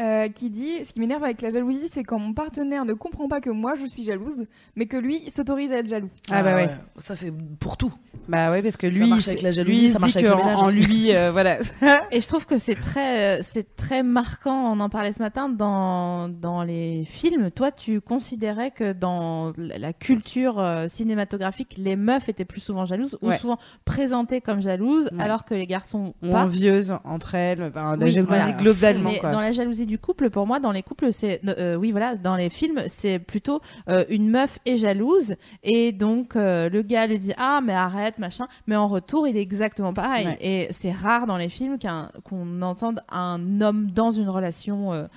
[0.00, 3.28] euh, qui dit Ce qui m'énerve avec la jalousie, c'est quand mon partenaire ne comprend
[3.28, 4.44] pas que moi je suis jalouse,
[4.76, 6.10] mais que lui s'autorise à être jaloux.
[6.30, 6.68] Ah, bah ouais.
[6.96, 7.92] Ça, c'est pour tout.
[8.28, 10.36] Bah ouais, parce que Ça lui, marche avec la jalousie, lui, ça marche avec le
[10.36, 11.58] ménage en lui, euh, voilà.
[12.10, 14.72] Et je trouve que c'est très, euh, c'est très marquant.
[14.72, 17.50] On en parlait ce matin dans, dans les films.
[17.50, 23.18] Toi, tu considérais que dans la culture euh, cinématographique, les meufs étaient plus souvent jalouses
[23.20, 25.22] ou souvent présentées comme jalouses, Ouais.
[25.22, 26.44] alors que les garçons Ou pas.
[26.44, 28.52] envieuses entre elles, enfin, la Oui, jalousie voilà.
[28.52, 29.10] globalement.
[29.10, 29.30] Mais quoi.
[29.32, 32.36] dans la jalousie du couple, pour moi, dans les couples, c'est, euh, oui, voilà, dans
[32.36, 37.18] les films, c'est plutôt euh, une meuf est jalouse et donc euh, le gars lui
[37.18, 40.26] dit ah mais arrête machin, mais en retour il est exactement pareil.
[40.26, 40.38] Ouais.
[40.40, 41.78] Et c'est rare dans les films
[42.24, 45.08] qu'on entende un homme dans une relation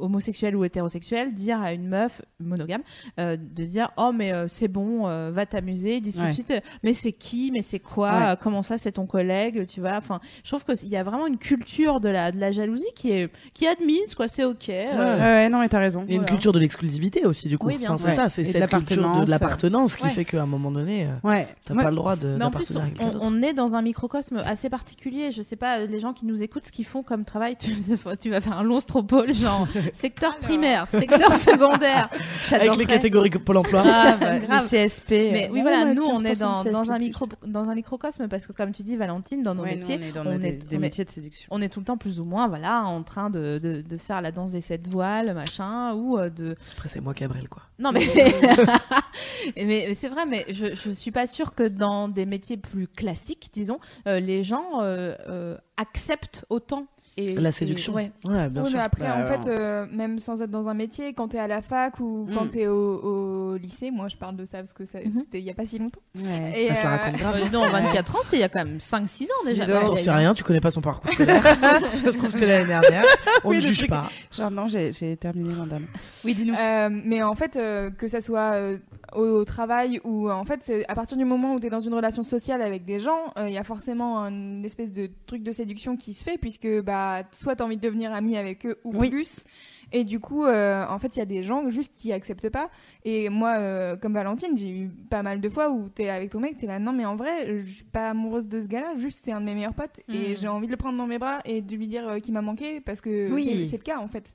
[0.00, 2.82] homosexuelle ou hétérosexuelle dire à une meuf monogame
[3.18, 6.52] euh, de dire oh mais euh, c'est bon euh, va t'amuser disent tout de suite
[6.82, 8.26] mais c'est qui mais c'est quoi Ouais.
[8.30, 9.96] Euh, comment ça c'est ton collègue tu vois?
[9.96, 13.10] Enfin je trouve qu'il y a vraiment une culture de la, de la jalousie qui
[13.12, 14.68] est, qui est admise, quoi, c'est ok.
[14.68, 16.04] euh, Ouais, ouais, non, mais t'as raison.
[16.06, 16.32] Il y a une Voilà.
[16.32, 17.66] culture de l'exclusivité aussi, du coup.
[17.68, 19.96] Oui, bien Enfin, c'est ça, c'est Et cette culture de, de l'appartenance.
[19.96, 20.10] qui Ouais.
[20.10, 21.48] fait qu'à un moment donné, euh, Ouais.
[21.64, 22.76] t'as pas le droit de Mais en plus,
[23.20, 25.30] on est dans un microcosme assez particulier.
[25.32, 27.72] Je sais pas, les gens qui nous écoutent, ce qu'ils font comme travail, tu,
[28.20, 32.08] tu vas faire un long stropole, genre secteur primaire, secteur secondaire.
[32.52, 33.82] Avec les catégories Pôle emploi.
[33.82, 34.68] Grave, Grave.
[34.72, 35.10] les CSP.
[35.10, 36.26] Mais euh, oui, voilà, ouais, nous, on 15%
[36.66, 39.62] est dans, un micro, dans un microcosme parce que, comme tu dis, Valentine, dans nos
[39.62, 41.48] Ouais, nous, métiers, on est dans on des, est- des on est- métiers de séduction.
[41.50, 44.20] on est tout le temps plus ou moins voilà, en train de, de, de faire
[44.22, 47.62] la danse des sept voiles, machin, ou euh, de, Après, c'est moi Cabrel, quoi.
[47.78, 48.00] Non mais
[49.56, 52.86] mais, mais c'est vrai, mais je je suis pas sûre que dans des métiers plus
[52.86, 56.86] classiques, disons, euh, les gens euh, euh, acceptent autant.
[57.16, 57.92] Et, La séduction.
[57.92, 58.12] ouais.
[58.24, 58.78] Ouais, bien Oui, sûr.
[58.78, 59.42] mais après, Bah, en alors.
[59.44, 62.44] fait, euh, même sans être dans un métier, quand t'es à la fac ou quand
[62.46, 62.48] Mm.
[62.48, 65.12] t'es au, au lycée, moi je parle de ça parce que ça- Mhm.
[65.24, 66.00] c'était il y a pas si longtemps.
[66.16, 66.52] Ouais.
[66.56, 67.34] Et, Ça se la euh, raconte grave.
[67.36, 69.66] Euh, non, 24 ans, c'est il y a quand même 5-6 ans déjà.
[69.66, 71.42] Ouais, T'en sais rien, tu connais pas son parcours scolaire.
[71.90, 73.04] ça se trouve, c'était l'année dernière.
[73.44, 74.08] On Oui, ne juge truc- pas.
[74.34, 75.86] Genre, non, j'ai terminé mon dame.
[76.24, 76.54] Oui, dis-nous.
[76.54, 78.78] Euh, mais en fait, euh, que ça soit euh,
[79.14, 81.94] au, au travail ou en fait, à partir du moment où tu es dans une
[81.94, 85.52] relation sociale avec des gens, euh, il y a forcément une espèce de truc de
[85.52, 88.76] séduction qui se fait puisque bah soit tu as envie de devenir ami avec eux
[88.84, 89.10] ou Oui.
[89.10, 89.44] plus.
[89.92, 92.70] Et du coup, euh, en fait, il y a des gens juste qui acceptent pas.
[93.04, 96.38] Et moi, euh, comme Valentine, j'ai eu pas mal de fois où t'es avec ton
[96.38, 99.18] mec, t'es là, non, mais en vrai, je suis pas amoureuse de ce gars-là, juste
[99.24, 99.98] c'est un de mes meilleurs potes.
[100.08, 100.36] Et Mm.
[100.36, 102.40] j'ai envie de le prendre dans mes bras et de lui dire euh, qu'il m'a
[102.42, 103.66] manqué parce que Oui.
[103.68, 104.32] c'est le cas en fait.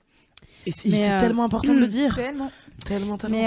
[0.66, 2.16] Et c'est euh, tellement important de le dire.
[2.16, 2.52] Tellement.
[2.86, 3.38] Tellement, tellement.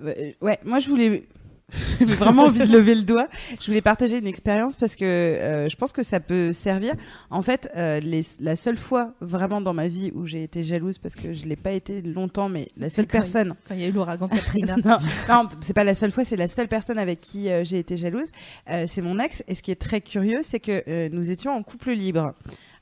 [0.00, 1.24] Mais euh, ouais, moi je voulais.
[1.98, 3.26] J'avais vraiment envie de lever le doigt.
[3.60, 6.94] Je voulais partager une expérience parce que euh, je pense que ça peut servir.
[7.28, 10.98] En fait, euh, les- la seule fois vraiment dans ma vie où j'ai été jalouse,
[10.98, 13.54] parce que je l'ai pas été longtemps, mais la seule Quand il- personne.
[13.66, 14.76] Quand il y a eu l'ouragan Katrina.
[14.76, 14.98] non,
[15.28, 17.96] non, c'est pas la seule fois, c'est la seule personne avec qui euh, j'ai été
[17.96, 18.30] jalouse.
[18.70, 19.42] Euh, c'est mon ex.
[19.48, 22.32] Et ce qui est très curieux, c'est que euh, nous étions en couple libre.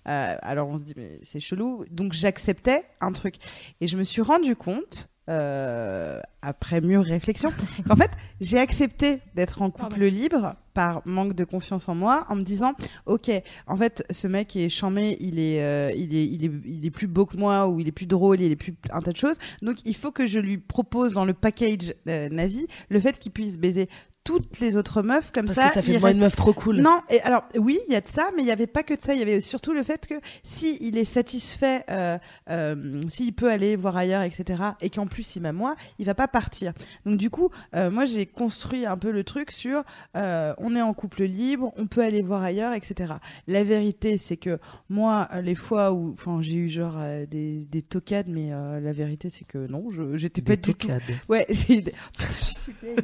[0.06, 1.84] Euh, alors on se dit mais c'est chelou.
[1.90, 3.36] Donc j'acceptais un truc
[3.80, 7.48] et je me suis rendu compte euh, après mûre réflexion,
[7.88, 8.10] qu'en fait,
[8.42, 10.04] j'ai accepté d'être en couple Pardon.
[10.04, 12.74] libre par manque de confiance en moi, en me disant,
[13.06, 13.30] ok,
[13.66, 16.90] en fait, ce mec est chamé, il est, euh, il est, il est, il est
[16.90, 19.16] plus beau que moi, ou il est plus drôle, il est plus un tas de
[19.16, 19.38] choses.
[19.62, 23.32] Donc, il faut que je lui propose dans le package euh, Navi le fait qu'il
[23.32, 23.88] puisse baiser
[24.24, 25.68] toutes les autres meufs comme Parce ça.
[25.68, 26.76] que ça fait il de moi reste- une meuf trop cool.
[26.78, 28.94] non, et alors oui, il y a de ça, mais il n'y avait pas que
[28.94, 29.12] de ça.
[29.12, 32.18] Il y avait surtout le fait que si il est satisfait, euh,
[32.48, 36.14] euh, s'il peut aller voir ailleurs, etc., et qu'en plus il m'a moi, il va
[36.14, 36.72] pas partir.
[37.04, 39.82] Donc du coup, euh, moi j'ai construit un peu le truc sur
[40.14, 43.14] on est en couple libre, on peut aller voir ailleurs, etc.
[43.46, 44.58] La vérité, c'est que
[44.88, 46.96] moi, les fois où, enfin, j'ai eu genre
[47.30, 50.88] des, des tocades, mais la vérité, c'est que non, j'étais pas Des du tout.
[51.28, 51.92] Ouais, j'ai eu des...
[52.16, 52.96] Putain, je suis si vieille.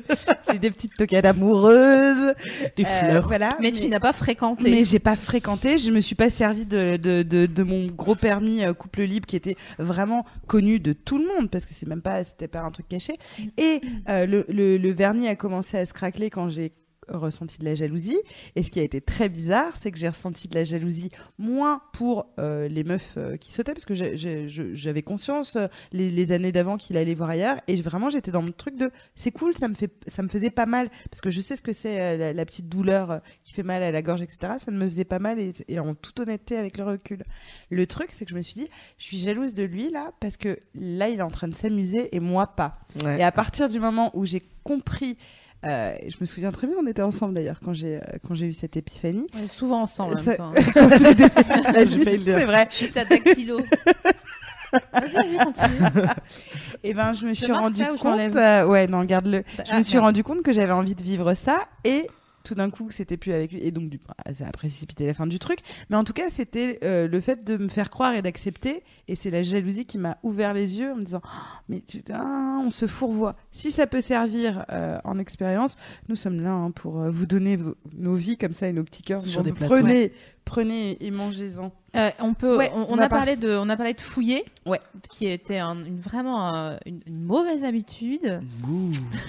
[0.48, 2.34] J'ai eu des petites tocades amoureuses.
[2.76, 3.26] Des Euh, fleurs.
[3.26, 3.56] voilà.
[3.61, 4.70] Mais tu n'as pas fréquenté.
[4.70, 8.14] Mais j'ai pas fréquenté, je me suis pas servi de, de, de, de mon gros
[8.14, 11.86] permis euh, couple libre qui était vraiment connu de tout le monde parce que c'est
[11.86, 13.14] même pas c'était pas un truc caché.
[13.58, 16.72] Et euh, le, le, le vernis a commencé à se craqueler quand j'ai
[17.11, 18.18] ressenti de la jalousie.
[18.56, 21.82] Et ce qui a été très bizarre c'est que j'ai ressenti de la jalousie moins
[21.92, 26.52] pour euh, les meufs euh, qui sautaient parce que j'avais conscience euh, les, les années
[26.52, 27.56] d'avant qu'il allait voir ailleurs.
[27.68, 30.50] Et vraiment j'étais dans le truc de c'est cool ça me fait ça me faisait
[30.50, 30.90] pas mal.
[31.11, 33.90] Parce que je sais ce que c'est la, la petite douleur qui fait mal à
[33.90, 36.78] la gorge etc ça ne me faisait pas mal et, et en toute honnêteté avec
[36.78, 37.24] le recul.
[37.70, 40.36] Le truc c'est que je me suis dit je suis jalouse de lui là parce
[40.36, 42.78] que là il est en train de s'amuser et moi pas.
[43.04, 43.20] Ouais.
[43.20, 45.16] et à partir du moment où j'ai compris
[45.66, 48.46] euh, je me souviens très bien, on était ensemble d'ailleurs quand j'ai euh, quand j'ai
[48.46, 49.26] eu cette épiphanie.
[49.38, 50.16] On est souvent ensemble.
[50.18, 50.50] en même temps.
[52.20, 52.34] Dire.
[52.38, 52.66] C'est vrai.
[52.70, 53.61] Je suis sa dactylo.
[54.92, 56.06] Vas-y, vas-y, continue.
[56.84, 58.36] Et ben je me Je suis rendu je compte.
[58.36, 59.42] euh, ouais, non, garde-le.
[59.58, 60.04] Je Ah, me suis merde.
[60.06, 62.08] rendu compte que j'avais envie de vivre ça et
[62.45, 63.61] tout d'un coup c'était plus avec lui.
[63.62, 65.61] Et donc du coup ça a précipité la fin du truc.
[65.91, 68.82] Mais en tout cas c'était euh, le fait de me faire croire et d'accepter.
[69.09, 71.28] Et c'est la jalousie qui m'a ouvert les yeux en me disant Oh,
[71.68, 73.36] mais putain on se fourvoie.
[73.53, 75.76] Si ça peut servir euh, en expérience
[76.09, 78.84] nous sommes là hein, pour euh, vous donner vos- nos vies comme ça et nos
[78.84, 79.20] petits cœurs.
[79.20, 79.74] Sur des plateaux.
[80.51, 83.57] Prenez et mangez-en Euh, on peut, Ouais, on, on on a a par- parlé de,
[83.57, 84.80] on a parlé de fouiller, Ouais.
[85.09, 88.40] qui était un- une, vraiment euh, une, une mauvaise habitude.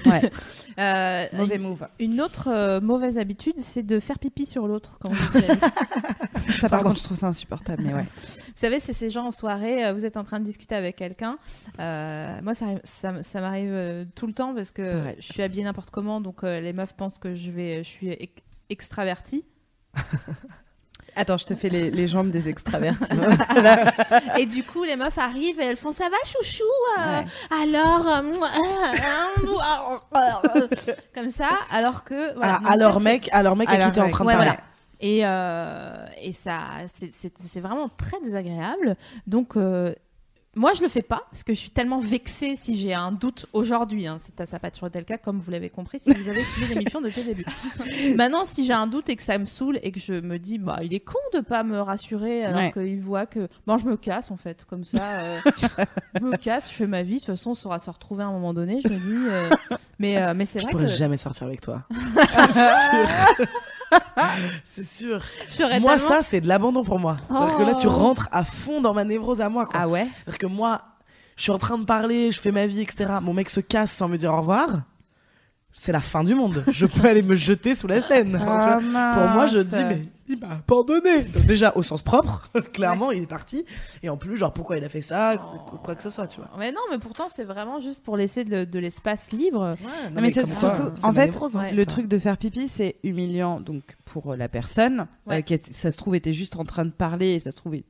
[0.06, 0.30] Ouais
[0.80, 4.98] Euh, mauvais une, move une autre euh, mauvaise habitude, c'est de faire pipi sur l'autre
[5.00, 5.12] quand
[6.60, 9.32] ça par contre je trouve ça insupportable mais ouais Vous savez, c'est ces gens en
[9.32, 11.38] soirée, vous êtes en train de discuter avec quelqu'un.
[11.80, 15.90] Euh, moi, ça, ça, ça m'arrive tout le temps parce que je suis habillée n'importe
[15.92, 19.44] comment, donc euh, les meufs pensent que je vais, je suis ex- extravertie.
[21.16, 23.12] attends je te fais les, les jambes des extravertis
[24.40, 26.64] et du coup, les meufs arrivent et elles font ça va, chouchou.
[27.00, 27.26] euh, Ouais.
[27.64, 28.22] Alors, euh,
[31.14, 32.60] comme ça, alors que voilà.
[32.62, 34.48] Ah, ça, alors mec, alors mec à Alors, qui t'es en train de parler.
[34.50, 34.60] voilà.
[35.04, 36.60] Et, euh, et ça,
[36.94, 38.96] c'est- vraiment très désagréable.
[39.26, 39.96] Donc, euh,
[40.56, 43.46] moi, je le fais pas parce que je suis tellement vexée si j'ai un doute
[43.54, 44.06] aujourd'hui.
[44.08, 46.28] Hein, c'est- ça n'a pas toujours été le cas, comme vous l'avez compris, si vous
[46.28, 47.46] avez suivi l'émission depuis le début.
[48.16, 50.58] Maintenant, si j'ai un doute et que ça me saoule et que je me dis,
[50.58, 52.72] bah, il est con de pas me rassurer alors Ouais.
[52.74, 53.48] qu'il voit que.
[53.66, 55.22] Bon, je me casse en fait, comme ça.
[55.22, 55.40] euh,
[56.16, 57.16] je me casse, je fais ma vie.
[57.16, 58.82] De toute façon, on saura se retrouver à un moment donné.
[58.84, 59.28] Je me dis.
[59.30, 59.50] euh,
[60.00, 60.92] mais euh, mais c'est Je vrai pourrais que.
[60.92, 61.84] jamais sortir avec toi.
[61.92, 63.46] Sûr.
[64.66, 65.22] c'est sûr.
[65.60, 67.18] Moi, tellement- ça, c'est de l'abandon pour moi.
[67.30, 67.92] C'est-à-dire que là, tu Oh.
[67.92, 69.66] rentres à fond dans ma névrose à moi.
[69.66, 69.80] Quoi.
[69.82, 70.82] Ah ouais C'est-à-dire que moi,
[71.36, 73.10] je suis en train de parler, je fais ma vie, etc.
[73.22, 74.82] Mon mec se casse sans me dire au revoir.
[75.74, 76.64] C'est la fin du monde.
[76.70, 78.36] Je peux aller me jeter sous la scène.
[78.46, 79.14] Ah, Tu vois.
[79.14, 81.24] Pour moi, je dis, mais il m'a abandonné.
[81.24, 83.66] Donc, déjà, au sens propre, clairement, il est parti.
[84.04, 85.36] Et en plus, genre, pourquoi il a fait ça,
[85.74, 85.78] Oh.
[85.84, 86.50] quoi que ce soit, tu vois.
[86.58, 89.76] Mais non, mais pourtant, c'est vraiment juste pour laisser de, de l'espace libre.
[89.84, 92.96] Ouais, Non, mais c'est surtout, en fait, névrose, hein, le truc de faire pipi, c'est
[93.04, 95.38] humiliant donc pour euh, la personne Ouais.
[95.38, 97.58] euh, qui, est- ça se trouve, était juste en train de parler et ça se
[97.58, 97.84] trouve, il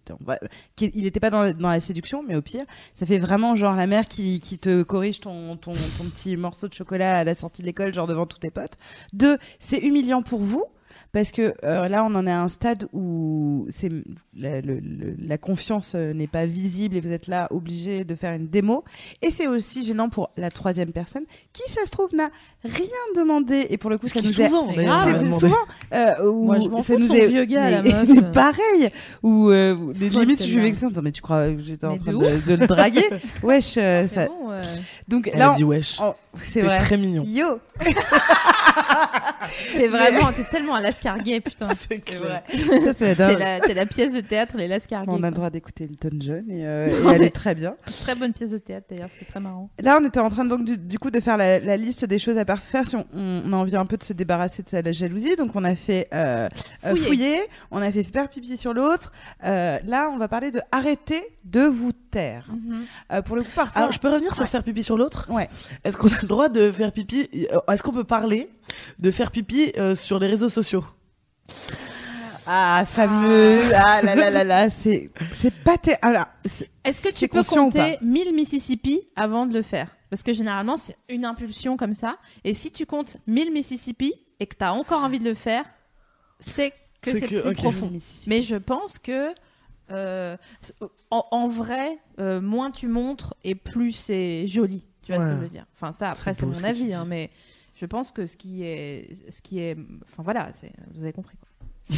[1.03, 4.07] n'était pas dans, dans la séduction, mais au pire, ça fait vraiment genre la mère
[4.07, 7.67] qui, qui te corrige ton, ton, ton petit morceau de chocolat à la sortie de
[7.67, 8.75] l'école, genre devant tous tes potes.
[9.13, 10.65] Deux, c'est humiliant pour vous.
[11.11, 13.89] Parce que euh, là, on en est à un stade où c'est
[14.35, 18.15] la, le- le- la confiance euh, n'est pas visible et vous êtes là obligé de
[18.15, 18.83] faire une démo.
[19.21, 21.23] Et c'est aussi gênant pour la troisième personne
[21.53, 22.29] qui, ça se trouve, n'a
[22.63, 22.85] rien
[23.15, 23.67] demandé.
[23.69, 25.31] Et pour le coup, Ce ça nous est souvent, c'est demandé.
[25.39, 25.55] souvent
[25.93, 28.09] euh, où Moi, je m'en ça nous est vieux gars, mais, la meuf.
[28.09, 28.89] mais pareil
[29.23, 29.75] où euh,
[30.11, 32.17] Folle, limites je suis vexée en disant mais tu crois que j'étais en train de
[32.17, 33.05] de, de le draguer
[33.43, 34.61] wesh euh, C'est ça- bon, ouais.
[35.07, 35.99] donc Elle là a on- dit wesh.
[36.01, 37.23] on- C'est vrai très mignon.
[37.25, 37.59] yo
[39.75, 41.69] T'es vraiment, t'es tellement à l'escarguet, putain.
[41.75, 42.43] C'est clair.
[42.49, 43.39] c'est la T'es dingue.
[43.39, 45.11] la, t'es la pièce de théâtre, les l'escarguet.
[45.11, 48.15] on a le droit d'écouter Elton John et, euh, et elle est très bien Très
[48.15, 49.69] bonne pièce de théâtre d'ailleurs, c'était très marrant.
[49.81, 52.19] Là, on était en train donc du, du coup de faire la, la liste des
[52.19, 54.81] choses à pas faire si on, a envie un peu de se débarrasser de sa
[54.81, 55.35] la jalousie.
[55.35, 56.47] Donc on a fait euh,
[56.85, 57.05] euh, Fouiller.
[57.05, 57.39] fouiller,
[57.71, 59.11] on a fait faire pipi sur l'autre.
[59.43, 61.91] Euh, là, on va parler de arrêter de vous.
[62.13, 62.85] Mhm.
[63.13, 63.81] Euh, pour le coup, parfois.
[63.81, 64.49] Alors, je peux revenir sur Ouais.
[64.49, 65.27] faire pipi sur l'autre?
[65.29, 65.49] Ouais.
[65.83, 67.29] Est-ce qu'on a le droit de faire pipi?
[67.69, 68.49] Est-ce qu'on peut parler?
[68.99, 70.83] De faire pipi euh, sur les réseaux sociaux
[72.47, 73.61] Ah, fameux.
[73.75, 77.27] Ah là là là là, c'est c'est pas ter- alors, c'est- Est-ce que C'est tu
[77.27, 79.95] peux compter 1000 Mississippi avant de le faire?
[80.09, 82.17] Parce que généralement, c'est une impulsion comme ça.
[82.43, 85.63] Et si tu comptes 1000 Mississippi et que tu as encore envie de le faire,
[86.39, 86.71] c'est
[87.01, 87.91] que C'est c'est que- plus profond.
[88.27, 89.29] Mais je pense que,
[89.91, 90.35] euh,
[91.11, 94.87] en, en vrai, euh, moins tu montres et plus c'est joli.
[95.03, 95.65] Tu vois ce que je veux dire?
[95.75, 96.93] Enfin, ça, après, C'est mon avis.
[96.93, 97.29] hein, mais
[97.81, 99.09] je pense que ce qui est.
[99.31, 101.35] Ce qui est enfin, voilà, c'est- vous avez compris.
[101.37, 101.47] quoi.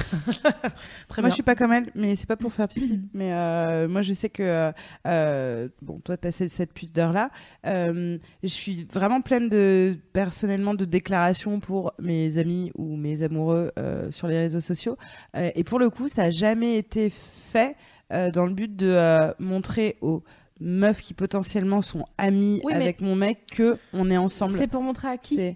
[1.09, 1.29] Très moi, bien.
[1.29, 3.01] je suis pas comme elle, mais c'est pas pour faire pipi.
[3.13, 4.71] mais euh, moi, je sais que euh,
[5.05, 7.29] euh, bon, toi, t'as cette, cette pudeur là.
[7.65, 13.71] je suis vraiment pleine de personnellement de déclarations pour mes amis ou mes amoureux
[14.09, 14.97] sur les réseaux sociaux.
[15.35, 17.75] Et pour le coup, ça a jamais été fait
[18.09, 20.23] dans le but de montrer aux
[20.59, 24.57] meufs qui potentiellement sont amies Oui, avec mon mec que on est ensemble.
[24.57, 25.55] C'est pour montrer à qui?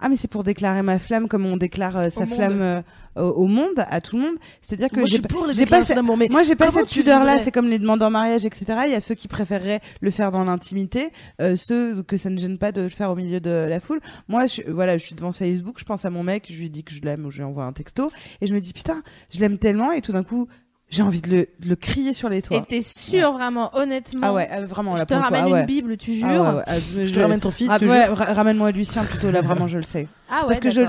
[0.00, 2.34] Ah mais c'est pour déclarer ma flamme comme on déclare euh, sa monde.
[2.34, 2.82] flamme euh,
[3.16, 4.34] au, monde, à tout le monde.
[4.62, 7.78] C'est-à-dire que j'ai pas d'amour, mais moi, j'ai pas cette pudeur là, c'est comme les
[7.78, 8.66] demandes en mariage, etc.
[8.86, 11.10] Il y a ceux qui préféreraient le faire dans l'intimité,
[11.40, 14.00] euh, ceux que ça ne gêne pas de le faire au milieu de la foule.
[14.28, 16.84] Moi, je, voilà, je suis devant Facebook, je pense à mon mec, je lui dis
[16.84, 18.08] que je l'aime ou je lui envoie un texto,
[18.40, 20.48] et je me dis putain, je l'aime tellement, et tout d'un coup,
[20.90, 22.60] j'ai envie de le, de le crier sur les Et toits.
[22.68, 25.60] t'es sûr, vraiment, honnêtement Ah ouais, euh, vraiment, Je te ramène ah ouais.
[25.60, 27.78] une Bible, tu Ah jures ouais, ouais, ah, Je je- te ramène ton fils, ah
[28.34, 30.08] ramène-moi Lucien plutôt, là, vraiment, je le sais.
[30.30, 30.82] Ah ouais, parce que je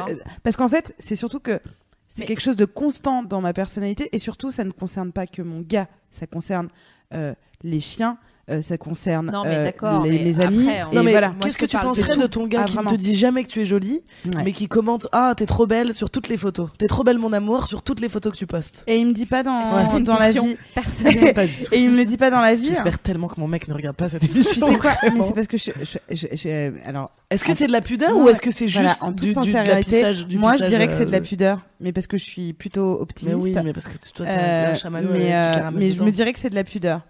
[0.43, 1.59] parce qu'en fait c'est surtout que
[2.07, 5.25] c'est Mais- quelque chose de constant dans ma personnalité et surtout ça ne concerne pas
[5.25, 6.67] que mon gars ça concerne
[7.13, 7.33] euh,
[7.63, 8.17] les chiens
[8.49, 11.11] euh, ça concerne Non, mais euh, les, mais mes amis après, on- et Non, mais
[11.11, 13.43] voilà Moi, qu'est-ce que tu penserais de ton gars Ah, qui ne te dit jamais
[13.43, 14.43] que tu es jolie, Ouais.
[14.43, 16.69] mais qui commente Ah, t'es trop belle sur toutes les photos.
[16.77, 18.83] T'es trop belle, mon amour, sur toutes les photos que tu postes.
[18.87, 21.73] et il me dit pas dans, une dans la vie personnelle Pas du tout.
[21.73, 23.73] et il me le dit pas dans la vie J'espère tellement que mon mec ne
[23.73, 24.67] regarde pas cette tu émission.
[24.67, 24.91] sais quoi?
[25.03, 28.15] Mais c'est parce que je, je- je- je- alors Est-ce que c'est de la pudeur
[28.17, 30.65] ou est-ce que c'est voilà, juste en toute du, du, sincérité, l'apissage- du moi je
[30.65, 33.37] dirais que c'est de la euh, pudeur mais parce que je suis plutôt Mais optimiste
[33.37, 36.03] oui, mais parce que toi, Euh, un chamallow avec mais, du euh, caramel mais je
[36.03, 37.01] me dirais que c'est de la pudeur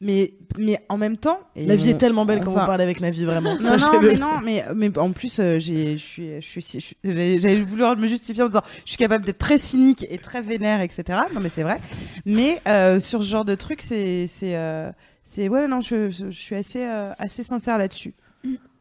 [0.00, 2.84] mais mais en même temps La vie on- est tellement belle quand enfin, vous parlez
[2.84, 3.54] avec Navi, vraiment.
[3.60, 8.06] Non, non, mais non, mais, mais en plus, euh, j'ai, je suis, j'avais voulu me
[8.06, 11.20] justifier en disant, je suis capable d'être très cynique et très vénère, etc.
[11.34, 11.78] Non, mais c'est vrai.
[12.26, 14.90] Mais euh, sur ce genre de truc, c'est, c'est, euh,
[15.24, 16.84] c'est, ouais, non, je, je, je suis assez,
[17.18, 18.14] assez sincère là-dessus.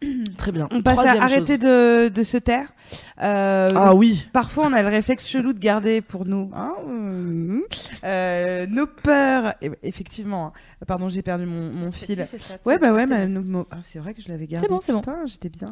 [0.38, 0.68] Très bien.
[0.72, 2.74] On passe Troisième à arrêter de, de se taire.
[3.22, 4.28] Euh, Ah oui.
[4.34, 6.74] Parfois, on a le réflexe chelou de garder pour nous hein,
[8.04, 9.54] euh, nos peurs.
[9.62, 10.52] Et, effectivement, hein.
[10.88, 12.06] pardon, j'ai perdu mon, mon fil.
[12.06, 14.30] Si, c'est ça, Ouais, c'est bah ça, ouais, c'est nos- ah, c'est vrai que je
[14.30, 14.68] l'avais gardé.
[14.68, 15.00] bon, c'est bon.
[15.00, 15.68] Putain, j'étais bien.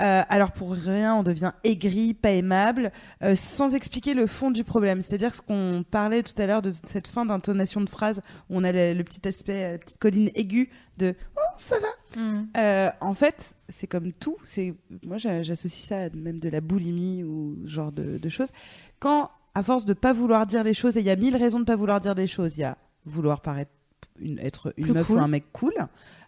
[0.00, 2.92] Euh, alors, pour rien, on devient aigri, pas aimable,
[3.22, 5.00] euh, sans expliquer le fond du problème.
[5.02, 8.20] C'est-à-dire ce qu'on parlait tout à l'heure de cette fin d'intonation de phrase
[8.50, 10.70] où on a le, le petit aspect, la petite colline aiguë
[11.00, 11.88] de Oh, ça va
[12.20, 12.46] Hmm.
[12.56, 14.36] euh, en fait, c'est comme tout.
[14.44, 14.74] C'est
[15.04, 18.50] moi, j'a- j'associe ça à même de la boulimie ou ce genre de, de choses.
[18.98, 21.60] Quand, à force de pas vouloir dire les choses, et il y a mille raisons
[21.60, 22.56] de pas vouloir dire les choses.
[22.56, 23.70] Il y a vouloir paraître
[24.18, 25.18] une, être une Plus meuf cool.
[25.18, 25.72] ou un mec cool,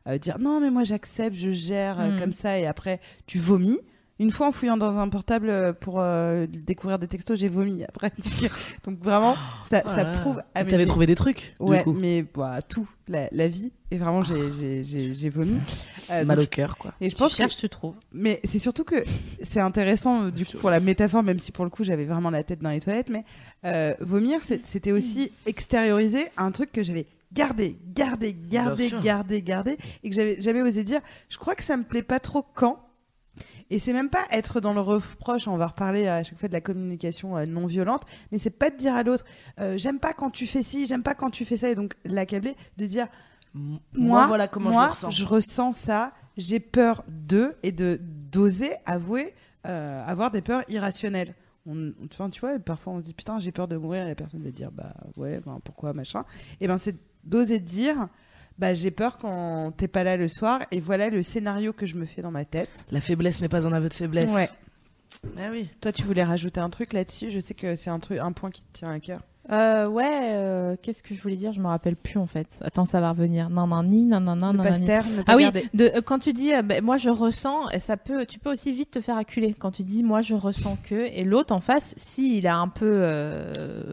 [0.07, 2.20] euh, dire non mais moi j'accepte, je gère euh, Mm.
[2.20, 3.81] comme ça, et après tu vomis.
[4.23, 7.82] Une fois en fouillant dans un portable euh, pour euh, découvrir des textos, j'ai vomi
[7.85, 8.11] après.
[8.40, 8.51] Donc,
[8.85, 9.35] donc vraiment,
[9.65, 10.19] ça, ça Voilà.
[10.20, 10.43] prouve.
[10.55, 11.93] Ah, T'avais trouvé des trucs, Ouais, du coup.
[11.93, 13.73] mais bah, tout, la, la vie.
[13.90, 15.59] Et vraiment, j'ai- j'ai j'ai- j'ai vomi.
[16.11, 16.93] Euh, Mal donc, au cœur, quoi.
[17.01, 17.94] et je Tu pense que cherches, tu trouves.
[18.12, 19.03] mais c'est surtout que
[19.43, 22.31] c'est intéressant euh, du coup pour la métaphore, même si pour le coup j'avais vraiment
[22.31, 23.24] la tête dans les toilettes, mais
[23.65, 30.11] euh, vomir c'était aussi extérioriser un truc que j'avais gardé, gardé, gardé, gardé, gardé, et
[30.11, 31.01] que j'avais jamais osé dire.
[31.28, 32.78] Je crois que ça me plaît pas trop quand.
[33.73, 36.53] Et c'est même pas être dans le reproche, on va reparler à chaque fois de
[36.53, 39.24] la communication euh, non violente, mais c'est pas de dire à l'autre,
[39.61, 41.94] euh, j'aime pas quand tu fais ci, j'aime pas quand tu fais ça, et donc
[42.05, 43.09] l'accabler, de dire,
[43.94, 45.11] moi, voilà comment moi, je ressens.
[45.11, 47.99] je ressens ça, j'ai peur d'eux et de
[48.31, 49.35] d'oser avouer
[49.66, 51.35] euh, avoir des peurs irrationnelles.
[51.66, 54.15] On, enfin, tu vois, parfois on se dit putain, j'ai peur de mourir et la
[54.15, 56.27] personne va dire bah ouais, ben, pourquoi machin.
[56.61, 58.09] Et ben c'est d'oser dire
[58.58, 61.96] bah j'ai peur quand t'es pas là le soir et voilà le scénario que je
[61.96, 62.86] me fais dans ma tête.
[62.90, 64.30] La faiblesse n'est pas un aveu de faiblesse.
[64.30, 64.48] Ouais.
[65.38, 65.68] Ah oui.
[65.80, 67.30] Toi, tu voulais rajouter un truc là-dessus?
[67.30, 69.20] Je sais que c'est un truc, un point qui te tient à cœur.
[69.51, 71.52] Euh, ouais, euh, qu'est-ce que je voulais dire?
[71.52, 72.60] Je me rappelle plus en fait.
[72.62, 73.51] Attends, ça va revenir.
[73.51, 74.10] Non, non, ni, ni.
[74.85, 77.81] taire, ne pas Ah oui, de, euh, quand tu dis, ben, moi je ressens, et
[77.81, 80.78] ça peut, tu peux aussi vite te faire acculer quand tu dis, moi je ressens
[80.85, 83.52] que, et l'autre en face, si il a un peu, euh,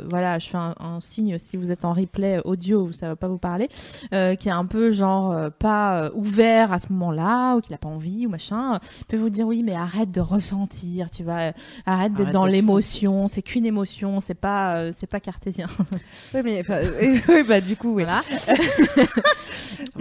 [0.10, 3.16] voilà, je fais un, un signe si vous êtes en replay audio où ça va
[3.16, 3.70] pas vous parler,
[4.14, 7.90] euh, qui est un peu genre pas ouvert à ce moment-là, ou qu'il a pas
[7.90, 11.52] envie ou machin, peut vous dire oui, mais arrête de ressentir, tu euh,
[11.86, 15.68] arrête d'être dans l'émotion, c'est qu'une émotion, c'est pas, c'est pas carte cartésien.
[16.34, 18.04] Oui, mais euh, oui, bah du coup, oui.
[18.04, 18.22] Voilà.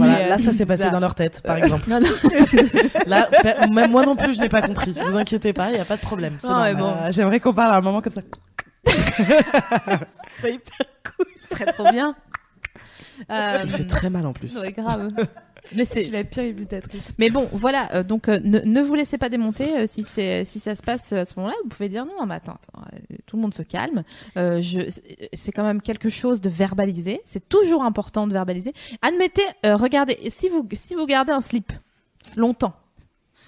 [0.01, 1.89] Euh, là, ça s'est passé ça- dans leur tête, par exemple.
[1.89, 2.09] Non, non.
[3.06, 4.93] Là, pe- même moi non plus, je n'ai pas compris.
[5.09, 6.36] Vous inquiétez pas, il n'y a pas de problème.
[6.43, 6.51] bon.
[6.51, 8.20] Euh, J'aimerais qu'on parle à un moment comme ça.
[10.40, 10.78] C'est hyper
[11.16, 11.27] cool.
[11.48, 12.15] Ce serait trop bien.
[13.31, 14.56] Euh, Il fait très mal en plus.
[14.59, 15.10] ouais, grave.
[15.74, 17.10] Mais Je suis la pire imitatrice.
[17.18, 19.76] Mais bon, voilà, euh, donc euh, ne, ne vous laissez pas démonter.
[19.78, 22.26] euh, si, c'est, si ça se passe à ce moment-là, vous pouvez dire non, non,
[22.26, 22.85] mais attends, attends,
[23.26, 24.02] tout le monde se calme.
[24.36, 24.80] Euh, je,
[25.32, 27.20] c'est- quand même quelque chose de verbalisé.
[27.24, 28.72] C'est toujours important de verbaliser.
[29.02, 31.72] Admettez, euh, regardez, si vous, si vous gardez un slip
[32.36, 32.74] longtemps,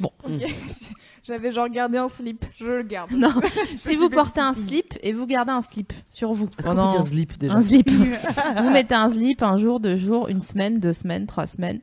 [0.03, 0.11] Ok.
[1.23, 3.11] J'avais genre gardé un slip, je le garde.
[3.13, 3.29] non,
[3.73, 6.91] si vous portez un slip et vous gardez un slip sur vous, Est-ce qu'on pendant-
[6.91, 7.91] peut dire slip déjà un slip,
[8.63, 11.81] vous mettez un slip un jour, deux jours, une semaine, deux semaines, trois semaines,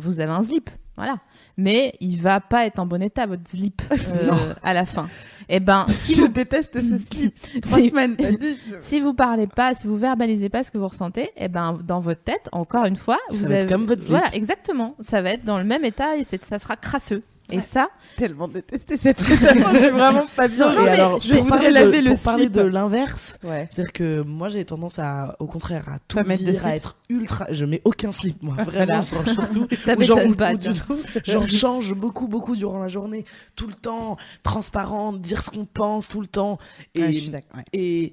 [0.00, 1.18] vous avez un slip, voilà.
[1.56, 5.08] Mais il va pas être en bon état votre slip euh, à la fin.
[5.48, 7.34] Et ben, si Je vous déteste ce slip.
[7.62, 8.56] Trois Si- semaines, t'as dit.
[8.68, 11.78] je- Si vous parlez pas, si vous verbalisez pas ce que vous ressentez, eh ben
[11.84, 14.10] dans votre tête, encore une fois, vous avez comme votre slip.
[14.12, 17.22] voilà exactement, ça va être dans le même état et ça sera crasseux.
[17.52, 17.62] Et Ouais.
[17.62, 20.72] ça, Tellement détesté cette métaphore, je suis vraiment pas bien.
[20.74, 22.52] Non, Et mais alors, je voudrais parler, laver de, le pour parler slip.
[22.52, 23.68] de l'inverse, Ouais.
[23.72, 26.96] c'est-à-dire que moi j'ai tendance à, au contraire, à tout Pas mettre dire, à être
[27.08, 27.46] ultra.
[27.50, 29.00] Je mets aucun slip, moi, vraiment, Voilà.
[29.02, 29.66] je range surtout.
[29.84, 30.54] ça m'étonne ou- pas.
[30.54, 33.24] du tout, J'en change beaucoup, beaucoup durant la journée,
[33.56, 36.58] tout le temps, transparente, dire ce qu'on pense tout le temps.
[36.94, 37.56] Et, Ouais, je suis d'accord.
[37.56, 37.64] ouais.
[37.72, 38.12] et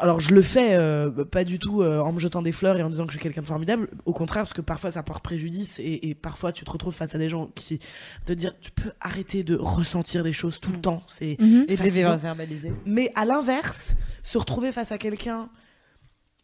[0.00, 2.82] alors je le fais euh, pas du tout euh, en me jetant des fleurs et
[2.82, 3.88] en disant que je suis quelqu'un de formidable.
[4.06, 7.14] Au contraire, parce que parfois ça porte préjudice et, et parfois tu te retrouves face
[7.14, 7.78] à des gens qui
[8.26, 10.82] te dire tu peux arrêter de ressentir des choses tout le Mm.
[10.82, 11.02] temps.
[11.06, 11.62] C'est Mhm.
[11.68, 12.16] Et de les fatigant.
[12.16, 12.72] verbaliser.
[12.86, 15.48] mais à l'inverse, se retrouver face à quelqu'un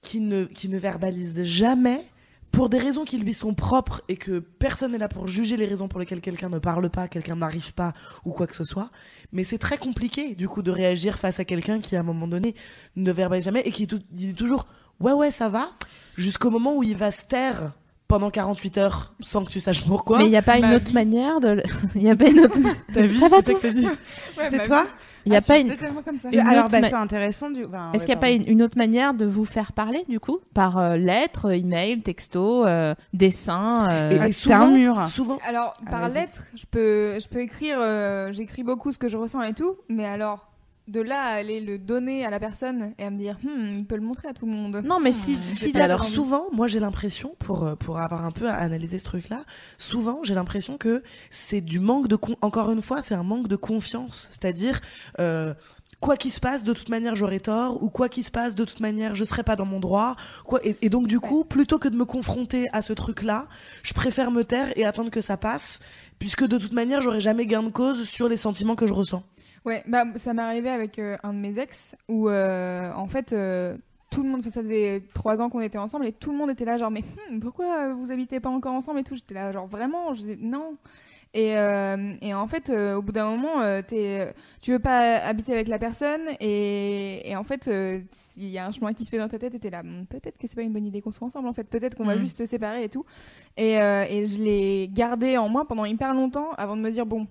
[0.03, 2.05] qui ne, qui ne verbalise jamais,
[2.53, 5.66] pour des raisons qui lui sont propres et que personne n'est là pour juger les
[5.66, 7.93] raisons pour lesquelles quelqu'un ne parle pas, quelqu'un n'arrive pas
[8.25, 8.91] ou quoi que ce soit.
[9.33, 12.27] Mais c'est très compliqué du coup de réagir face à quelqu'un qui à un moment
[12.27, 12.55] donné
[12.97, 14.66] ne verbalise jamais et qui tout- dit toujours
[15.01, 15.70] ouais ouais ça va
[16.16, 17.73] jusqu'au moment où il va se taire
[18.09, 20.16] pendant 48 heures sans que tu saches pourquoi.
[20.19, 20.95] Mais il n'y a pas une autre vie.
[20.95, 21.62] manière de.
[21.95, 22.57] Il y a pas une autre.
[22.95, 23.85] T'as vu, Ça va, que dit.
[23.87, 24.87] Ouais, C'est toi.
[25.29, 25.77] Il y a Ah, pas c'est une.
[26.05, 26.29] comme ça.
[26.33, 27.51] Une Alors, bah, ma- c'est intéressant.
[27.51, 27.65] Du...
[27.65, 30.05] enfin, Est-ce ouais, qu'il n'y a pas une, une autre manière de vous faire parler
[30.09, 30.39] du coup?
[30.55, 35.09] Par euh, lettre, email, texto, euh, dessin euh, Et- Ah, mais c'est un souvent- mur.
[35.09, 39.09] Souvent, Alors, Ah, par lettre, je peux, je peux écrire, euh, j'écris beaucoup ce que
[39.09, 40.49] je ressens et tout, mais alors,
[40.89, 43.85] de là à aller le donner à la personne et à me dire, Hmm, il
[43.86, 44.81] peut le montrer à tout le monde.
[44.85, 46.10] Non, mais si, Hmm, si alors envie.
[46.10, 49.44] souvent, moi j'ai l'impression, pour, euh, pour avoir un peu analysé ce truc-là,
[49.77, 52.16] souvent j'ai l'impression que c'est du manque de...
[52.16, 54.28] con- Encore une fois, c'est un manque de confiance.
[54.31, 54.81] C'est-à-dire,
[55.20, 55.55] euh,
[56.01, 58.65] quoi qu'il se passe, de toute manière j'aurai tort, ou quoi qu'il se passe, de
[58.65, 60.16] toute manière je serai pas dans mon droit.
[60.44, 60.60] Quoi...
[60.65, 63.47] Et, et donc du coup, plutôt que de me confronter à ce truc-là,
[63.82, 65.81] je préfère me taire et attendre que ça passe,
[66.19, 69.23] puisque de toute manière j'aurai jamais gain de cause sur les sentiments que je ressens.
[69.64, 73.32] Ouais, bah ça m'est arrivé avec euh, un de mes ex où euh, en fait
[73.32, 73.76] euh,
[74.10, 76.64] tout le monde, ça faisait trois ans qu'on était ensemble et tout le monde était
[76.64, 79.14] là genre mais hmm, pourquoi vous habitez pas encore ensemble et tout?
[79.16, 80.76] J'étais là genre vraiment, je dis, non.
[81.35, 81.48] Et,
[82.22, 84.32] et en fait, au bout d'un moment, t'es-
[84.62, 87.70] tu veux pas habiter avec la personne et, et en fait,
[88.39, 90.06] il y a un chemin qui se fait dans ta tête et t'es là, Hmm,
[90.06, 92.14] peut-être que c'est pas une bonne idée qu'on soit ensemble en fait, peut-être qu'on va
[92.16, 92.20] Mm.
[92.20, 93.05] juste se séparer et tout.
[93.59, 97.26] Et, et je l'ai gardé en moi pendant hyper longtemps avant de me dire bon,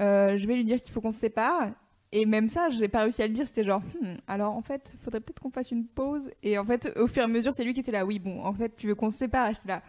[0.00, 1.68] euh, je vais lui dire qu'il faut qu'on se sépare.
[2.16, 3.46] Et même ça, j'ai pas réussi à le dire.
[3.46, 6.30] C'était genre, Hmm, alors en fait, faudrait peut-être qu'on fasse une pause.
[6.44, 8.04] Et en fait, au fur et à mesure, c'est lui qui était là.
[8.06, 9.52] Oui, bon, en fait, tu veux qu'on se sépare?
[9.52, 9.82] J'étais là.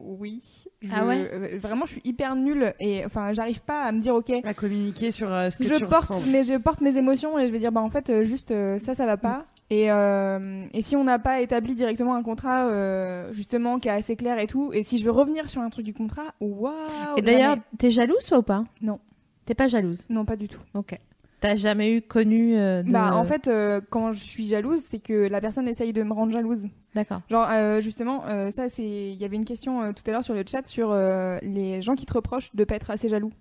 [0.00, 0.64] Oui.
[0.80, 1.30] Je- Ah ouais?
[1.32, 2.72] euh, Vraiment, je suis hyper nulle.
[2.80, 5.74] Et enfin, j'arrive pas à me dire, ok, À communiquer sur euh, ce que je
[5.74, 6.22] tu porte, ressens.
[6.26, 8.78] mais je porte mes émotions et je vais dire, bah en fait, euh, juste euh,
[8.78, 9.46] ça, ça va pas.
[9.68, 13.92] Et, euh, et si on n'a pas établi directement un contrat, euh, justement, qui est
[13.92, 16.72] assez clair et tout, et si je veux revenir sur un truc du contrat, waouh
[17.16, 18.64] Et d'ailleurs, t'es jalouse ou pas?
[18.80, 18.98] Non.
[19.46, 20.60] T'es pas jalouse non, pas du tout.
[20.74, 20.98] Ok.
[21.40, 22.90] T'as jamais eu connu euh, de...
[22.90, 26.12] Bah, en fait, euh, quand je suis jalouse, c'est que la personne essaye de me
[26.12, 26.66] rendre jalouse.
[26.94, 27.22] D'accord.
[27.30, 28.82] Genre, euh, justement, euh, ça, c'est.
[28.84, 31.80] Il y avait une question euh, tout à l'heure sur le chat sur euh, les
[31.80, 33.32] gens qui te reprochent de pas être assez jaloux.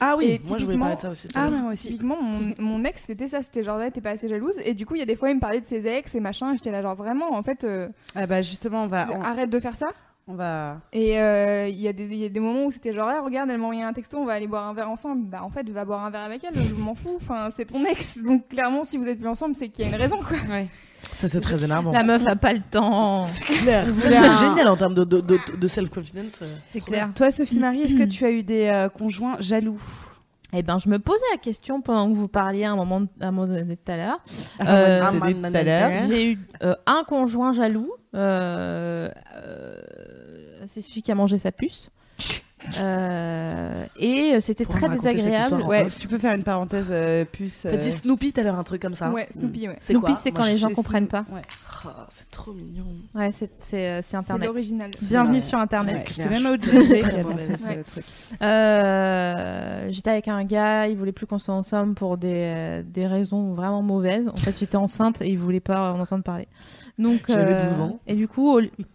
[0.00, 1.28] Ah oui, Et moi je voulais typiquement- parler de ça aussi.
[1.34, 1.88] Ah, mais moi aussi.
[1.88, 4.56] Typiquement, mon, mon ex, c'était ça, c'était genre, ouais, t'es pas assez jalouse.
[4.64, 6.20] Et du coup, il y a des fois, il me parlait de ses ex et
[6.20, 9.20] machin, et j'étais là, genre, vraiment, en fait, euh, Ah bah justement, on va, on,
[9.20, 9.88] arrête de faire ça.
[10.28, 10.80] On va.
[10.92, 13.20] Et euh, il y, a des- il y a des moments où c'était genre, ah,
[13.22, 15.28] regarde, elle m'a envoyé un texto, on va aller boire un verre ensemble.
[15.28, 17.16] Bah, en fait, va boire un verre avec elle, je m'en fous.
[17.16, 18.18] Enfin, c'est ton ex.
[18.22, 20.36] Donc, clairement, si vous êtes plus ensemble, c'est qu'il y a une raison, quoi.
[20.50, 20.68] Ouais.
[21.12, 21.92] Ça c'est très énervant.
[21.92, 23.22] La meuf a pas le temps.
[23.22, 23.86] C'est clair.
[23.94, 26.40] C'est un- génial en termes de, de, de, de self-confidence.
[26.70, 27.10] C'est clair.
[27.14, 29.80] Toi, Sophie Marie, est-ce que tu as eu des euh, conjoints jaloux?
[30.52, 33.26] Eh ben, je me posais la question pendant que vous parliez à un moment, à
[33.28, 34.18] un moment donné tout à l'heure.
[34.66, 35.90] Euh, tout à l'heure.
[36.08, 37.92] J'ai eu euh, un conjoint jaloux.
[38.14, 39.74] euh, euh,
[40.66, 41.90] c'est celui qui a mangé sa puce.
[42.78, 45.44] Euh, et c'était très me raconter cette désagréable.
[45.44, 45.98] histoire en Ouais, off.
[45.98, 47.60] tu peux faire une parenthèse euh, puce.
[47.62, 49.10] T'as euh, dit Snoopy tout à l'heure, un truc comme ça.
[49.10, 49.76] Ouais, Snoopy, ouais.
[49.78, 51.26] C'est Snoopy, quoi c'est Moi, quand je les gens sais comprennent pas.
[51.30, 51.42] Ouais.
[51.84, 52.86] Oh, c'est trop mignon.
[53.14, 54.46] Ouais, c'est c'est, euh, c'est C'est Internet.
[54.46, 54.90] l'original.
[55.02, 56.04] Bienvenue sur Internet.
[56.06, 57.50] Clair, C'est même je OJ suis qui très a mauvaise.
[57.50, 57.82] lancé ce Ouais.
[57.84, 58.04] truc.
[58.42, 63.52] Euh, j'étais avec un gars, il voulait plus qu'on soit ensemble pour des, des raisons
[63.54, 64.28] vraiment mauvaises.
[64.28, 66.48] En fait, j'étais enceinte et il voulait pas en entendre parler.
[66.98, 67.98] Donc, J'avais euh, 12 ans.
[68.06, 68.70] Et du coup, au, li-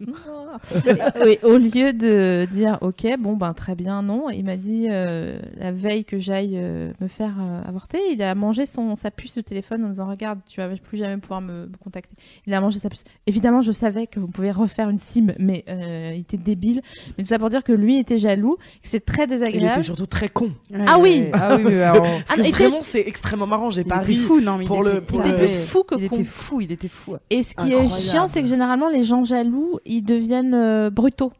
[1.24, 5.38] oui, au lieu de dire OK, bon ben très bien, non, il m'a dit euh,
[5.56, 9.36] la veille que j'aille euh, me faire euh, avorter, il a mangé son sa puce
[9.36, 12.14] de téléphone en me disant regarde, tu vas plus jamais pouvoir me, me contacter.
[12.46, 13.04] Il a mangé sa puce.
[13.26, 16.82] Évidemment, je savais que vous pouvez refaire une sim, mais euh, il était débile.
[17.16, 19.74] Mais tout ça pour dire que lui était jaloux, que c'est très Il désagréable.
[19.76, 20.50] était surtout très con.
[20.86, 21.26] Ah oui.
[21.34, 23.70] Ah oui, Parce que- Ah, il était- vraiment, c'est extrêmement marrant.
[23.70, 24.16] J'ai il pas ri.
[24.16, 26.16] fou, non, mais pour il le- était, pour Il était plus fou que il con.
[26.16, 27.16] était fou, il était fou.
[27.30, 31.32] Et ce qui est Chiant, c'est que généralement, les gens jaloux, ils deviennent euh, brutaux.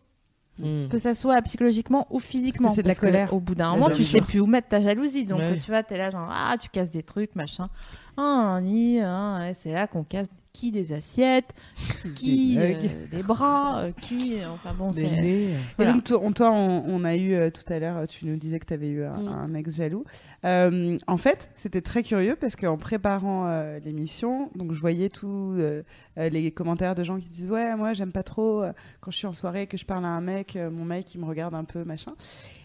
[0.58, 0.88] Mm.
[0.88, 2.68] Que ça soit psychologiquement ou physiquement.
[2.68, 3.32] C'est de la colère.
[3.32, 5.24] Au bout d'un moment, tu sais plus où mettre ta jalousie.
[5.24, 5.58] Donc, Ouais.
[5.58, 7.68] tu vois, t'es là, genre, ah, tu casses des trucs, machin.
[8.16, 11.54] Ah, ni, ah, c'est là qu'on casse qui des assiettes,
[12.14, 14.36] qui Des euh, des bras, euh, qui.
[14.44, 15.82] Enfin bon, Des c'est.
[15.82, 18.36] Et donc, toi, on, toi, on, on a eu euh, tout à l'heure, tu nous
[18.36, 19.28] disais que tu avais eu un, Mm.
[19.28, 20.04] un ex jaloux.
[20.44, 25.56] Euh, en fait, c'était très curieux parce qu'en préparant euh, l'émission, donc je voyais tous
[26.16, 29.26] les commentaires de gens qui disent Ouais, moi, j'aime pas trop euh, quand je suis
[29.26, 31.64] en soirée que je parle à un mec, euh, mon mec, il me regarde un
[31.64, 32.12] peu, machin.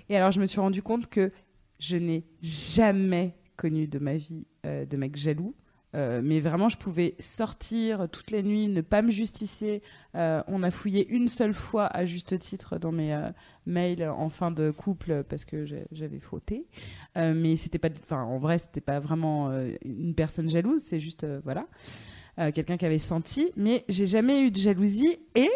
[0.09, 1.31] Et alors, je me suis rendu compte que
[1.79, 5.53] je n'ai jamais connu de ma vie euh, de mec jaloux.
[5.97, 9.81] Euh, mais vraiment, je pouvais sortir toutes les nuits, ne pas me justifier.
[10.15, 13.29] Euh, on a fouillé une seule fois à juste titre dans mes euh,
[13.65, 16.67] mails en fin de couple parce que j'avais fauté.
[17.15, 19.51] Mais c'était pas, en vrai, c'était pas vraiment
[19.83, 20.81] une personne jalouse.
[20.83, 21.65] C'est juste, voilà,
[22.51, 23.51] quelqu'un qui avait senti.
[23.55, 25.49] Mais j'ai jamais eu de jalousie et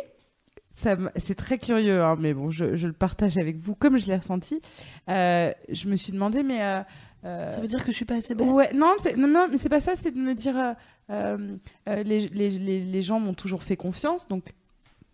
[0.72, 4.15] c'est très curieux, hein, mais bon, je, je le partage avec vous comme je l'ai
[4.15, 4.59] ressenti.
[5.07, 6.84] Je me suis demandé, mais
[7.23, 8.48] Ça veut dire que je suis pas assez belle.
[8.49, 10.73] Ouais, non, non, non, mais c'est pas ça, c'est de me dire, euh,
[11.11, 11.57] euh,
[11.88, 14.53] euh, les, les, les, les gens m'ont toujours fait confiance, donc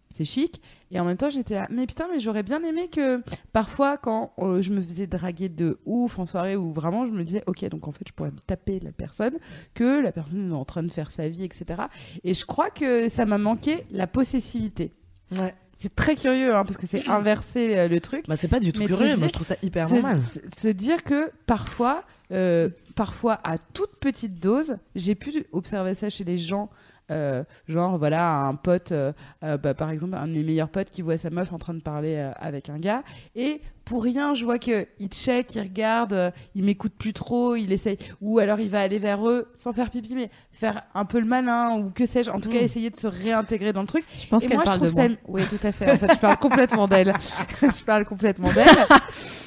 [0.10, 0.62] c'est chic.
[0.90, 3.22] Et en même temps, j'étais là, mais putain, mais j'aurais bien aimé que
[3.52, 7.24] parfois, quand euh, je me faisais draguer de ouf en soirée, ou vraiment, je me
[7.24, 9.38] disais, ok, donc en fait, je pourrais me taper la personne,
[9.74, 11.84] que la personne est en train de faire sa vie, etc.
[12.24, 14.94] Et je crois que ça m'a manqué la possessivité.
[15.32, 15.54] Ouais.
[15.80, 18.26] C'est très curieux, hein, parce que c'est inversé euh, le truc.
[18.28, 19.10] Bah, c'est pas du tout Mais curieux.
[19.10, 20.20] dire- Moi, je trouve ça hyper se, normal.
[20.20, 26.10] se- se dire que parfois, euh, parfois à toute petite dose, j'ai pu observer ça
[26.10, 26.70] chez les gens.
[27.12, 29.14] Euh, genre voilà un pote euh,
[29.44, 31.74] euh, bah, par exemple un de mes meilleurs potes qui voit sa meuf en train
[31.74, 33.04] de parler euh, avec un gars
[33.36, 37.72] et pour rien je vois que il check il regarde il m'écoute plus trop il
[37.72, 41.20] essaye ou alors il va aller vers eux sans faire pipi mais faire un peu
[41.22, 42.66] le malin ou que sais-je en tout cas Mm.
[42.66, 45.00] essayer de se réintégrer dans le truc Je pense qu'elle moi, je parle de trouve
[45.00, 45.08] moi.
[45.08, 45.16] ça.
[45.30, 45.92] Oui, tout à fait.
[45.92, 47.14] En fait, je parle complètement d'elle.
[47.62, 48.68] je parle complètement d'elle.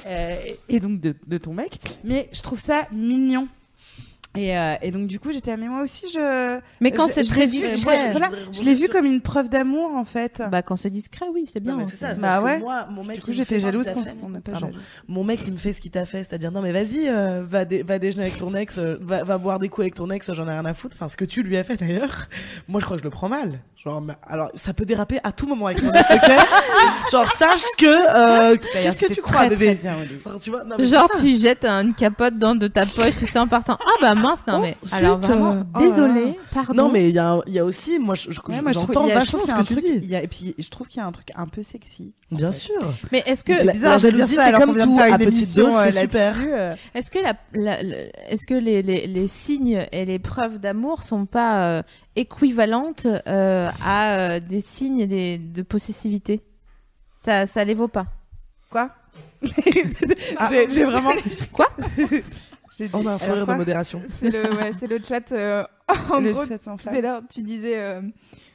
[0.69, 1.78] Et donc de, de ton mec.
[2.05, 3.49] Mais je trouve ça mignon.
[4.36, 6.61] Et, euh, et donc, du coup, j'étais, ah, mais moi aussi, je.
[6.81, 7.77] Mais quand c'est très discret.
[7.77, 7.82] je-
[8.12, 10.40] voilà, je l'ai vu comme une preuve d'amour, en fait.
[10.52, 11.73] Bah, quand c'est discret, oui, c'est bien.
[11.73, 12.15] Non, mais c'est ça.
[12.15, 12.61] Bah ouais.
[12.61, 13.86] Moi, mon mec, du coup, il me j'étais fait ce qu'il jalouse
[14.23, 14.73] on n'a pas jaloux.
[15.09, 17.65] Mon mec, il me fait ce qu'il t'a fait, c'est-à-dire non mais vas-y, euh, va,
[17.65, 20.32] dé- va déjeuner avec ton ex, euh, va, va boire des coups avec ton ex,
[20.32, 20.94] j'en ai rien à foutre.
[20.97, 22.27] Enfin, ce que tu lui as fait d'ailleurs,
[22.69, 23.59] moi je crois que je le prends mal.
[23.82, 26.31] Genre, mais- alors ça peut déraper à tout moment avec mon ex, ok?
[27.11, 27.86] Genre sache que
[28.52, 29.78] euh, qu'est-ce que tu crois, bébé?
[30.86, 33.77] Genre, tu jettes une capote dans de ta poche, tu sais, en partant.
[33.81, 34.76] Ah bah mince, non Oh, mais.
[34.84, 36.32] zut, Alors vraiment, euh, oh désolé, là.
[36.55, 36.74] pardon.
[36.74, 39.47] Non mais il y, y a aussi, moi je- je- Ouais, moi, j'entends je vachement
[39.47, 40.09] ce que tu truc- dis.
[40.09, 42.12] y a- Et puis, je trouve qu'il y a un truc un peu sexy.
[42.30, 42.80] Bien sûr.
[43.12, 46.01] Mais est-ce que C'est bizarre la jalousie, c'est comme tout, à petite dose, euh, c'est
[46.02, 46.34] super.
[46.36, 46.74] là-dessus, euh.
[46.94, 51.02] Est-ce que, la, la- le- est-ce que les, les, les signes et les preuves d'amour
[51.02, 51.82] sont pas euh,
[52.16, 56.42] équivalentes euh, à euh, des signes des, de possessivité?
[57.22, 58.06] Ça, ça les vaut pas.
[58.70, 58.90] Quoi?
[60.51, 61.12] J'ai j'ai vraiment.
[61.52, 61.68] Quoi?
[62.92, 64.02] On a un fourrure de modération.
[64.20, 65.32] C'est le, ouais, c'est le chat.
[65.32, 65.64] euh,
[66.10, 66.94] en Le gros, chat sans tout fin.
[66.94, 68.01] à l'heure, tu disais, euh,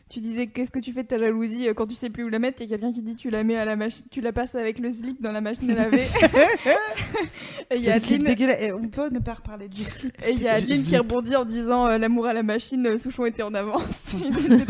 [0.09, 2.29] tu disais, qu'est-ce que tu fais de ta jalousie euh, quand tu sais plus où
[2.29, 2.61] la mettre?
[2.61, 4.55] Il y a quelqu'un qui dit, tu la mets à la machine, tu la passes
[4.55, 6.03] avec le slip dans la machine à laver.
[7.71, 8.25] et il y a Adeline.
[8.59, 10.15] Et on peut ne pas reparler du slip.
[10.25, 13.25] et il y a Adeline qui rebondit en disant, euh, l'amour à la machine, Souchon
[13.25, 14.15] était en avance.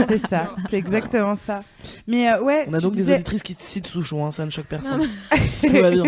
[0.07, 1.63] C'est ça, c'est exactement ça.
[2.07, 4.65] Mais euh, ouais, On a donc des auditrices qui citent Souchon, hein, ça ne choque
[4.67, 5.01] personne.
[5.01, 6.03] Non, Tout va bien.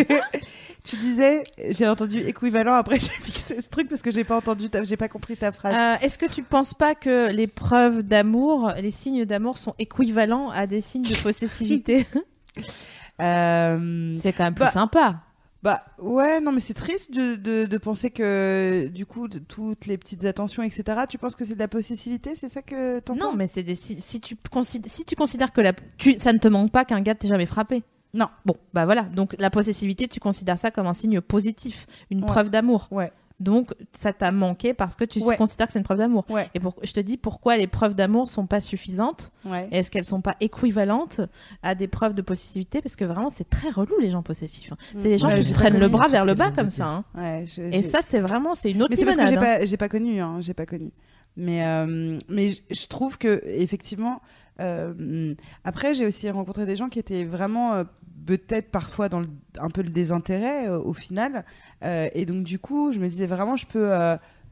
[0.88, 4.70] Tu disais, j'ai entendu équivalent, après j'ai fixé ce truc parce que j'ai pas entendu,
[4.70, 5.76] ta- j'ai pas compris ta phrase.
[5.76, 10.50] Euh, Est-ce que tu penses pas que les preuves d'amour, les signes d'amour sont équivalents
[10.50, 12.06] à des signes de possessivité
[13.22, 15.22] Euh, C'est quand même plus Bah, sympa.
[15.64, 19.88] bah ouais, non mais c'est triste de, de, de penser que du coup de- toutes
[19.88, 20.84] les petites attentions, etc.
[21.10, 23.32] Tu penses que c'est de la possessivité, c'est ça que t'entends?
[23.32, 26.32] Non, mais c'est des si, si tu considères si tu considères que la tu ça
[26.32, 27.84] ne te manque pas qu'un gars t'ait jamais frappé.
[28.18, 28.28] Non.
[28.46, 29.04] Bon, bah voilà.
[29.04, 32.26] Donc la possessivité, tu considères ça comme un signe positif, une Ouais.
[32.26, 32.88] preuve d'amour.
[32.92, 33.12] Ouais.
[33.40, 35.38] Donc ça t'a manqué parce que tu Ouais.
[35.38, 36.26] considères que c'est une preuve d'amour.
[36.30, 36.50] Ouais.
[36.56, 39.32] Et pour, je te dis pourquoi les preuves d'amour sont pas suffisantes.
[39.46, 39.68] Ouais.
[39.72, 41.22] Est-ce qu'elles sont pas équivalentes
[41.62, 42.82] à des preuves de possessivité?
[42.82, 44.72] Parce que vraiment, c'est très relou les gens possessifs.
[44.74, 44.78] hein.
[44.94, 46.88] C'est des gens qui se prennent le bras vers le bas comme ça.
[47.16, 47.44] hein.
[47.46, 49.42] Je- Et ça, c'est vraiment, c'est une autre Mais c'est parce que j'ai hein.
[49.42, 50.92] pas, j'ai pas connu, hein, j'ai pas connu.
[51.36, 54.20] Mais, euh, mais je- je trouve que effectivement,
[54.60, 57.84] euh, après j'ai aussi rencontré des gens qui étaient vraiment euh,
[58.26, 59.28] peut-être parfois dans le-
[59.60, 61.46] un peu le désintérêt euh, au final.
[61.84, 63.90] Et donc du coup, je me disais vraiment, je peux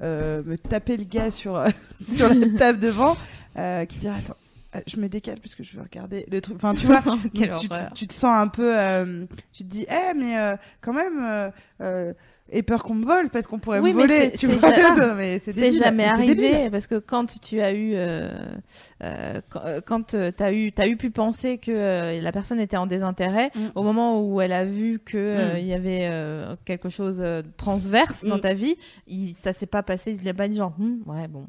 [0.01, 1.61] me taper le gars sur
[2.03, 3.15] sur la table devant,
[3.87, 4.37] qui dirait attends.
[4.87, 6.57] Je me décale parce que je veux regarder le truc.
[6.57, 7.01] Enfin, tu vois,
[7.33, 7.93] tu, te- horreur.
[7.93, 8.73] tu te sens un peu.
[9.53, 10.35] tu te dis, eh, mais
[10.81, 11.51] quand même,
[12.57, 14.31] et peur qu'on me vole parce qu'on pourrait Oui, me voler.
[14.35, 18.29] c'est- jamais arrivé parce que quand tu as eu, euh,
[19.03, 19.41] euh,
[19.85, 22.87] quand, euh, euh, t'as eu, t'as eu pu penser que euh, la personne était en
[22.87, 23.59] désintérêt, Mm.
[23.75, 25.57] au moment où elle a vu que Mm.
[25.59, 28.41] il y avait euh, quelque chose euh, de transverse dans Mm.
[28.41, 28.77] ta vie,
[29.07, 31.45] il, ça s'est pas passé, il a pas dit genre, Hmm, ouais bon,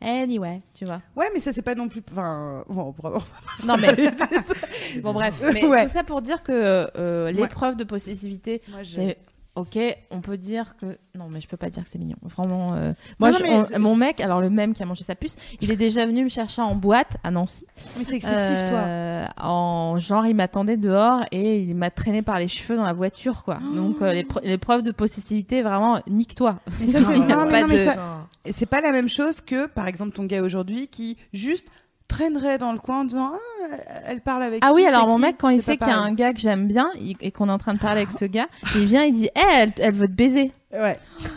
[0.00, 1.02] anyway, tu vois.
[1.16, 2.02] Ouais, mais ça c'est pas non plus.
[2.10, 3.18] Enfin, bon, bravo.
[3.64, 3.88] Non mais
[5.02, 5.82] bon bref, mais Ouais.
[5.84, 6.52] tout ça pour dire que
[6.96, 7.32] euh, Ouais.
[7.32, 9.18] l'épreuve de possessivité, c'est
[9.58, 9.78] ok,
[10.10, 12.16] on peut dire que non, mais je peux pas dire que c'est mignon.
[12.22, 14.86] Vraiment, euh, moi, non, je- mais on- c'est- mon mec, alors le même qui a
[14.86, 17.66] mangé sa puce, il est déjà venu me chercher en boîte à Nancy.
[17.98, 18.78] Mais c'est excessif, toi.
[18.78, 22.92] Euh, En genre, il m'attendait dehors et il m'a traîné par les cheveux dans la
[22.92, 23.58] voiture, quoi.
[23.74, 26.58] Donc euh, les l'épreuve de possessivité, vraiment, nique-toi.
[26.80, 27.18] Mais ça, c'est-
[27.50, 31.66] pas de- pas la même chose que, par exemple, ton gars aujourd'hui qui juste
[32.08, 33.76] traînerait dans le coin en disant Ah,
[34.06, 35.90] elle parle avec Ah qui, oui, alors mon qui mec, quand il sait qu'il y
[35.90, 38.10] a un gars que j'aime bien il- et qu'on est en train de parler avec
[38.12, 40.52] ce gars, il vient, il dit, Eh, elle, elle veut te baiser.
[40.72, 40.98] Ouais.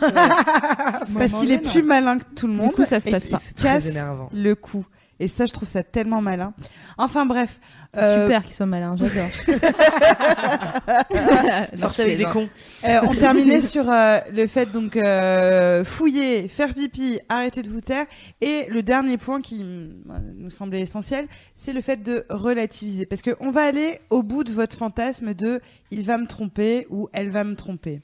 [1.16, 2.68] Parce qu'il est plus malin que tout le monde.
[2.70, 3.38] Du coup, ça se et passe il pas.
[3.38, 4.28] se Très casse énervant.
[4.32, 4.84] le cou.
[5.22, 6.52] Et ça, je trouve ça tellement malin.
[6.98, 7.60] Enfin bref.
[7.96, 9.28] euh, Super qu'il soit malin, j'adore.
[11.74, 12.48] Sortez avec des cons.
[12.82, 17.80] Euh, on terminait sur euh, le fait donc euh, fouiller, faire pipi, arrêter de vous
[17.80, 18.06] taire.
[18.40, 20.02] Et le dernier point qui mm,
[20.38, 23.06] nous semblait essentiel, c'est le fait de relativiser.
[23.06, 25.60] Parce qu'on va aller au bout de votre fantasme de
[25.92, 28.00] il va me tromper ou elle va me tromper.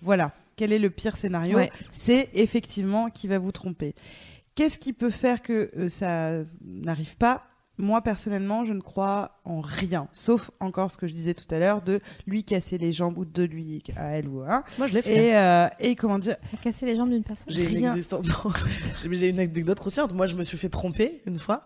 [0.00, 0.32] Voilà.
[0.56, 1.58] Quel est le pire scénario?
[1.58, 1.70] Ouais.
[1.92, 3.94] C'est effectivement qui va vous tromper.
[4.54, 6.30] Qu'est-ce qui peut faire que euh, ça
[6.64, 7.44] n'arrive pas?
[7.78, 11.58] Moi personnellement, je ne crois en rien, sauf encore ce que je disais tout à
[11.58, 14.64] l'heure de lui casser les jambes ou de lui à elle ou à un.
[14.76, 15.28] Moi, je l'ai fait.
[15.30, 16.36] Et, euh, et comment dire?
[16.50, 17.46] T'as cassé les jambes d'une personne?
[17.48, 18.26] J'ai une, existence-
[19.12, 20.12] j'ai- une anecdote consciente.
[20.12, 21.64] Moi, je me suis fait tromper une fois.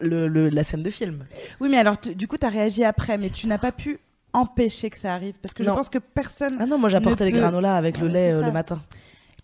[0.00, 1.26] Le, le- la scène de film.
[1.60, 4.00] Oui, mais alors tu- du coup, tu as réagi après, mais tu n'as pas pu
[4.32, 5.72] empêcher que ça arrive parce que Non.
[5.72, 8.40] je pense que personne, Ah non, moi j'apportais les peut- granolas avec le lait euh,
[8.40, 8.80] le matin.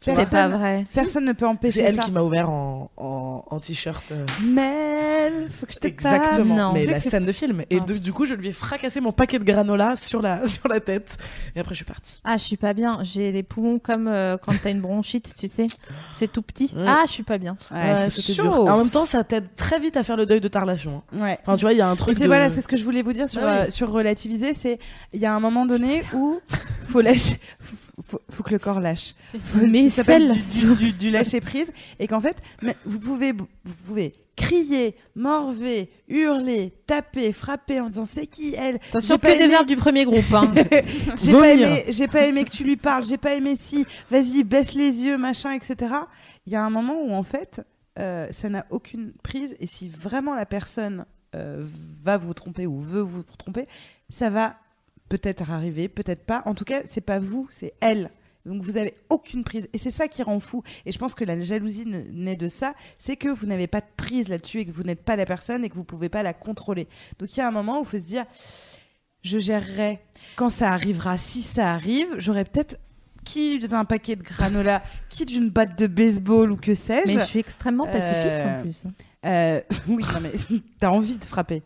[0.00, 0.84] C'est personne, pas vrai.
[0.94, 2.02] personne ne peut empêcher C'est elle ça.
[2.02, 4.12] qui m'a ouvert en, en, en t-shirt.
[4.12, 6.54] euh, Mel, faut que je te Exactement.
[6.54, 6.72] Non.
[6.72, 7.62] Mais la c'est- scène de film.
[7.70, 10.46] Et Ah, de- du coup, je lui ai fracassé mon paquet de granola sur la,
[10.46, 11.16] sur la tête.
[11.56, 12.20] Et après, je suis partie.
[12.24, 13.00] Ah, je suis pas bien.
[13.02, 15.66] J'ai les poumons comme euh, quand t'as une bronchite, tu sais.
[16.14, 16.72] C'est tout petit.
[16.76, 16.84] Ouais.
[16.86, 17.56] Ah, je suis pas bien.
[17.72, 18.68] Ouais, Ouais, c'était c'était chaud.
[18.68, 21.02] En même temps, ça t'aide très vite à faire le deuil de ta relation.
[21.12, 21.20] hein.
[21.22, 21.38] Ouais.
[21.42, 22.14] Enfin, tu vois, il y a un truc.
[22.16, 23.68] c'est de- voilà, c'est ce que je voulais vous dire sur, Ah oui.
[23.68, 24.78] euh, sur relativiser, c'est
[25.12, 26.38] il y a un moment donné où
[26.88, 27.40] faut lâcher,
[28.06, 29.14] faut, faut- que le corps lâche.
[29.66, 30.68] Mais Ça s'appelle celle.
[30.76, 33.46] du, du, du lâcher prise et qu'en fait, mais vous pouvez, vous
[33.86, 38.76] pouvez crier, morver, hurler, taper, frapper en disant c'est qui elle?
[38.90, 40.32] Attention, que pas des aimé- verbes du premier groupe.
[40.32, 40.52] Hein.
[41.18, 44.44] J'ai pas aimé, j'ai pas aimé que tu lui parles, j'ai pas aimé si, vas-y
[44.44, 45.92] baisse les yeux, machin, etc.
[46.46, 47.62] Il y a un moment où en fait,
[47.98, 51.04] euh, ça n'a aucune prise et si vraiment la personne
[51.34, 51.62] euh,
[52.02, 53.66] va vous tromper ou veut vous tromper,
[54.08, 54.54] ça va
[55.09, 56.43] peut-être arriver, peut-être pas.
[56.47, 58.10] En tout cas, c'est pas vous, c'est elle.
[58.47, 60.62] Donc vous avez aucune prise et c'est ça qui rend fou.
[60.86, 63.80] Et je pense que la jalousie ne- naît de ça, c'est que vous n'avez pas
[63.80, 66.22] de prise là-dessus et que vous n'êtes pas la personne et que vous pouvez pas
[66.22, 66.89] la contrôler.
[67.18, 68.24] Donc il y a un moment où il faut se dire,
[69.22, 70.01] je gérerai
[70.36, 71.18] quand ça arrivera.
[71.18, 72.78] Si ça arrive, j'aurai peut-être
[73.24, 77.06] qui d'un paquet de granola, qui d'une batte de baseball ou que sais-je.
[77.12, 78.85] Mais je suis extrêmement pacifiste Euh, en plus.
[79.26, 80.32] Euh, oui, non mais
[80.80, 81.62] t'as envie de frapper.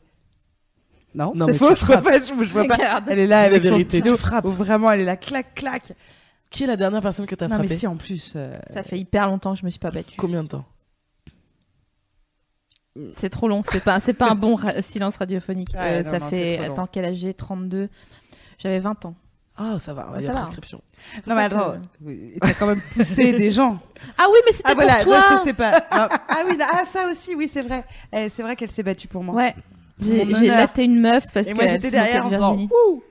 [1.14, 2.04] Non, Non, c'est faux, tu je vois frappes.
[2.12, 3.02] pas, je, je vois pas.
[3.08, 4.16] Elle est là C'est la avec son vérité, stylo.
[4.16, 4.44] tu frappes.
[4.46, 5.92] où vraiment, elle est là, clac, clac.
[6.50, 8.32] Qui est la dernière personne que t'as Non mais si, en plus.
[8.36, 10.16] euh, Ça fait hyper longtemps que je me suis pas battue.
[10.18, 10.64] Combien de temps
[13.14, 13.62] C'est trop long.
[13.70, 15.72] C'est pas, c'est pas un bon ra- silence radiophonique.
[15.72, 16.58] Ouais, Euh, non, ça non, fait.
[16.58, 17.32] Attends, quel âge j'ai?
[17.32, 17.88] 32.
[18.58, 19.14] J'avais 20 ans.
[19.56, 20.40] Ah, ça va, Ouais, il y ça a va.
[20.42, 20.82] prescription.
[21.26, 23.78] Non mais ça que- attends, oui, t'as quand même poussé des gens.
[24.18, 25.28] Ah oui, mais c'était Ah voilà, pour non, toi.
[25.28, 25.72] ça, c'est pas.
[25.72, 26.08] non.
[26.28, 27.84] Ah oui, non, ah ça aussi, oui c'est vrai.
[28.10, 29.34] Elle- C'est vrai qu'elle s'est battue pour moi.
[29.34, 29.54] Ouais.
[30.02, 32.68] J'ai laté une meuf parce Et que moi j'étais derrière en disant Virginie.
[32.88, 33.02] ouh.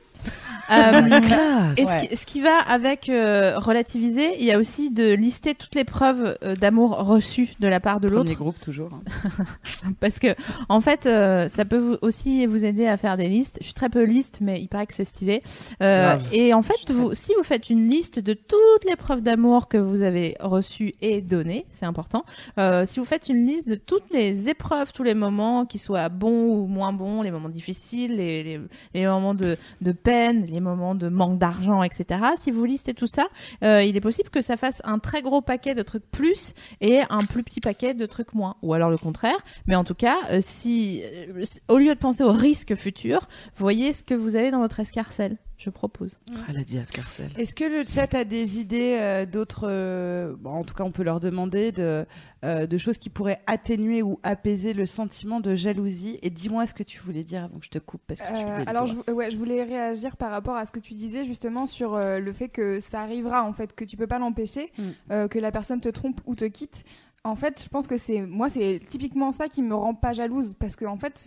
[0.71, 2.07] Euh, et ce, Ouais.
[2.07, 5.83] qui, ce qui va avec euh, relativiser, il y a aussi de lister toutes les
[5.83, 8.23] preuves euh, d'amour reçues de la part de l'autre.
[8.23, 8.89] Premier groupe toujours.
[8.93, 9.01] hein.
[9.99, 10.35] Parce que,
[10.69, 13.57] en fait, euh, ça peut vous- aussi vous aider à faire des listes.
[13.59, 15.43] Je suis très peu liste, mais il paraît que c'est stylé.
[15.81, 19.67] Euh, et en fait, vous, si vous faites une liste de toutes les preuves d'amour
[19.67, 22.23] que vous avez reçues et données, c'est important.
[22.57, 26.07] Euh, si vous faites une liste de toutes les épreuves, tous les moments, qui soient
[26.09, 28.59] bons ou moins bons, les moments difficiles, les, les,
[28.93, 32.21] les moments de, de peine, les moments de manque d'argent, etc.
[32.37, 33.27] Si vous listez tout ça,
[33.63, 37.01] euh, il est possible que ça fasse un très gros paquet de trucs plus et
[37.09, 38.55] un plus petit paquet de trucs moins.
[38.61, 39.37] Ou alors le contraire.
[39.67, 43.93] Mais en tout cas, euh, si euh, au lieu de penser au risque futur, voyez
[43.93, 45.37] ce que vous avez dans votre escarcelle.
[45.63, 46.19] Je propose.
[46.49, 47.29] Elle a dit Ascarcel.
[47.37, 50.91] Est-ce que le chat a des idées euh, d'autres euh, bon, En tout cas, on
[50.91, 52.07] peut leur demander de,
[52.43, 56.17] euh, de choses qui pourraient atténuer ou apaiser le sentiment de jalousie?
[56.23, 58.43] Et dis-moi ce que tu voulais dire avant que je te coupe parce que tu
[58.43, 61.25] voulais le alors, je, ouais, je voulais réagir par rapport à ce que tu disais
[61.25, 64.71] justement sur euh, le fait que ça arrivera, en fait, que tu peux pas l'empêcher,
[64.79, 64.83] Mm.
[65.11, 66.85] euh, que la personne te trompe ou te quitte.
[67.23, 70.55] En fait, je pense que c'est moi, c'est typiquement ça qui me rend pas jalouse
[70.59, 71.23] parce que en fait,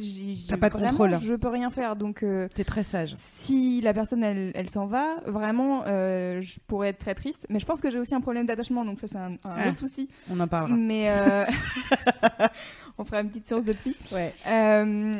[0.48, 1.14] T'as pas de vraiment, contrôle.
[1.16, 2.24] Je peux rien faire, donc.
[2.24, 3.14] euh, T'es très sage.
[3.16, 7.46] si la personne elle, elle s'en va, vraiment, euh, je pourrais être très triste.
[7.48, 9.68] Mais je pense que j'ai aussi un problème d'attachement, donc ça c'est un, un Ah.
[9.68, 10.08] autre souci.
[10.28, 10.76] On en parlera.
[10.76, 11.44] Mais euh,
[12.98, 13.96] on fera une petite séance de psy.
[14.10, 14.32] Ouais.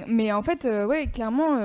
[0.08, 1.56] Mais en fait, ouais, clairement,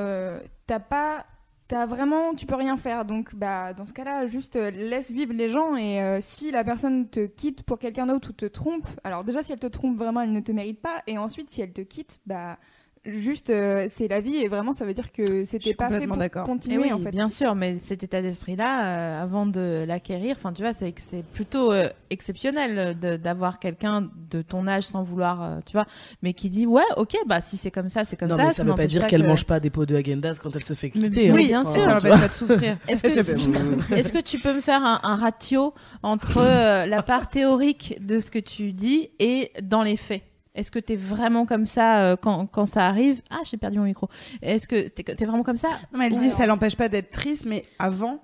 [0.67, 1.25] t'as pas,
[1.69, 3.05] t'as vraiment, tu peux rien faire.
[3.05, 5.77] Donc, bah, dans ce cas-là, juste euh, laisse vivre les gens.
[5.77, 9.43] Et euh, si la personne te quitte pour quelqu'un d'autre ou te trompe, alors déjà,
[9.43, 11.03] si elle te trompe vraiment, elle ne te mérite pas.
[11.07, 12.57] Et ensuite, si elle te quitte, bah,
[13.05, 14.35] juste, euh, c'est la vie.
[14.37, 16.21] Et vraiment, ça veut dire que c'était pas fait pour.
[16.21, 16.77] Et continuer.
[16.77, 17.11] oui, en fait.
[17.11, 21.01] bien sûr, mais cet état d'esprit-là, euh, avant de l'acquérir, enfin, tu vois, c'est que
[21.01, 25.85] c'est plutôt euh, exceptionnel d'avoir quelqu'un de ton âge sans vouloir, euh, tu vois,
[26.21, 28.43] mais qui dit ouais, ok, bah si c'est comme ça, c'est comme non, ça.
[28.45, 30.63] mais ça, veut pas dire qu'elle que- mange pas des pots de Häagen-Dazs quand elle
[30.63, 31.31] se fait Mais quitter.
[31.31, 31.63] oui, hein.
[31.63, 31.83] bien sûr.
[31.83, 32.77] Ça l'empêche pas de souffrir.
[32.87, 33.09] Est-ce que,
[33.95, 35.73] est-ce que tu peux me faire un, un ratio
[36.03, 40.23] entre euh, la part théorique de ce que tu dis et dans les faits?
[40.59, 43.21] Est-ce que tu es vraiment comme ça euh, quand, quand ça arrive?
[43.29, 44.09] Ah, j'ai perdu mon micro.
[44.41, 45.69] Est-ce que tu es, vraiment comme ça?
[45.93, 48.21] Non, mais elle dit ça l'empêche pas d'être triste, mais avant,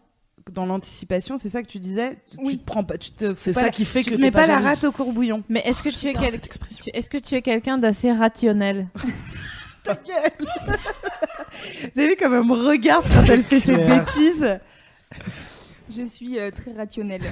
[0.51, 2.17] dans l'anticipation, c'est ça que tu disais?
[2.29, 2.51] Tu, Oui.
[2.53, 3.33] tu te prends pas, tu te.
[3.37, 5.43] C'est ça la- qui fait tu que te mets t'es pas la rate au courbouillon.
[5.49, 8.87] Mais est-ce que tu es, quel- tu- est-ce que tu es quelqu'un d'assez rationnel?
[9.85, 9.91] Vous
[12.01, 14.59] avez vu comme elle me regarde quand elle fait ses bêtises?
[15.89, 17.21] Je suis euh, très rationnelle.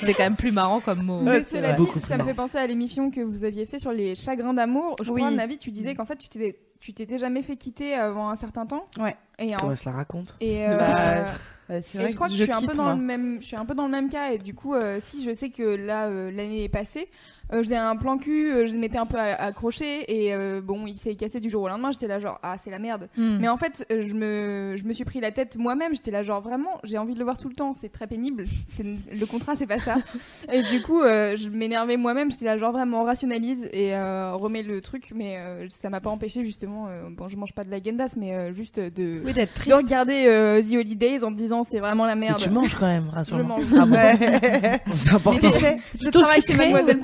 [0.00, 1.20] C'est quand même plus marrant comme mot.
[1.20, 2.28] Mais c'est cela dit, ça me marrant.
[2.28, 4.96] fait penser à l'émission que vous aviez fait sur les chagrins d'amour.
[5.02, 5.20] Je Oui.
[5.22, 8.36] crois, Navi, tu disais qu'en fait, tu t'étais, tu t'étais jamais fait quitter avant un
[8.36, 8.86] certain temps.
[8.98, 9.14] Ouais.
[9.38, 10.78] Et, en- Comment elle se la raconte et, euh,
[11.68, 12.94] Bah, c'est et je crois que, que je suis un peu dans moi.
[12.94, 14.32] le même, je suis un peu dans le même cas.
[14.32, 17.08] Et du coup, euh, si je sais que là, euh, l'année est passée,
[17.52, 20.86] euh, j'ai un plan cul, euh, je m'étais un peu a- accroché et euh, bon,
[20.86, 21.90] il s'est cassé du jour au lendemain.
[21.90, 23.08] J'étais là genre ah c'est la merde.
[23.16, 23.38] Hmm.
[23.40, 25.92] Mais en fait, euh, je me, je me suis pris la tête moi-même.
[25.94, 27.74] J'étais là, genre vraiment, j'ai envie de le voir tout le temps.
[27.74, 28.44] C'est très pénible.
[28.66, 29.96] C'est le contrat, c'est pas ça.
[30.52, 32.30] et du coup, euh, je m'énervais moi-même.
[32.30, 35.10] J'étais là, genre vraiment, on rationalise et euh, remet le truc.
[35.14, 36.86] Mais euh, ça m'a pas empêché justement.
[36.88, 39.74] euh, bon, je mange pas de la gendas, mais euh, juste de, Oui, d'être de
[39.74, 42.40] regarder euh, The Holidays en me disant c'est vraiment la Mais merde.
[42.40, 43.56] tu manges quand même, Je rassure-moi.
[43.58, 43.64] mange.
[43.78, 43.96] Ah bon.
[44.94, 45.50] C'est Mais important.
[45.50, 46.98] tu sais, Je travaille chez Mademoiselle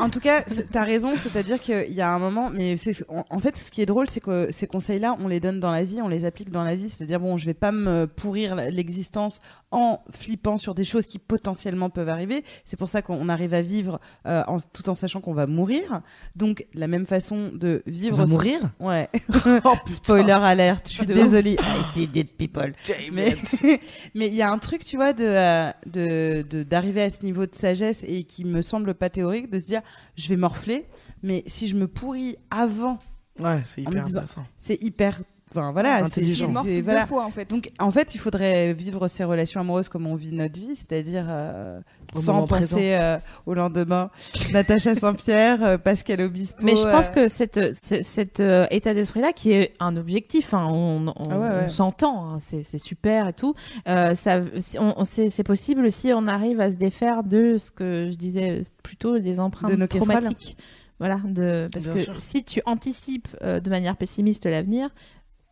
[0.00, 0.42] En tout cas,
[0.72, 3.82] t'as raison, c'est-à-dire qu'il y a un moment, mais c'est en en fait, ce qui
[3.82, 6.50] est drôle, c'est que ces conseils-là, on les donne dans la vie, on les applique
[6.50, 9.40] dans la vie, c'est-à-dire bon, je vais pas me pourrir l'existence
[9.74, 12.44] en flippant sur des choses qui potentiellement peuvent arriver.
[12.64, 16.00] C'est pour ça qu'on arrive à vivre euh, en- tout en sachant qu'on va mourir.
[16.36, 18.16] Donc, la même façon de On vivre.
[18.18, 19.08] va mourir Ouais.
[19.64, 20.88] Oh Spoiler alerte.
[20.88, 21.56] Je suis désolée.
[21.96, 22.72] I did it, people.
[23.12, 23.34] Mais
[24.14, 27.22] mais il y a un truc, tu vois, de euh, de de- d'arriver à ce
[27.24, 29.82] niveau de sagesse et qui me semble pas théorique, de se dire,
[30.16, 30.86] je vais morfler,
[31.22, 32.98] mais si je me pourris avant,
[33.40, 34.46] Ouais, c'est hyper disant- intéressant.
[34.56, 35.20] c'est hyper,
[35.54, 36.64] enfin voilà, c'est- Intelligent.
[36.64, 37.06] Deux voilà.
[37.06, 37.48] fois en fait.
[37.50, 41.26] Donc en fait, il faudrait vivre ses relations amoureuses comme on vit notre vie, c'est-à-dire
[41.28, 41.80] euh,
[42.14, 44.10] sans penser euh, au lendemain.
[44.52, 46.58] Natacha Saint-Pierre, euh, Pascal Obispo.
[46.62, 50.68] Mais je pense euh, que cette, cet euh, état d'esprit-là, qui est un objectif, hein,
[50.72, 51.62] on, Ah ouais, ouais.
[51.66, 53.54] on s'entend, hein, c'est super et tout.
[53.88, 58.62] Euh, ça, c'est possible si on arrive à se défaire de ce que je disais
[58.82, 60.56] plutôt des empreintes De traumatiques.
[61.00, 62.14] Voilà, de, parce Bien que sûr.
[62.20, 64.90] si tu anticipes euh, de manière pessimiste l'avenir,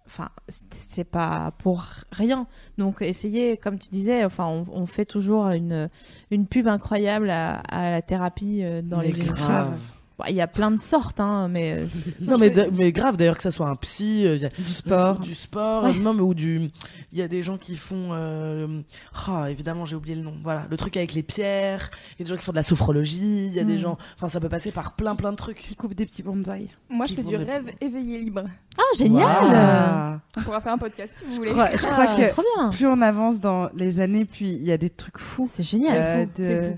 [0.07, 0.65] enfin, c'est-
[1.05, 2.47] pas pour rien.
[2.79, 5.89] Donc, essayez, comme tu disais, enfin, on, on fait toujours une,
[6.31, 9.79] une pub incroyable à, à la thérapie euh, dans Mais les grave.
[10.23, 13.17] Bah, Il y a plein de sortes, hein, mais euh, c'est- Non, mais, mais grave,
[13.17, 15.19] d'ailleurs, que ça soit un psy, euh, il y a Du sport.
[15.21, 15.95] du sport, Ouais.
[15.95, 16.71] non, mais ou du.
[17.13, 18.11] Il y a des gens qui font.
[18.13, 18.81] euh,
[19.27, 20.35] Ah, évidemment, j'ai oublié le nom.
[20.43, 21.91] Voilà, le truc avec les pierres.
[22.13, 23.47] Il y a des gens qui font de la sophrologie.
[23.47, 23.81] Il y a des Mm.
[23.81, 23.99] gens.
[24.17, 25.59] Enfin, ça peut passer par plein, plein de trucs.
[25.59, 26.69] Qui coupe des petits bonsaïs.
[26.89, 28.45] Moi, je fais du rêve petits- éveillé libre.
[28.79, 30.21] Ah, génial.
[30.37, 31.51] On pourra faire un podcast si vous Je voulez.
[31.51, 34.63] crois, je crois Ah, que Trop bien plus on avance dans les années, plus il
[34.65, 35.47] y a des trucs fous.
[35.49, 36.27] C'est génial euh,
[36.71, 36.77] de-.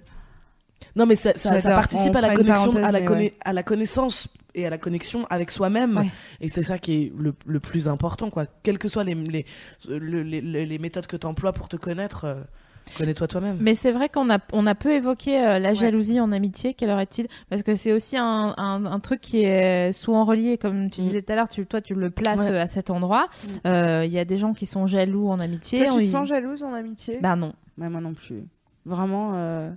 [0.97, 1.77] Non, mais ça, ça, ça J'adore.
[1.79, 3.35] participe à la connexion, à la, mais conna- ouais.
[3.45, 5.97] à la connaissance et à la connexion avec soi-même.
[5.99, 6.11] Ouais.
[6.41, 8.47] Et c'est ça qui est le, le plus important, quoi.
[8.63, 9.45] Quelles que soient les, les,
[9.89, 12.35] le- les, les- les méthodes que tu emploies pour te connaître, euh,
[12.97, 13.57] connais-toi toi-même.
[13.61, 16.75] Mais c'est vrai qu'on a, on a peu évoqué euh, la jalousie en amitié.
[16.75, 17.27] Quelle heure est-il?
[17.51, 21.05] Parce que c'est aussi un, un, un truc qui est souvent relié, comme tu Mm.
[21.05, 22.61] disais tout à l'heure, tu, toi tu le places Ouais.
[22.61, 23.27] à cet endroit.
[23.27, 23.49] Mm.
[23.67, 25.79] Euh, Il y a des gens qui sont jaloux en amitié.
[25.81, 27.19] Toi, tu on- te sens jalouse en amitié?
[27.21, 27.53] Bah non.
[27.77, 28.45] Bah, Moi non plus.
[28.87, 29.33] Vraiment.
[29.35, 29.71] euh,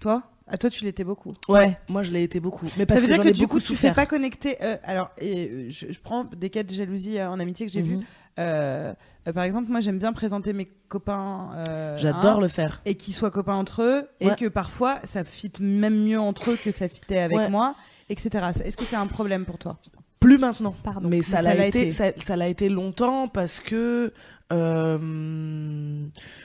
[0.00, 0.24] Toi?
[0.52, 1.32] À toi, tu l'étais beaucoup.
[1.48, 2.66] Ouais, moi je l'ai été beaucoup.
[2.76, 3.90] Mais parce ça veut que dire que du coup, tu souffert.
[3.90, 4.56] fais pas connecter.
[4.62, 7.72] euh, alors, et, euh, je, je prends des cas de jalousie euh, en amitié que
[7.72, 7.98] j'ai vu.
[8.38, 8.92] Euh,
[9.26, 11.50] euh, par exemple, moi, j'aime bien présenter mes copains.
[11.68, 12.82] euh, J'adore hein, le faire.
[12.84, 14.08] Et qu'ils soient copains entre eux.
[14.20, 17.48] Et que parfois, ça fit même mieux entre eux que ça fitait avec Ouais.
[17.50, 17.74] moi,
[18.10, 18.50] etc.
[18.64, 19.78] Est-ce que c'est un problème pour toi?
[20.20, 20.74] Plus maintenant.
[20.84, 21.08] Pardon.
[21.08, 21.90] Mais ça Mais l'a ça l'a été, été.
[21.92, 24.12] ça, ça l'a été longtemps parce que
[24.52, 24.98] euh,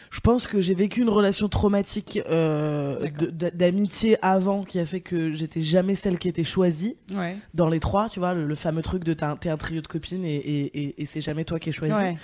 [0.10, 3.10] je pense que j'ai vécu une relation traumatique euh,
[3.54, 7.38] d'amitié avant qui a fait que j'étais jamais celle qui était choisie Ouais.
[7.54, 10.24] dans les trois, tu vois, le, le fameux truc de t'es un, trio de copines
[10.26, 11.94] et, et, et, et c'est jamais toi qui es choisi.
[11.94, 12.18] Ouais.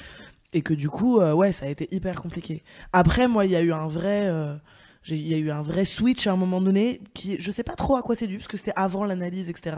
[0.53, 2.63] Et que du coup, euh, ouais, ça a été hyper compliqué.
[2.93, 4.27] Après, moi, il y a eu un vrai,
[5.09, 7.75] il y a eu un vrai switch à un moment donné qui, je sais pas
[7.75, 9.75] trop à quoi c'est dû, parce que c'était avant l'analyse, etc.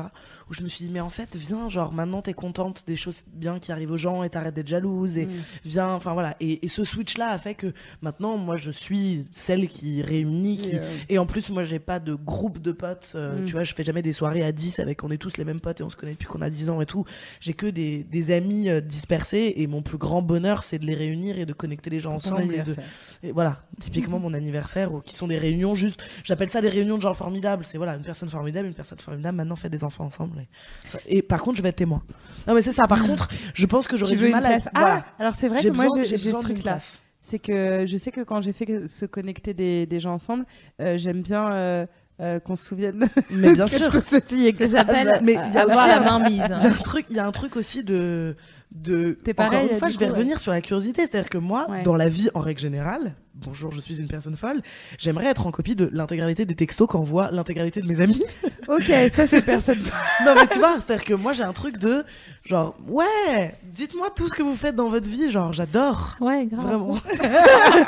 [0.50, 3.24] Où je me suis dit, mais en fait, viens, genre, maintenant t'es contente des choses
[3.34, 5.32] bien qui arrivent aux gens et t'arrêtes d'être jalouse et Mm.
[5.66, 6.36] viens, enfin voilà.
[6.40, 10.76] Et, et ce switch-là a fait que maintenant, moi, je suis celle qui réunit, qui,
[10.78, 13.14] euh, et en plus, moi, j'ai pas de groupe de potes.
[13.16, 13.46] euh, Mm.
[13.46, 15.60] Tu vois, je fais jamais des soirées à 10 avec on est tous les mêmes
[15.60, 17.04] potes et on se connaît depuis qu'on a 10 ans et tout.
[17.40, 20.96] J'ai que des, des amis euh, dispersés et mon plus grand bonheur, c'est de les
[20.96, 22.54] réunir et de connecter les gens ensemble.
[22.54, 22.76] Et de-
[23.24, 26.00] et voilà, typiquement mon anniversaire, ou qui sont des réunions juste.
[26.24, 27.66] J'appelle ça des réunions de gens formidables.
[27.66, 29.36] C'est voilà, une personne formidable, une personne formidable.
[29.38, 30.40] Maintenant, fait des enfants ensemble.
[30.40, 30.48] Et,
[30.90, 32.04] ça- et par contre, je vais être témoin.
[32.48, 32.88] Non, mais c'est ça.
[32.88, 34.50] Par contre, je pense que j'aurais du mal à.
[34.50, 35.06] place Ah, voilà.
[35.20, 36.78] alors c'est vrai que moi j'ai ce besoin d'une truc-là.
[37.20, 40.46] C'est que je sais que quand j'ai fait se connecter des, des gens ensemble,
[40.80, 41.86] euh, j'aime bien euh,
[42.22, 43.90] euh, qu'on se souvienne Mais bien sûr.
[43.90, 46.44] tout ceci Ça s'appelle Mais il y a avoir aussi la main mise.
[46.46, 48.36] Il y a un truc, il y a un truc aussi de.
[48.76, 50.18] De T'es Encore pareil, une fois, je vais coup, ouais.
[50.18, 51.02] revenir sur la curiosité.
[51.04, 51.84] C'est-à-dire que moi, Ouais.
[51.84, 54.62] dans la vie en règle générale, bonjour, je suis une personne folle,
[54.98, 58.24] j'aimerais être en copie de l'intégralité des textos qu'envoient l'intégralité de mes amis.
[58.68, 59.78] Ok, ça c'est personne.
[60.26, 62.04] non, mais tu vois, c'est-à-dire que moi, j'ai un truc de
[62.44, 65.30] genre, ouais, dites-moi tout ce que vous faites dans votre vie.
[65.30, 66.16] Genre, j'adore.
[66.20, 66.66] Ouais, grave.
[66.66, 66.98] Vraiment.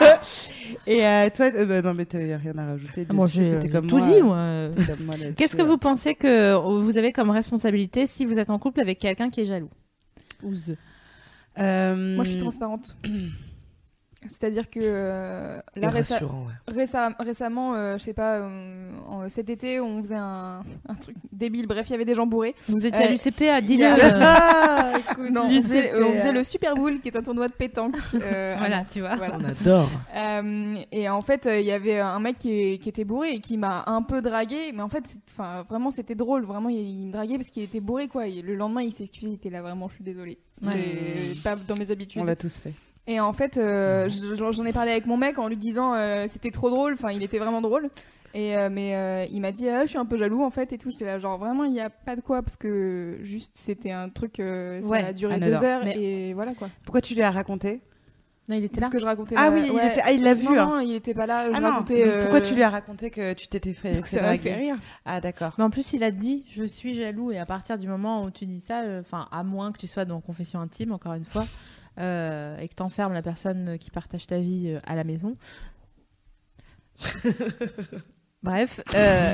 [0.85, 3.07] Et euh, toi, euh, bah, non mais t'as rien à rajouter.
[3.09, 4.69] Ah, Moi, j'ai euh, tout moi, dit, euh,
[5.03, 5.15] moi.
[5.35, 5.65] Qu'est-ce que euh.
[5.65, 9.41] vous pensez que vous avez comme responsabilité si vous êtes en couple avec quelqu'un qui
[9.41, 9.69] est jaloux?
[11.59, 12.97] Euh, Moi, je suis transparente.
[14.27, 16.73] C'est-à-dire que euh, là, réce- ouais.
[16.73, 21.15] récem- récemment, euh, je sais pas, euh, en- cet été, on faisait un, un truc
[21.31, 21.67] débile.
[21.67, 22.55] Bref, il y avait des gens bourrés.
[22.67, 23.11] Vous étiez à
[23.57, 23.83] Euh, dis-le.
[23.83, 24.93] y a- euh, Ah,
[25.31, 27.53] Non, on faisait, t'es, on faisait euh, le Super Bowl, qui est un tournoi de
[27.53, 27.95] pétanque.
[28.15, 29.15] euh, à Voilà, tu vois.
[29.15, 29.37] Voilà.
[29.39, 29.89] On adore.
[30.15, 33.57] Euh, et en fait, euh, il y avait un mec qui, était bourré et qui
[33.57, 34.71] m'a un peu dragué.
[34.73, 36.43] Mais en fait, enfin, vraiment, c'était drôle.
[36.45, 38.27] Vraiment, il, il me draguait parce qu'il était bourré, quoi.
[38.27, 39.27] Et le lendemain, il s'est excusé.
[39.29, 40.37] Il était là, vraiment, je suis désolée.
[40.63, 40.73] Ouais.
[41.33, 42.21] C'est pas dans mes habitudes.
[42.21, 42.73] On l'a tous fait.
[43.07, 46.25] Et en fait, euh, je- j'en ai parlé avec mon mec en lui disant euh,
[46.29, 46.93] c'était trop drôle.
[46.93, 47.89] Enfin, il était vraiment drôle.
[48.33, 50.73] Et euh, mais euh, il m'a dit ah, je suis un peu jaloux en fait
[50.73, 50.91] et tout.
[50.91, 54.09] C'est là genre vraiment il n'y a pas de quoi parce que juste c'était un
[54.09, 54.39] truc.
[54.41, 56.67] euh, ça Ouais, a duré deux heures Mais- et voilà quoi.
[56.83, 57.79] Pourquoi tu lui as raconté?
[58.49, 58.87] Non, il était là.
[58.87, 59.35] Parce que je racontais.
[59.37, 59.87] Ah oui, il, ouais.
[59.87, 60.01] était...
[60.05, 60.45] ah, il l'a vu.
[60.45, 60.65] Non, hein.
[60.75, 61.51] non, il était pas là.
[61.51, 62.19] Je Ah racontais.
[62.21, 64.75] pourquoi tu lui as raconté que tu t'étais fait, Parce que ça m'a fait rire.
[65.05, 65.53] Ah d'accord.
[65.57, 68.31] Mais en plus, il a dit je suis jaloux et à partir du moment où
[68.31, 71.25] tu dis ça, euh, enfin à moins que tu sois dans confession intime, encore une
[71.25, 71.45] fois,
[71.97, 75.35] euh, et que t'enfermes la personne qui partage ta vie euh, à la maison.
[78.43, 79.33] Bref, euh,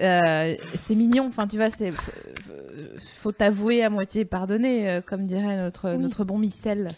[0.00, 1.26] euh, c'est mignon.
[1.28, 1.92] Enfin, tu vois, c'est
[3.20, 5.98] faut- t'avouer à moitié pardonner, comme dirait notre Oui.
[5.98, 6.92] notre bon Micelle.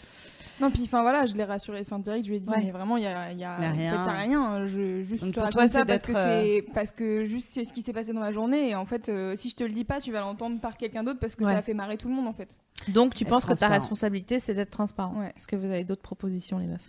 [0.60, 1.80] Non, puis enfin voilà, je l'ai rassuré.
[1.80, 2.62] Enfin, direct, je lui ai dit, Ouais.
[2.62, 3.92] mais vraiment, il y a, il y a, Y a en fait, rien.
[3.94, 4.66] y a rien.
[4.66, 7.64] Je juste Donc pour raconte toi, ça parce que euh, c'est parce que juste c'est
[7.64, 8.70] ce qui s'est passé dans ma journée.
[8.70, 11.02] Et en fait, euh, si je te le dis pas, tu vas l'entendre par quelqu'un
[11.02, 11.52] d'autre parce que Ouais.
[11.52, 12.58] ça a fait marrer tout le monde en fait.
[12.88, 13.74] Donc, tu Être penses que ta transparent.
[13.74, 15.18] responsabilité, c'est d'être transparent.
[15.20, 15.32] Ouais.
[15.36, 16.80] Est-ce que vous avez d'autres propositions, les meufs?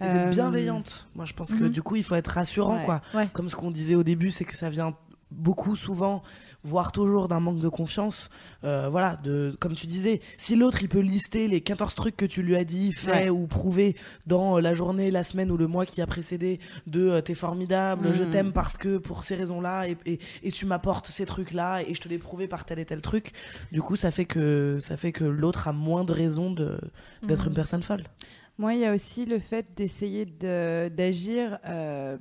[0.00, 1.08] Et Euh, bienveillante.
[1.16, 1.70] Moi, je pense que mhm.
[1.70, 2.84] du coup, il faut être rassurant, Ouais.
[2.84, 3.00] quoi.
[3.14, 3.28] Ouais.
[3.32, 4.94] Comme ce qu'on disait au début, c'est que ça vient
[5.30, 6.22] beaucoup, souvent,
[6.64, 8.30] voire toujours d'un manque de confiance.
[8.64, 12.26] Euh, voilà, de, comme tu disais, si l'autre il peut lister les 14 trucs que
[12.26, 13.30] tu lui as dit, fait Ouais.
[13.30, 17.20] ou prouvé dans la journée, la semaine ou le mois qui a précédé, de euh,
[17.20, 21.24] t'es formidable, je t'aime parce que pour ces raisons-là, et, et, et tu m'apportes ces
[21.26, 23.32] trucs-là, et je te l'ai prouvé par tel et tel truc,
[23.72, 26.78] du coup, ça fait que, ça fait que l'autre a moins de raisons de-
[27.22, 27.48] d'être Mhm.
[27.50, 28.04] une personne folle.
[28.58, 32.18] Moi, il y a aussi le fait d'essayer de- d'agir euh,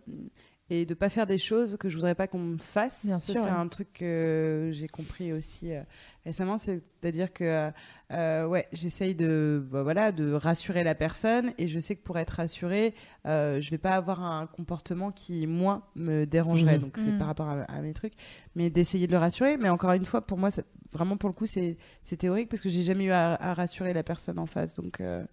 [0.69, 3.05] et de pas faire des choses que je voudrais pas qu'on me fasse.
[3.05, 3.47] Bien sûr, c'est ouais.
[3.49, 5.81] un truc que j'ai compris aussi euh,
[6.25, 6.57] récemment.
[6.57, 7.71] c'est- C'est-à-dire que
[8.11, 12.17] euh, ouais, j'essaye de bah, voilà de rassurer la personne et je sais que pour
[12.19, 12.93] être rassurée,
[13.25, 16.77] euh, je vais pas avoir un comportement qui moi me dérangerait.
[16.77, 16.81] Mhm.
[16.83, 17.17] Donc c'est Mhm.
[17.17, 18.13] par rapport à, à mes trucs,
[18.55, 19.57] mais d'essayer de le rassurer.
[19.57, 22.61] Mais encore une fois, pour moi, ça- vraiment pour le coup, c'est c'est théorique parce
[22.61, 24.73] que j'ai jamais eu à, à rassurer la personne en face.
[24.75, 25.23] Donc euh,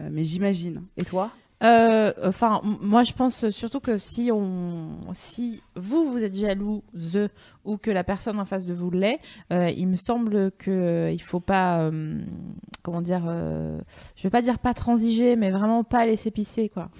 [0.00, 0.82] euh, mais j'imagine.
[0.96, 1.30] Et toi?
[1.32, 1.38] Euh,
[2.22, 7.28] Enfin, m- moi, je pense surtout que si on, si vous vous êtes jalouse
[7.64, 9.18] ou que la personne en face de vous l'est,
[9.52, 12.20] euh, il me semble que euh, il faut pas, euh,
[12.82, 13.80] comment dire, euh,
[14.16, 16.90] je vais pas dire pas transiger, mais vraiment pas laisser pisser, quoi.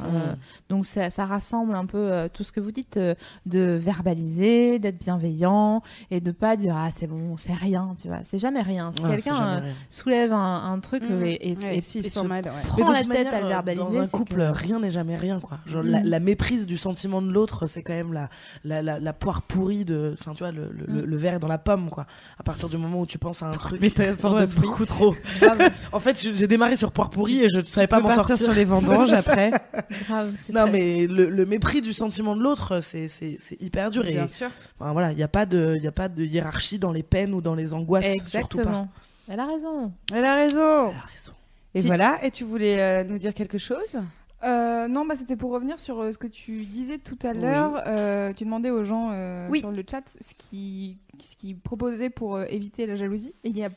[0.69, 3.15] Donc ça, ça rassemble un peu euh, tout ce que vous dites, euh,
[3.47, 8.20] de verbaliser, d'être bienveillant et de pas dire ah c'est bon, c'est rien, tu vois,
[8.24, 8.93] c'est jamais rien.
[8.93, 11.23] Si Ouais, quelqu'un euh, soulève un, un truc Mhm.
[11.24, 12.51] et, et, Ouais, et- se mal, ouais.
[12.69, 15.16] Prend de la tête manière, à le verbaliser, Dans un couple, que- rien n'est jamais
[15.16, 15.59] rien, quoi.
[15.66, 16.05] Genre, la, Mm.
[16.05, 18.28] la méprise du sentiment de l'autre, c'est quand même la,
[18.65, 20.15] la, la, la poire pourrie de.
[20.19, 21.05] Enfin, tu vois, le, le, Mm.
[21.06, 22.06] le verre est dans la pomme, quoi.
[22.39, 23.81] À partir du moment où tu penses à un truc.
[23.81, 25.14] métaphore Ouais, de beaucoup trop.
[25.93, 28.36] en fait, j'ai démarré sur poire pourrie et je ne savais pas m'en sortir.
[28.36, 29.51] sur les vendanges après.
[30.09, 33.60] grave, c'est Non, très- mais le, le mépris du sentiment de l'autre, c'est c'est- c'est
[33.60, 34.06] hyper dur.
[34.06, 34.51] Et Bien sûr.
[34.78, 37.02] enfin, voilà, il n'y a, pas de- il y a pas de hiérarchie dans les
[37.02, 38.62] peines ou dans les angoisses, surtout pas.
[38.62, 38.89] Exactement.
[39.28, 39.93] Elle a raison.
[40.12, 40.89] Elle a raison.
[40.90, 41.32] Elle a raison.
[41.74, 42.24] Et Tu- voilà.
[42.24, 43.98] Et tu voulais euh, nous dire quelque chose?
[44.45, 47.83] Euh, non, bah, c'était pour revenir sur euh, ce que tu disais tout à l'heure.
[47.87, 49.11] Euh, tu demandais aux gens
[49.51, 49.61] Oui.
[49.61, 53.35] sur le chat ce qu'ils ce qu'ils proposaient pour éviter la jalousie.
[53.45, 53.71] Et il y a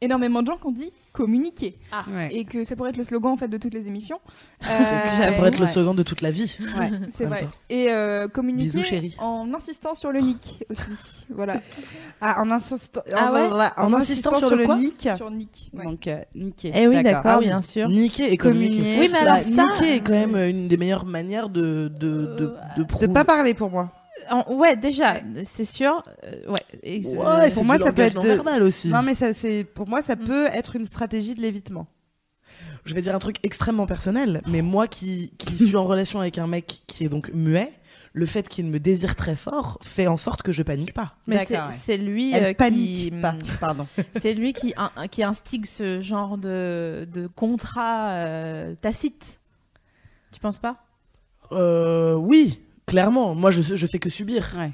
[0.00, 1.76] énormément de gens qui ont dit communiquer.
[2.12, 2.28] Ouais.
[2.34, 4.20] Et que ça pourrait être le slogan en fait de toutes les émissions.
[4.60, 6.56] C'est- Euh, ça pourrait être le slogan de toute la vie.
[6.78, 6.90] Ouais.
[7.16, 7.42] C'est vrai.
[7.42, 7.50] temps.
[7.68, 9.16] Et euh, communiquer Bisous, chérie.
[9.18, 11.26] en insistant sur le nick aussi.
[11.30, 11.60] voilà.
[12.22, 13.40] Ah, en insistant, Ah ouais
[13.78, 15.08] en, En insistant, insistant sur, sur le quoi nick.
[15.16, 15.70] sur nick.
[15.72, 15.84] ouais.
[15.84, 16.70] Donc, euh, niquer.
[16.74, 17.46] Eh oui, d'accord, Ah oui.
[17.46, 17.88] bien sûr.
[17.88, 18.98] Niquer et communiquer.
[18.98, 22.10] Oui, mais alors Bah, ça- niquer est quand même une des meilleures manières de, de,
[22.10, 23.08] de, de De prouver.
[23.08, 23.90] pas parler pour moi.
[24.30, 26.02] En- ouais, déjà, c'est sûr.
[26.24, 26.60] euh, ouais.
[26.82, 28.88] Et, euh, pour moi, ça peut être de- aussi.
[28.88, 30.24] Non, mais ça, c'est pour moi, ça Mm.
[30.24, 31.86] peut être une stratégie de l'évitement.
[32.84, 36.38] Je vais dire un truc extrêmement personnel, mais moi qui, qui suis en relation avec
[36.38, 37.72] un mec qui est donc muet,
[38.12, 41.14] le fait qu'il me désire très fort fait en sorte que je panique pas.
[41.26, 41.98] mais c'est ouais.
[41.98, 43.34] lui Elle euh, panique qui, pas.
[43.60, 43.86] Pardon.
[44.20, 44.74] c'est lui qui,
[45.12, 49.40] qui instigue ce genre de, de contrat euh, tacite.
[50.32, 50.76] Tu penses pas?
[51.52, 53.34] Euh, oui, clairement.
[53.34, 54.54] Moi, je, je fais que subir.
[54.58, 54.72] Ouais.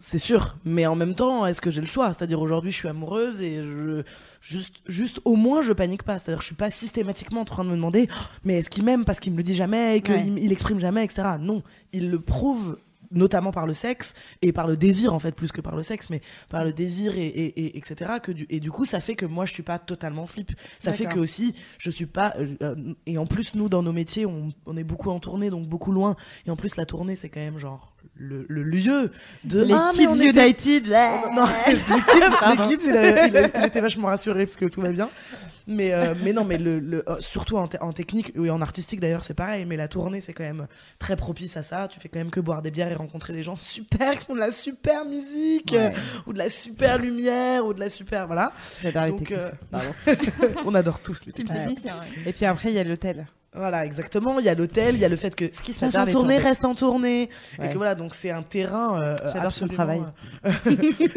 [0.00, 2.06] C'est sûr, mais en même temps, est-ce que j'ai le choix?
[2.12, 4.02] C'est-à-dire aujourd'hui, je suis amoureuse et je
[4.40, 6.20] juste, juste au moins, je panique pas.
[6.20, 8.14] C'est-à-dire, je suis pas systématiquement en train de me demander, Oh,
[8.44, 10.24] mais est-ce qu'il m'aime parce qu'il me le dit jamais et qu'il Ouais.
[10.36, 11.26] il exprime jamais, etc.
[11.40, 12.78] Non, il le prouve
[13.10, 16.10] notamment par le sexe et par le désir en fait plus que par le sexe
[16.10, 19.14] mais par le désir et, et, et- etc que du, et du coup ça fait
[19.14, 20.52] que moi je suis pas totalement flip.
[20.78, 23.92] Ça fait que aussi je suis pas euh, euh, et en plus nous dans nos
[23.92, 26.16] métiers on, on est beaucoup en tournée donc beaucoup loin.
[26.46, 27.87] Et en plus la tournée c'est quand même genre
[28.18, 29.10] le, le lieu
[29.44, 31.22] de Les Ah, Kids était- United, là.
[31.34, 34.66] non, les kids, les kids, il, a- il a- il était vachement rassuré parce que
[34.66, 35.08] tout va bien.
[35.70, 38.62] Mais, euh, mais non, mais le, le- euh, surtout en, te- en technique et en
[38.62, 39.66] artistique d'ailleurs, c'est pareil.
[39.66, 40.66] Mais la tournée, c'est quand même
[40.98, 41.88] très propice à ça.
[41.88, 44.34] Tu fais quand même que boire des bières et rencontrer des gens super qui font
[44.34, 45.92] de la super musique Ouais.
[45.94, 48.26] euh, ou de la super lumière ou de la super.
[48.26, 48.50] Voilà.
[48.82, 49.52] J'adore les techniciens.
[49.74, 50.14] euh.
[50.64, 51.54] On adore tous les C'est le Ouais.
[51.56, 51.92] technicien.
[51.96, 52.30] ouais.
[52.30, 53.26] Et puis après, il y a l'hôtel.
[53.54, 54.38] Voilà, exactement.
[54.38, 56.08] Il y a l'hôtel, il y a le fait que ce qui se passe J'adore
[56.08, 57.30] en tournée reste en tournée.
[57.62, 60.02] Et que voilà, donc c'est un terrain euh, J'adore son absolument, travail.
[60.44, 60.50] euh,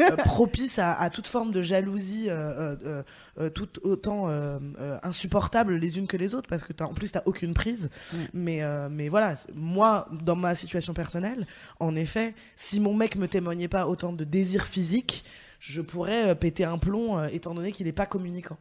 [0.12, 2.34] euh, propice à, à toute forme de jalousie, euh,
[2.72, 3.02] euh, euh,
[3.38, 6.94] euh, tout autant euh, euh, insupportable les unes que les autres, parce que t'as- en
[6.94, 7.90] plus t'as aucune prise.
[8.12, 8.16] Mm.
[8.32, 11.46] Mais, euh, mais voilà, moi, dans ma situation personnelle,
[11.80, 15.22] en effet, si mon mec me témoignait pas autant de désir physique,
[15.60, 18.56] je pourrais euh, péter un plomb, euh, étant donné qu'il n'est pas communicant.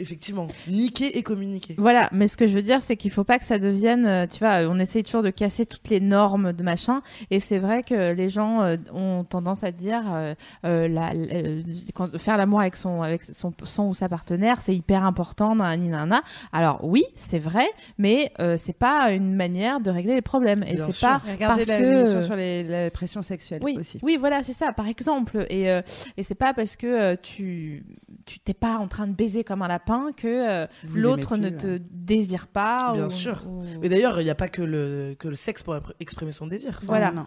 [0.00, 1.74] Effectivement, niquer et communiquer.
[1.78, 4.26] Voilà, mais ce que je veux dire, c'est qu'il faut pas que ça devienne, euh,
[4.26, 7.82] tu vois, on essaye toujours de casser toutes les normes de machin, et c'est vrai
[7.82, 11.62] que les gens euh, ont tendance à dire, euh, la, la-
[11.94, 15.88] quand- faire l'amour avec son, avec son, son ou sa partenaire, c'est hyper important, nanani,
[15.88, 16.22] nanana.
[16.52, 17.66] Alors oui, c'est vrai,
[17.98, 21.66] mais euh, c'est pas une manière de régler les problèmes, et c'est pas Regardez parce
[21.66, 23.98] la que- sur les, la pression sexuelle oui, aussi.
[24.02, 25.46] oui, voilà, c'est ça, par exemple.
[25.50, 25.82] Et, euh,
[26.16, 27.84] et c'est pas parce que euh, tu
[28.26, 31.80] tu t'es pas en train de baiser comme un lapin que euh, l'autre ne te
[31.90, 32.92] désire pas.
[32.94, 33.42] Bien ou- sûr.
[33.46, 36.46] ou- Mais d'ailleurs, il n'y a pas que le, que le sexe pour exprimer son
[36.46, 36.70] désir.
[36.78, 37.12] Enfin, Voilà.
[37.12, 37.26] Non.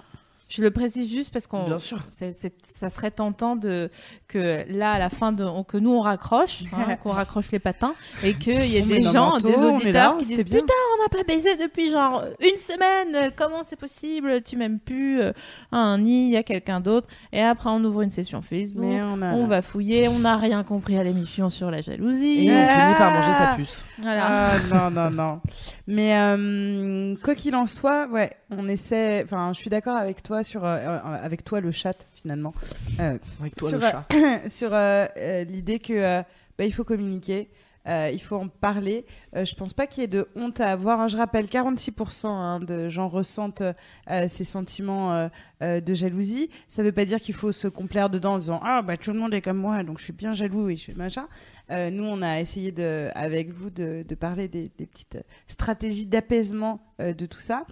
[0.49, 3.89] Je le précise juste parce qu'on, ça serait tentant de
[4.27, 7.59] que là à la fin de, on- que nous on raccroche, hein, qu'on raccroche les
[7.59, 10.59] patins et qu'il y ait des gens, des auditeurs là, qui disent bien.
[10.59, 15.21] putain on n'a pas baisé depuis genre une semaine, comment c'est possible, tu m'aimes plus,
[15.21, 15.31] euh,
[15.71, 19.01] un nid, il y a quelqu'un d'autre et après on ouvre une session Facebook, Mais
[19.01, 19.33] on a.
[19.33, 22.93] on va fouiller, on n'a rien compris à l'émission sur la jalousie, Et on finit
[22.97, 23.83] par manger sa puce.
[23.99, 24.27] voilà.
[24.27, 25.41] Ah non, non, non.
[25.87, 29.21] Mais euh, quoi qu'il en soit, ouais, on essaie.
[29.25, 30.65] Enfin, je suis d'accord avec toi sur.
[30.65, 32.53] euh, euh, avec toi, le chat, finalement.
[32.99, 34.05] Euh, Avec toi, sur, le chat.
[34.15, 36.23] euh, sur euh, euh, l'idée que euh,
[36.57, 37.49] bah, il faut communiquer.
[37.85, 39.05] euh, il faut en parler.
[39.35, 41.01] Euh, je pense pas qu'il y ait de honte à avoir.
[41.01, 41.07] hein.
[41.09, 43.61] Je rappelle, 46% hein, de gens ressentent
[44.09, 45.27] euh, ces sentiments euh,
[45.61, 46.49] euh, de jalousie.
[46.69, 49.19] Ça veut pas dire qu'il faut se complaire dedans en disant ah bah tout le
[49.19, 51.27] monde est comme moi, donc je suis bien jaloux et je fais machin.
[51.71, 56.05] Euh, nous, on a essayé de, avec vous de, de parler des, des petites stratégies
[56.07, 57.65] d'apaisement euh, de tout ça.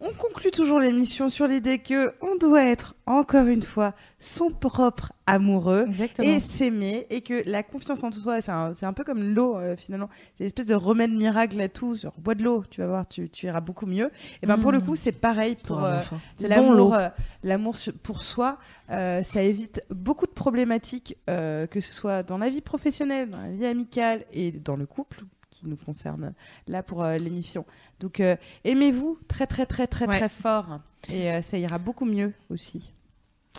[0.00, 5.12] On conclut toujours l'émission sur l'idée que on doit être encore une fois son propre
[5.26, 6.28] amoureux Exactement.
[6.28, 9.56] et s'aimer et que la confiance en soi c'est un, c'est un peu comme l'eau
[9.56, 10.08] euh, finalement.
[10.36, 11.96] C'est une espèce de remède miracle à tout.
[11.96, 14.12] Sur bois de l'eau tu vas voir tu, tu iras beaucoup mieux.
[14.40, 16.00] Et ben pour le coup c'est pareil pour euh,
[16.38, 17.08] l'amour euh,
[17.42, 18.58] l'amour pour soi.
[18.88, 23.66] Ça évite beaucoup de problématiques que ce soit dans la vie professionnelle dans la vie
[23.66, 26.32] amicale et dans le couple qui nous concerne
[26.66, 27.64] là pour euh, l'émission.
[28.00, 30.16] Donc euh, aimez-vous très très très très Ouais.
[30.18, 30.80] très fort.
[31.10, 32.92] Et euh, ça ira beaucoup mieux aussi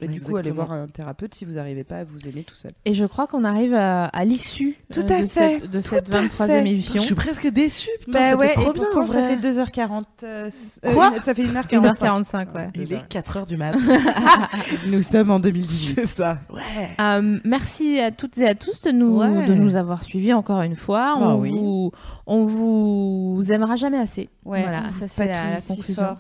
[0.01, 2.55] et du coup, allez voir un thérapeute si vous n'arrivez pas à vous aimer tout
[2.55, 2.71] seul.
[2.85, 5.81] Et je crois qu'on arrive à, à l'issue Tout euh, à de fait, cette, de
[5.81, 6.59] cette à 23e fait.
[6.61, 6.93] émission.
[6.95, 7.89] Je suis presque déçu.
[8.05, 8.83] Putain, Bah ouais, trop et bien.
[8.83, 10.03] pourtant, en ça fait 2h40.
[10.23, 10.49] euh,
[10.85, 11.81] euh, Quoi une- Ça fait 1h45.
[11.81, 12.67] 1h45, ouais.
[12.75, 13.75] Il est 4h du mat.
[14.87, 15.95] Nous sommes en 2018.
[15.95, 16.39] C'est ça.
[16.49, 16.61] Ouais.
[17.01, 19.47] Euh, merci à toutes et à tous de nous, Ouais.
[19.47, 21.17] de nous avoir suivis encore une fois.
[21.19, 21.49] Bah on, oui.
[21.51, 21.91] vous,
[22.25, 24.29] on vous aimera jamais assez.
[24.45, 26.03] Ouais, voilà, ça c'est la, la si conclusion.
[26.03, 26.17] fort.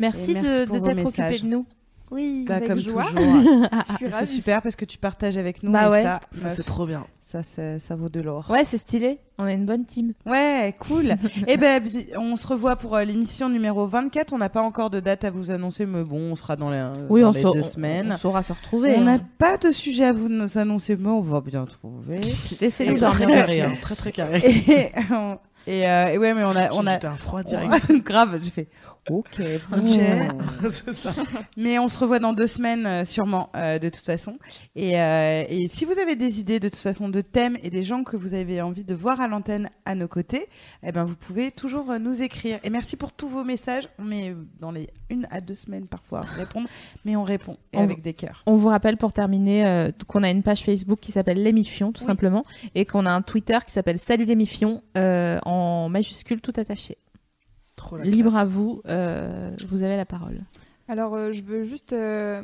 [0.00, 1.66] Merci, merci de, t'être occupé de nous.
[2.10, 3.04] Oui, Bah, avec comme joie.
[3.04, 3.22] toujours.
[3.98, 5.70] Suis c'est super parce que tu partages avec nous.
[5.70, 6.02] Bah et ouais.
[6.02, 7.06] ça, Ça, c'est trop bien.
[7.20, 8.50] ça, ça vaut de l'or.
[8.50, 9.18] Ouais, c'est stylé.
[9.38, 10.12] On est une bonne team.
[10.26, 11.14] Ouais, cool.
[11.46, 14.32] Et ben, bi- on se revoit pour euh, l'émission numéro 24.
[14.32, 16.84] On n'a pas encore de date à vous annoncer, mais bon, on sera dans les,
[17.08, 18.12] Oui, dans on, les saura- deux on- semaines.
[18.12, 18.94] on saura se retrouver.
[18.96, 19.04] On hein.
[19.04, 22.20] n'a pas de sujet à vous nous annoncer, mais on va bien trouver.
[22.60, 24.38] Laissez-nous très carré, hein, très très carré.
[24.44, 27.92] et, on- et, euh, et ouais, mais on a, on a J'ai un froid direct.
[28.02, 28.38] grave.
[28.42, 28.68] J'ai fait
[29.08, 29.40] ok.
[29.72, 29.78] Ok.
[29.78, 30.70] bon.
[30.70, 31.12] c'est ça.
[31.56, 34.38] Mais on se revoit dans deux semaines, euh, sûrement, euh, de toute façon.
[34.76, 37.82] Et, euh, et si vous avez des idées, de toute façon, de thèmes et des
[37.82, 40.46] gens que vous avez envie de voir à l'antenne à nos côtés,
[40.84, 42.58] eh ben, vous pouvez toujours nous écrire.
[42.62, 43.88] Et merci pour tous vos messages.
[43.98, 46.68] On met dans les une à deux semaines parfois à répondre,
[47.04, 48.42] mais on répond et On- avec des cœurs.
[48.46, 52.00] On vous rappelle pour terminer euh, qu'on a une page Facebook qui s'appelle L'émifion, tout
[52.02, 52.06] Oui.
[52.06, 52.44] simplement,
[52.76, 56.96] et qu'on a un Twitter qui s'appelle Salut l'émifion, euh, en majuscule tout attaché.
[57.80, 58.42] Trop la Libre classe.
[58.42, 60.40] à vous, euh, vous avez la parole.
[60.86, 61.92] Alors, euh, je veux juste.
[61.94, 62.42] euh,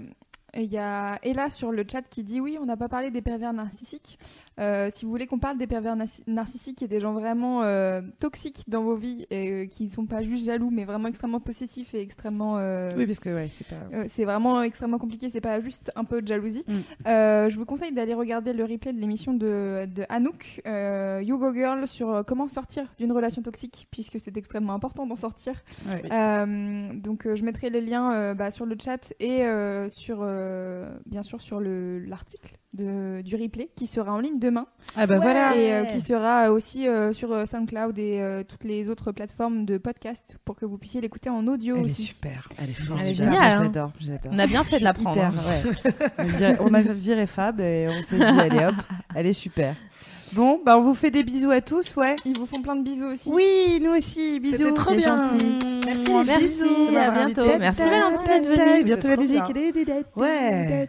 [0.54, 3.20] Il y a Ella sur le chat qui dit oui, on n'a pas parlé des
[3.20, 4.18] pervers narcissiques.
[4.58, 5.96] Euh, si vous voulez qu'on parle des pervers
[6.26, 10.06] narcissiques et des gens vraiment euh, toxiques dans vos vies et euh, qui ne sont
[10.06, 12.56] pas juste jaloux, mais vraiment extrêmement possessifs et extrêmement.
[12.58, 13.76] euh, Oui, parce que ouais, c'est pas.
[13.94, 16.64] euh, c'est vraiment extrêmement compliqué, c'est pas juste un peu de jalousie.
[16.66, 16.72] Mm.
[17.06, 21.38] Euh, je vous conseille d'aller regarder le replay de l'émission de, de Anouk, euh, You
[21.38, 25.54] Go Girl, sur comment sortir d'une relation toxique, puisque c'est extrêmement important d'en sortir.
[25.86, 26.02] Ouais.
[26.12, 30.18] Euh, donc euh, je mettrai les liens euh, bah, sur le chat et euh, sur,
[30.22, 34.66] euh, bien sûr sur le- l'article de- du replay qui sera en ligne demain
[34.96, 35.20] Ah bah Ouais.
[35.20, 35.56] voilà.
[35.56, 39.64] et euh, qui sera aussi euh, sur euh, SoundCloud et euh, toutes les autres plateformes
[39.64, 42.04] de podcast pour que vous puissiez l'écouter en audio Elle est aussi.
[42.04, 42.48] super.
[42.62, 43.00] Elle est forte.
[43.02, 43.62] Elle est super, géniale, Je hein.
[43.62, 44.32] l'adore, je l'adore.
[44.34, 45.16] On a bien fait de la prendre.
[45.16, 45.42] Hyper, hein.
[45.64, 45.92] ouais.
[46.18, 48.74] on, dirait- on a viré Fab et on s'est dit, allez hop,
[49.14, 49.74] elle est super.
[50.36, 52.14] Bon, bah on vous fait des bisous à tous, ouais.
[52.26, 53.30] Ils vous font plein de bisous aussi.
[53.32, 54.58] Oui, nous aussi, bisous.
[54.58, 55.30] C'était trop bien.
[55.30, 55.58] gentil.
[55.86, 57.58] Merci les Merci, bisous à bientôt.
[57.58, 58.84] Merci Valentine d'être venue.
[58.84, 59.42] Bientôt la musique.
[60.14, 60.88] Ouais.